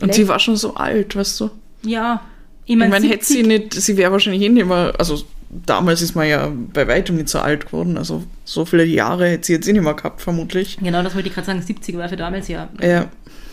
Und 0.03 0.13
sie 0.13 0.29
war 0.29 0.39
schon 0.39 0.57
so 0.57 0.75
alt, 0.75 1.17
weißt 1.17 1.41
du? 1.41 1.51
ja, 1.83 2.21
ich 2.67 2.73
Ich 2.73 2.77
meine, 2.79 2.91
meine, 2.91 3.07
hätte 3.09 3.25
70 3.25 3.37
sie 3.37 3.43
nicht, 3.49 3.73
sie 3.75 3.97
wäre 3.97 4.13
wahrscheinlich 4.13 4.43
eh 4.43 4.49
nicht 4.51 4.67
mehr, 4.67 4.93
also 4.99 5.25
damals 5.51 6.03
ist 6.03 6.15
man 6.15 6.29
ja 6.29 6.53
bei 6.73 6.87
weitem 6.87 7.17
nicht 7.17 7.29
so 7.31 7.39
alt 7.39 7.67
geworden, 7.67 7.97
also 7.97 8.25
so 8.45 8.65
viele 8.67 8.85
Jahre 8.85 9.29
hätte 9.29 9.47
sie 9.47 9.53
jetzt 9.55 9.69
eh 9.69 9.73
nicht 9.73 9.83
mehr 9.83 9.95
gehabt, 9.95 10.21
vermutlich. 10.21 10.77
Genau, 10.83 11.03
das 11.03 11.15
wollte 11.15 11.29
ich 11.29 11.35
gerade 11.35 11.47
sagen. 11.47 11.63
70 11.63 11.97
war 11.97 12.09
für 12.11 12.17
damals 12.17 12.49
ja 12.49 12.69
Ja, 12.83 13.09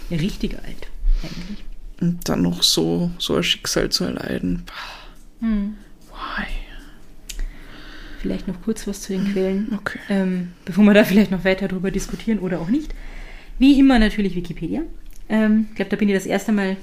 richtig 0.09 0.55
alt, 0.55 0.87
eigentlich. 1.23 1.63
und 2.01 2.27
dann 2.27 2.41
noch 2.41 2.61
so, 2.63 3.11
so 3.17 3.35
ein 3.35 3.43
Schicksal 3.43 3.89
zu 3.89 4.03
erleiden. 4.05 4.63
Hm. 5.39 5.75
Why? 6.09 6.45
Vielleicht 8.21 8.47
noch 8.47 8.61
kurz 8.61 8.85
was 8.85 9.01
zu 9.01 9.13
den 9.13 9.31
Quellen, 9.33 9.73
Okay. 9.75 9.97
ähm, 10.09 10.53
bevor 10.65 10.83
wir 10.83 10.93
da 10.93 11.03
vielleicht 11.05 11.31
noch 11.31 11.43
weiter 11.43 11.67
drüber 11.67 11.89
diskutieren 11.89 12.39
oder 12.39 12.59
auch 12.59 12.69
nicht. 12.69 12.93
Wie 13.57 13.79
immer 13.79 13.97
natürlich 13.97 14.35
Wikipedia. 14.35 14.81
Ähm, 15.27 15.67
ich 15.69 15.75
glaube, 15.75 15.89
da 15.89 15.97
bin 15.97 16.07
ich 16.07 16.15
das 16.15 16.25
erste 16.27 16.51
Mal 16.51 16.77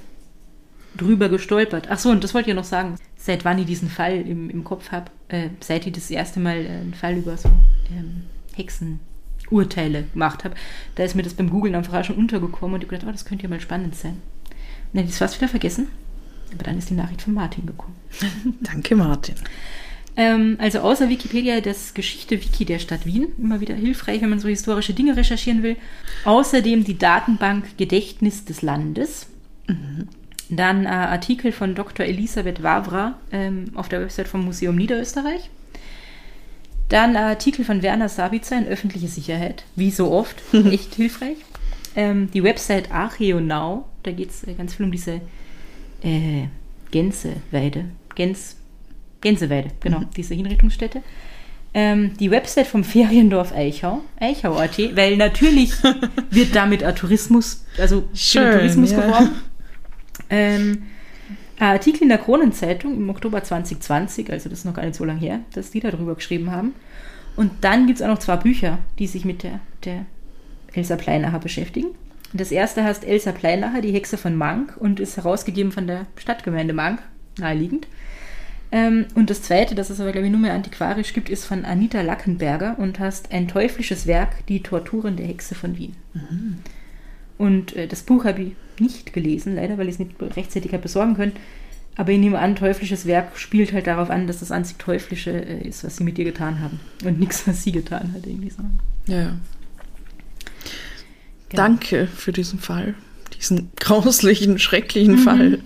drüber 0.97 1.29
gestolpert. 1.29 1.87
Ach 1.91 1.99
so, 1.99 2.11
und 2.11 2.25
das 2.25 2.35
wollte 2.35 2.51
ich 2.51 2.55
ja 2.55 2.61
noch 2.61 2.65
sagen. 2.65 2.97
Seit 3.17 3.45
wann 3.45 3.59
ich 3.59 3.67
diesen 3.67 3.89
Fall 3.89 4.17
im, 4.21 4.51
im 4.51 4.65
Kopf 4.65 4.91
habe, 4.91 5.11
äh, 5.29 5.51
seit 5.61 5.87
ich 5.87 5.93
das 5.93 6.11
erste 6.11 6.41
Mal 6.41 6.65
äh, 6.65 6.69
einen 6.69 6.95
Fall 6.95 7.17
über 7.17 7.37
so 7.37 7.49
ähm, 7.91 8.25
Hexenurteile 8.57 10.05
gemacht 10.13 10.45
habe, 10.45 10.55
da 10.97 11.05
ist 11.05 11.15
mir 11.15 11.23
das 11.23 11.35
beim 11.35 11.51
Googlen 11.51 11.75
einfach 11.75 12.05
schon 12.05 12.17
untergekommen 12.17 12.75
und 12.75 12.81
ich 12.83 12.89
habe 12.89 12.97
gedacht, 12.97 13.09
oh, 13.09 13.13
das 13.13 13.25
könnte 13.25 13.45
ja 13.45 13.49
mal 13.49 13.61
spannend 13.61 13.95
sein. 13.95 14.21
Und 14.93 15.01
dann 15.01 15.05
es 15.07 15.19
fast 15.19 15.37
wieder 15.41 15.49
vergessen. 15.49 15.89
Aber 16.53 16.65
dann 16.65 16.79
ist 16.79 16.91
die 16.91 16.95
Nachricht 16.95 17.23
von 17.23 17.35
Martin 17.35 17.67
gekommen. 17.67 17.95
Danke, 18.61 18.97
Martin. 18.97 19.35
Ähm, 20.19 20.57
also 20.59 20.81
außer 20.81 21.09
Wikipedia 21.09 21.61
das 21.61 21.95
Geschichte-Wiki 21.95 22.65
der 22.65 22.81
Stadt 22.81 23.07
Wien. 23.07 23.29
Immer 23.39 23.61
wieder 23.61 23.77
hilfreich, 23.77 24.21
wenn 24.21 24.31
man 24.31 24.41
so 24.41 24.49
historische 24.49 24.93
Dinge 24.93 25.17
recherchieren 25.17 25.63
will. 25.63 25.77
Außerdem 26.25 26.85
die 26.85 26.99
Datenbank 26.99 27.79
Gedächtnis 27.79 28.45
des 28.45 28.61
Landes. 28.61 29.29
Dann 30.51 30.87
äh, 30.87 30.89
Artikel 30.89 31.53
von 31.53 31.75
Dr. 31.75 32.05
Elisabeth 32.05 32.63
Wawra 32.63 33.19
ähm, 33.31 33.67
auf 33.75 33.89
der 33.89 34.01
Website 34.01 34.29
vom 34.29 34.45
Museum 34.45 34.75
Niederösterreich. 34.75 35.51
Dann 36.89 37.15
äh, 37.15 37.19
Artikel 37.19 37.65
von 37.65 37.83
Werner 37.83 38.09
Sabitzer 38.09 38.59
in 38.59 38.67
öffentliche 38.67 39.09
Sicherheit. 39.09 39.65
Wie 39.77 39.93
so 39.93 40.11
oft. 40.11 40.37
Echt 40.53 40.97
hilfreich. 40.97 41.37
Ähm, 41.95 42.29
die 42.33 42.43
Website 42.43 42.91
Archeonau. 42.91 43.87
Da 44.03 44.11
geht 44.11 44.31
es 44.31 44.43
äh, 44.45 44.55
ganz 44.55 44.75
viel 44.75 44.87
um 44.87 44.93
diese 44.93 45.21
äh, 46.03 46.49
Gänseweide. 46.91 47.85
Gänse, 48.15 48.57
Gänseweide, 49.21 49.71
genau, 49.81 50.03
diese 50.17 50.35
Hinrichtungsstätte. 50.35 51.03
Ähm, 51.75 52.17
die 52.19 52.31
Website 52.31 52.67
vom 52.67 52.83
Feriendorf 52.83 53.53
Eichau, 53.53 54.01
Eichau.at, 54.19 54.79
weil 54.97 55.17
natürlich 55.17 55.73
wird 56.31 56.55
damit 56.57 56.83
ein 56.83 56.95
Tourismus, 56.97 57.65
also 57.79 58.09
Schön, 58.15 58.53
Tourismus 58.53 58.93
ja. 58.93 59.01
geworben. 59.01 59.31
Ähm, 60.31 60.83
ein 61.59 61.73
Artikel 61.73 62.03
in 62.03 62.09
der 62.09 62.19
Kronenzeitung 62.19 62.97
im 62.97 63.11
Oktober 63.11 63.43
2020, 63.43 64.31
also 64.31 64.49
das 64.49 64.61
ist 64.61 64.65
noch 64.65 64.75
gar 64.75 64.85
nicht 64.85 64.95
so 64.95 65.05
lange 65.05 65.21
her, 65.21 65.41
dass 65.53 65.71
die 65.71 65.81
darüber 65.81 66.15
geschrieben 66.15 66.51
haben. 66.51 66.73
Und 67.37 67.51
dann 67.61 67.87
gibt 67.87 67.99
es 67.99 68.05
auch 68.05 68.09
noch 68.09 68.19
zwei 68.19 68.37
Bücher, 68.37 68.79
die 68.99 69.07
sich 69.07 69.25
mit 69.25 69.43
der, 69.43 69.61
der 69.85 70.07
Elsa 70.73 70.97
Pleinacher 70.97 71.39
beschäftigen. 71.39 71.89
Und 72.33 72.41
Das 72.41 72.53
erste 72.53 72.85
heißt 72.85 73.05
Elsa 73.05 73.33
Pleinacher, 73.33 73.81
die 73.81 73.93
Hexe 73.93 74.17
von 74.17 74.37
Mank 74.37 74.77
und 74.79 75.01
ist 75.01 75.17
herausgegeben 75.17 75.73
von 75.73 75.87
der 75.87 76.07
Stadtgemeinde 76.17 76.75
Mank, 76.75 77.01
naheliegend. 77.39 77.87
Ähm, 78.71 79.07
und 79.15 79.31
das 79.31 79.43
zweite, 79.43 79.75
das 79.75 79.89
es 79.91 80.01
aber, 80.01 80.13
glaube 80.13 80.27
ich, 80.27 80.31
nur 80.33 80.41
mehr 80.41 80.53
antiquarisch 80.55 81.15
gibt, 81.15 81.31
ist 81.31 81.47
von 81.47 81.65
Anita 81.65 82.03
Lackenberger 82.03 82.79
und 82.79 82.99
heißt 82.99 83.33
Ein 83.33 83.49
teuflisches 83.49 84.07
Werk, 84.07 84.47
die 84.47 84.63
Torturen 84.63 85.17
der 85.17 85.27
Hexe 85.27 85.55
von 85.55 85.79
Wien. 85.79 85.95
Und 87.39 87.75
äh, 87.77 87.87
das 87.87 88.03
Buch 88.03 88.25
habe 88.25 88.43
ich 88.43 88.53
nicht 88.81 89.13
gelesen, 89.13 89.57
leider, 89.57 89.79
weil 89.79 89.89
ich 89.89 89.95
es 89.95 89.99
nicht 89.99 90.13
rechtzeitig 90.21 90.73
habe 90.73 90.83
besorgen 90.83 91.15
können. 91.15 91.33
Aber 91.97 92.13
ich 92.13 92.19
nehme 92.19 92.39
an, 92.39 92.55
teuflisches 92.57 93.07
Werk 93.07 93.37
spielt 93.39 93.73
halt 93.73 93.87
darauf 93.89 94.11
an, 94.11 94.27
dass 94.27 94.39
das 94.41 94.53
einzig 94.53 94.79
Teuflische 94.79 95.31
äh, 95.31 95.67
ist, 95.67 95.83
was 95.83 95.97
sie 95.97 96.05
mit 96.05 96.19
ihr 96.19 96.25
getan 96.27 96.61
haben. 96.61 96.79
Und 97.05 97.19
nichts, 97.19 97.47
was 97.49 97.63
sie 97.65 97.73
getan 97.73 98.13
hat, 98.15 98.27
irgendwie 98.27 98.51
so. 98.51 98.63
Ja. 99.07 99.37
Genau. 101.49 101.63
Danke 101.63 102.07
für 102.07 102.33
diesen 102.33 102.59
Fall. 102.59 102.95
Diesen 103.39 103.71
grauslichen, 103.77 104.59
schrecklichen 104.59 105.15
Mhm. 105.15 105.19
Fall. 105.19 105.59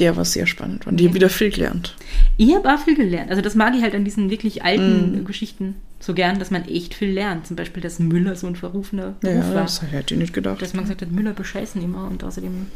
Der 0.00 0.16
war 0.16 0.24
sehr 0.24 0.46
spannend 0.46 0.86
und 0.88 1.00
ich 1.00 1.06
habe 1.06 1.14
wieder 1.14 1.28
viel 1.28 1.50
gelernt. 1.50 1.94
Ich 2.36 2.52
habe 2.54 2.68
auch 2.74 2.80
viel 2.80 2.96
gelernt. 2.96 3.30
Also 3.30 3.42
das 3.42 3.54
mag 3.54 3.74
ich 3.76 3.82
halt 3.82 3.94
an 3.94 4.04
diesen 4.04 4.28
wirklich 4.28 4.64
alten 4.64 5.18
äh, 5.18 5.22
Geschichten 5.22 5.76
so 6.00 6.14
gern, 6.14 6.38
dass 6.40 6.50
man 6.50 6.64
echt 6.68 6.94
viel 6.94 7.10
lernt. 7.10 7.46
Zum 7.46 7.54
Beispiel, 7.56 7.80
dass 7.82 7.98
Müller 8.00 8.34
so 8.34 8.46
ein 8.48 8.56
verrufener 8.56 9.14
Beruf 9.20 9.34
Ja, 9.44 9.54
war. 9.54 9.62
das 9.62 9.80
hätte 9.82 10.14
ich 10.14 10.20
nicht 10.20 10.32
gedacht. 10.34 10.60
Dass 10.60 10.74
man 10.74 10.84
gesagt 10.84 11.02
hat, 11.02 11.12
Müller 11.12 11.32
bescheißen 11.32 11.80
immer 11.82 12.08
und 12.08 12.24
außerdem 12.24 12.66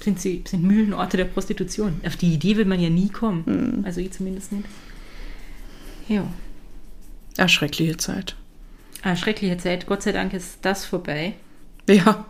sind 0.00 0.20
sie 0.20 0.44
sind 0.46 0.62
Mühlen 0.64 0.92
Orte 0.92 1.16
der 1.16 1.24
Prostitution. 1.24 1.94
Auf 2.06 2.16
die 2.16 2.34
Idee 2.34 2.56
will 2.58 2.66
man 2.66 2.78
ja 2.78 2.90
nie 2.90 3.08
kommen. 3.08 3.42
Mhm. 3.78 3.84
Also 3.86 4.00
ich 4.02 4.10
zumindest 4.12 4.52
nicht. 4.52 4.64
Ja. 6.08 6.26
Eine 7.38 7.48
schreckliche 7.48 7.96
Zeit. 7.96 8.36
Ah, 9.02 9.16
schreckliche 9.16 9.56
Zeit. 9.56 9.86
Gott 9.86 10.02
sei 10.02 10.12
Dank 10.12 10.34
ist 10.34 10.58
das 10.62 10.84
vorbei. 10.84 11.32
Ja, 11.88 12.26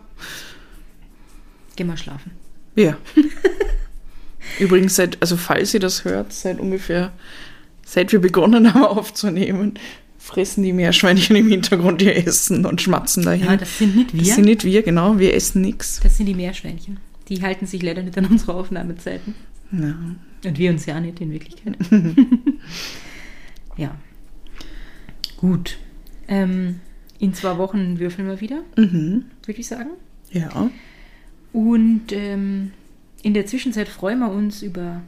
Geh 1.75 1.83
mal 1.83 1.97
schlafen. 1.97 2.31
ja. 2.77 2.97
Übrigens, 4.59 4.95
seit, 4.95 5.21
also 5.21 5.37
falls 5.37 5.73
ihr 5.73 5.79
das 5.79 6.05
hört, 6.05 6.31
seit 6.33 6.59
ungefähr, 6.59 7.11
seit 7.85 8.11
wir 8.11 8.19
begonnen 8.19 8.73
haben 8.73 8.83
aufzunehmen, 8.85 9.73
fressen 10.17 10.63
die 10.63 10.73
Meerschweinchen 10.73 11.35
im 11.35 11.49
Hintergrund 11.49 12.01
ihr 12.01 12.15
Essen 12.15 12.65
und 12.65 12.81
schmatzen 12.81 13.23
dahin. 13.23 13.45
Ja, 13.45 13.57
das 13.57 13.77
sind 13.77 13.95
nicht 13.95 14.13
wir. 14.13 14.21
Das 14.21 14.35
sind 14.35 14.45
nicht 14.45 14.63
wir, 14.63 14.81
genau. 14.81 15.19
Wir 15.19 15.33
essen 15.35 15.61
nichts. 15.61 15.99
Das 16.01 16.17
sind 16.17 16.25
die 16.25 16.33
Meerschweinchen. 16.33 16.97
Die 17.29 17.41
halten 17.41 17.65
sich 17.67 17.81
leider 17.81 18.01
nicht 18.03 18.17
an 18.17 18.25
unsere 18.25 18.53
Aufnahmezeiten. 18.55 19.35
Ja. 19.71 19.95
Und 20.45 20.57
wir 20.57 20.69
uns 20.71 20.85
ja 20.85 20.99
nicht 20.99 21.19
in 21.21 21.31
Wirklichkeit. 21.31 21.75
ja. 23.77 23.95
Gut. 25.37 25.77
Ähm, 26.27 26.79
in 27.19 27.33
zwei 27.33 27.57
Wochen 27.57 27.99
würfeln 27.99 28.27
wir 28.27 28.41
wieder, 28.41 28.61
Mhm. 28.77 29.25
würde 29.45 29.59
ich 29.59 29.67
sagen. 29.67 29.91
Ja. 30.31 30.69
Und 31.53 32.11
ähm, 32.11 32.71
in 33.25 33.33
der 33.33 33.47
Zwischenzeit 33.47 33.89
freuen 33.89 34.19
wir 34.19 34.29
uns 34.29 34.61
über 34.61 35.01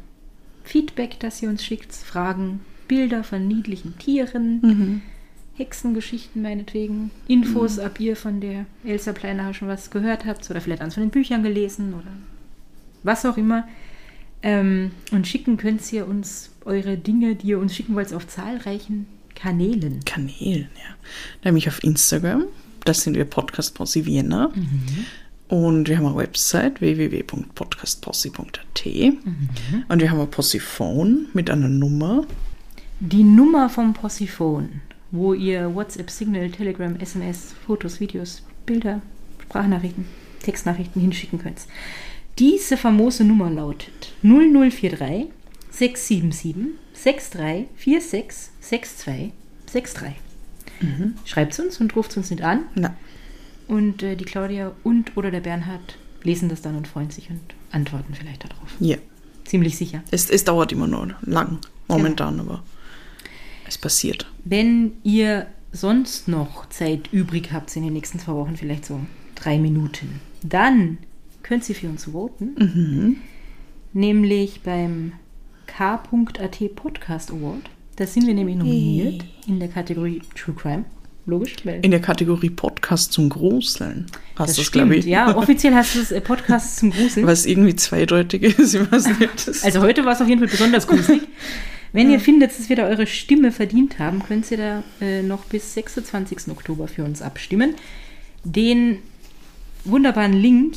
Feedback, 0.64 1.20
das 1.20 1.40
ihr 1.44 1.50
uns 1.50 1.64
schickt, 1.64 1.94
Fragen, 1.94 2.62
Bilder 2.88 3.24
von 3.24 3.48
niedlichen 3.48 3.96
Tieren, 4.00 4.60
Mhm. 4.64 5.02
Hexengeschichten 5.56 6.42
meinetwegen, 6.42 7.12
Infos, 7.28 7.78
ob 7.78 8.00
ihr 8.00 8.16
von 8.16 8.42
der 8.42 8.66
Elsa 8.84 9.14
Pleinacher 9.14 9.54
schon 9.54 9.68
was 9.68 9.92
gehört 9.92 10.26
habt 10.26 10.50
oder 10.50 10.62
vielleicht 10.62 10.82
eins 10.82 10.96
von 10.96 11.04
den 11.04 11.12
Büchern 11.12 11.44
gelesen 11.44 11.94
oder 11.94 12.12
was 13.04 13.24
auch 13.24 13.38
immer. 13.38 13.68
Ähm, 14.42 14.92
und 15.12 15.28
schicken 15.28 15.58
könnt 15.58 15.94
ihr 15.94 16.08
uns 16.08 16.50
eure 16.66 16.98
Dinge, 16.98 17.36
die 17.36 17.50
ihr 17.50 17.60
uns 17.60 17.76
schicken 17.76 17.94
wollt, 17.94 18.14
auf 18.14 18.28
zahlreichen 18.28 19.06
Kanälen. 19.36 20.00
Kanälen, 20.06 20.70
ja. 20.76 20.96
Nämlich 21.44 21.68
auf 21.68 21.84
Instagram. 21.84 22.46
Das 22.84 23.04
sind 23.04 23.16
wir 23.16 23.26
Podcast 23.26 23.76
Posse 23.76 24.08
Vienna. 24.08 24.52
Und 25.48 25.88
wir 25.88 25.98
haben 25.98 26.06
eine 26.06 26.18
Website 26.18 26.82
www.podcastposse.at. 26.82 28.86
Und 28.86 30.02
wir 30.02 30.12
haben 30.12 30.20
ein 30.20 30.30
Possiphone 30.30 31.28
mit 31.34 31.50
einer 31.50 31.70
Nummer. 31.70 32.26
Die 33.00 33.24
Nummer 33.24 33.70
vom 33.70 33.94
Possiphone, 33.94 34.82
wo 35.12 35.34
ihr 35.34 35.74
WhatsApp, 35.74 36.10
Signal, 36.10 36.50
Telegram, 36.50 36.96
SMS, 37.00 37.56
Fotos, 37.66 38.00
Videos, 38.00 38.44
Bilder, 38.66 39.02
Sprachnachrichten, 39.44 40.06
Textnachrichten 40.44 41.02
hinschicken 41.02 41.40
könnt. 41.40 41.62
Diese 42.40 42.76
famose 42.76 43.24
Nummer 43.24 43.50
lautet 43.50 44.14
0043 44.24 45.28
677 45.72 46.74
63 46.94 47.68
46 47.80 48.52
62 48.62 49.32
63. 49.68 50.14
Schreibt 51.26 51.60
uns 51.60 51.80
und 51.80 51.96
ruft 51.96 52.18
uns 52.18 52.32
nicht 52.32 52.44
an. 52.44 52.64
Na, 52.76 52.96
Und 53.68 54.04
äh, 54.04 54.16
die 54.16 54.26
Claudia 54.26 54.72
und 54.84 55.16
oder 55.18 55.32
der 55.32 55.42
Bernhard 55.42 55.98
lesen 56.24 56.50
das 56.50 56.62
dann 56.62 56.76
und 56.76 56.88
freuen 56.88 57.10
sich 57.10 57.30
und 57.30 57.42
antworten 57.72 58.14
vielleicht 58.14 58.44
darauf. 58.44 58.76
ja. 58.80 58.98
ziemlich 59.46 59.78
sicher. 59.78 60.04
Es, 60.12 60.30
es 60.30 60.44
dauert 60.44 60.72
immer 60.72 60.88
nur 60.88 61.16
lang, 61.22 61.60
momentan, 61.88 62.40
aber 62.40 62.64
es 63.68 63.78
passiert. 63.78 64.32
Wenn 64.44 64.94
ihr 65.04 65.48
sonst 65.72 66.28
noch 66.28 66.68
Zeit 66.70 67.12
übrig 67.12 67.52
habt 67.52 67.76
in 67.76 67.84
den 67.84 67.94
nächsten 67.94 68.20
zwei 68.20 68.34
Wochen, 68.34 68.56
vielleicht 68.56 68.86
so 68.86 69.00
drei 69.36 69.58
Minuten, 69.58 70.22
dann 70.42 70.98
könnt 71.44 71.68
ihr 71.70 71.76
für 71.76 71.88
uns 71.88 72.06
voten. 72.06 73.22
Nämlich 73.94 74.62
beim 74.62 75.14
K.at 75.66 76.76
Podcast 76.76 77.32
Award. 77.32 77.70
Da 77.96 78.06
sind 78.06 78.28
wir 78.28 78.34
nämlich 78.34 78.56
nominiert 78.56 79.26
in 79.48 79.60
der 79.60 79.70
Kategorie 79.70 80.22
True 80.36 80.56
Crime. 80.56 80.86
Logisch, 81.28 81.56
weil 81.66 81.80
In 81.84 81.92
der 81.92 82.00
Kategorie 82.00 82.50
Podcast 82.50 83.12
zum 83.12 83.28
Gruseln 83.30 84.06
hast 84.38 84.58
das 84.58 84.72
glaube 84.72 84.96
ich. 84.96 85.06
Ja, 85.06 85.36
offiziell 85.36 85.76
heißt 85.76 85.98
es 85.98 86.12
äh, 86.12 86.22
Podcast 86.22 86.78
zum 86.78 86.90
Gruseln. 86.92 87.28
Was 87.28 87.46
irgendwie 87.46 87.76
zweideutig 87.76 88.44
ist, 88.44 88.74
ich 88.74 88.92
weiß 88.92 89.20
nicht. 89.20 89.48
Das 89.48 89.64
Also 89.64 89.82
heute 89.82 90.06
war 90.06 90.14
es 90.14 90.22
auf 90.22 90.28
jeden 90.30 90.40
Fall 90.40 90.48
besonders 90.50 90.88
gruselig. 90.88 91.22
Wenn 91.94 92.10
ihr 92.10 92.20
findet, 92.22 92.52
dass 92.58 92.70
wir 92.70 92.76
da 92.78 92.84
eure 92.88 93.08
Stimme 93.08 93.52
verdient 93.52 94.00
haben, 94.00 94.24
könnt 94.24 94.50
ihr 94.52 94.58
da 94.58 94.84
äh, 95.02 95.22
noch 95.22 95.44
bis 95.46 95.74
26. 95.74 96.48
Oktober 96.50 96.88
für 96.88 97.04
uns 97.04 97.22
abstimmen. 97.22 97.76
Den 98.46 99.00
wunderbaren 99.84 100.34
Link 100.34 100.76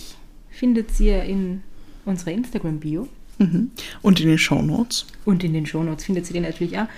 findet 0.50 0.98
ihr 0.98 1.22
in 1.22 1.62
unserer 2.04 2.32
Instagram-Bio 2.32 3.08
Mhm. 3.38 3.70
Und 4.02 4.20
in 4.20 4.28
den 4.28 4.36
Shownotes. 4.36 5.06
und 5.24 5.42
in 5.44 5.54
den 5.54 5.64
Shownotes 5.64 6.04
findet 6.04 6.26
ihr 6.28 6.34
den 6.34 6.42
natürlich 6.42 6.78
auch. 6.78 6.88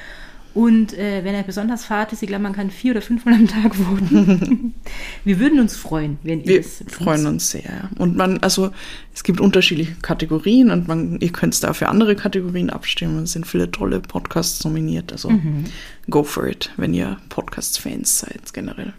Und 0.54 0.92
äh, 0.98 1.24
wenn 1.24 1.34
er 1.34 1.44
besonders 1.44 1.86
fad 1.86 2.12
ist, 2.12 2.22
ich 2.22 2.28
glaube, 2.28 2.42
man 2.42 2.52
kann 2.52 2.70
vier 2.70 2.90
oder 2.92 3.00
fünfmal 3.00 3.34
am 3.34 3.48
Tag 3.48 3.74
voten. 3.74 4.74
wir 5.24 5.38
würden 5.40 5.60
uns 5.60 5.76
freuen, 5.76 6.18
wenn 6.22 6.40
ihr 6.40 6.46
Wir 6.46 6.56
das 6.62 6.78
tut. 6.80 6.92
freuen 6.92 7.26
uns 7.26 7.50
sehr. 7.50 7.88
Und 7.96 8.16
man, 8.16 8.38
also 8.40 8.70
es 9.14 9.24
gibt 9.24 9.40
unterschiedliche 9.40 9.94
Kategorien 10.02 10.70
und 10.70 10.88
man, 10.88 11.18
ihr 11.20 11.30
könnt 11.32 11.62
da 11.64 11.72
für 11.72 11.88
andere 11.88 12.16
Kategorien 12.16 12.68
abstimmen. 12.68 13.22
Es 13.24 13.32
sind 13.32 13.46
viele 13.46 13.70
tolle 13.70 14.00
Podcasts 14.00 14.62
nominiert. 14.64 15.10
Also 15.12 15.30
Mhm. 15.30 15.64
go 16.10 16.22
for 16.22 16.46
it, 16.46 16.70
wenn 16.76 16.92
ihr 16.92 17.16
Podcast-Fans 17.30 18.18
seid 18.18 18.52
generell. 18.52 18.92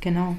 Genau. 0.00 0.36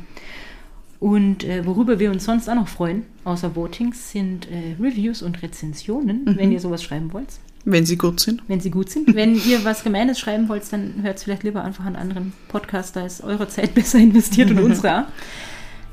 Und 0.99 1.43
äh, 1.43 1.66
worüber 1.66 1.99
wir 1.99 2.09
uns 2.09 2.24
sonst 2.26 2.49
auch 2.49 2.55
noch 2.55 2.70
freuen, 2.70 3.03
außer 3.26 3.55
Votings, 3.55 4.11
sind 4.11 4.47
äh, 4.49 4.76
Reviews 4.82 5.22
und 5.22 5.43
Rezensionen, 5.43 6.36
wenn 6.38 6.51
ihr 6.51 6.59
sowas 6.59 6.82
schreiben 6.82 7.13
wollt, 7.13 7.28
Wenn 7.66 7.86
sie 7.86 7.97
gut 7.97 8.20
sind. 8.20 8.43
wenn 8.47 8.59
sie 8.59 8.70
gut 8.70 8.91
sind. 8.91 9.16
wenn 9.16 9.36
ihr 9.36 9.66
was 9.66 9.84
Gemeines 9.84 10.20
schreiben 10.20 10.47
wollt, 10.49 10.72
dann 10.72 11.01
hört 11.01 11.18
es 11.18 11.24
vielleicht 11.24 11.43
lieber 11.43 11.63
einfach 11.63 11.86
an 11.86 11.95
anderen 11.95 12.34
Podcast, 12.47 12.95
da 12.95 13.05
ist 13.05 13.24
eure 13.24 13.47
Zeit 13.47 13.74
besser 13.76 13.97
investiert 13.97 14.51
und 14.51 14.59
unsere. 14.59 14.99
auch. 14.99 15.03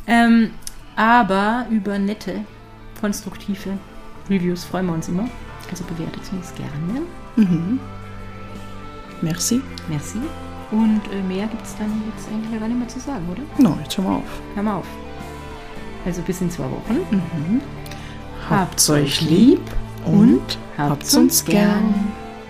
Ähm, 0.06 0.50
aber 0.96 1.66
über 1.70 1.98
nette, 1.98 2.44
konstruktive 3.00 3.78
Reviews 4.28 4.64
freuen 4.64 4.86
wir 4.86 4.92
uns 4.94 5.08
immer. 5.08 5.28
Also 5.70 5.84
bewertet 5.84 6.22
uns 6.32 6.52
gerne. 6.54 7.02
Mhm. 7.36 7.80
Merci. 9.22 9.62
Merci. 9.88 10.18
Und 10.70 11.00
äh, 11.12 11.22
mehr 11.22 11.46
gibt 11.46 11.64
es 11.64 11.76
dann 11.76 12.02
jetzt 12.14 12.28
eigentlich 12.28 12.60
gar 12.60 12.68
nicht 12.68 12.78
mehr 12.78 12.88
zu 12.88 13.00
sagen, 13.00 13.24
oder? 13.30 13.42
No, 13.58 13.78
jetzt 13.82 13.96
hören 13.96 14.06
wir 14.06 14.16
auf. 14.16 14.40
Hör 14.54 14.62
mal 14.62 14.76
auf. 14.76 14.86
Also 16.04 16.20
bis 16.22 16.40
in 16.40 16.50
zwei 16.50 16.64
Wochen. 16.64 17.60
Habt's 18.50 18.90
euch 18.90 19.20
lieb 19.20 19.60
und, 20.04 20.58
habt's 20.76 21.14
uns 21.14 21.44
gern. 21.44 21.94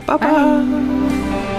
Baba! 0.06 0.26
bye. 0.26 1.51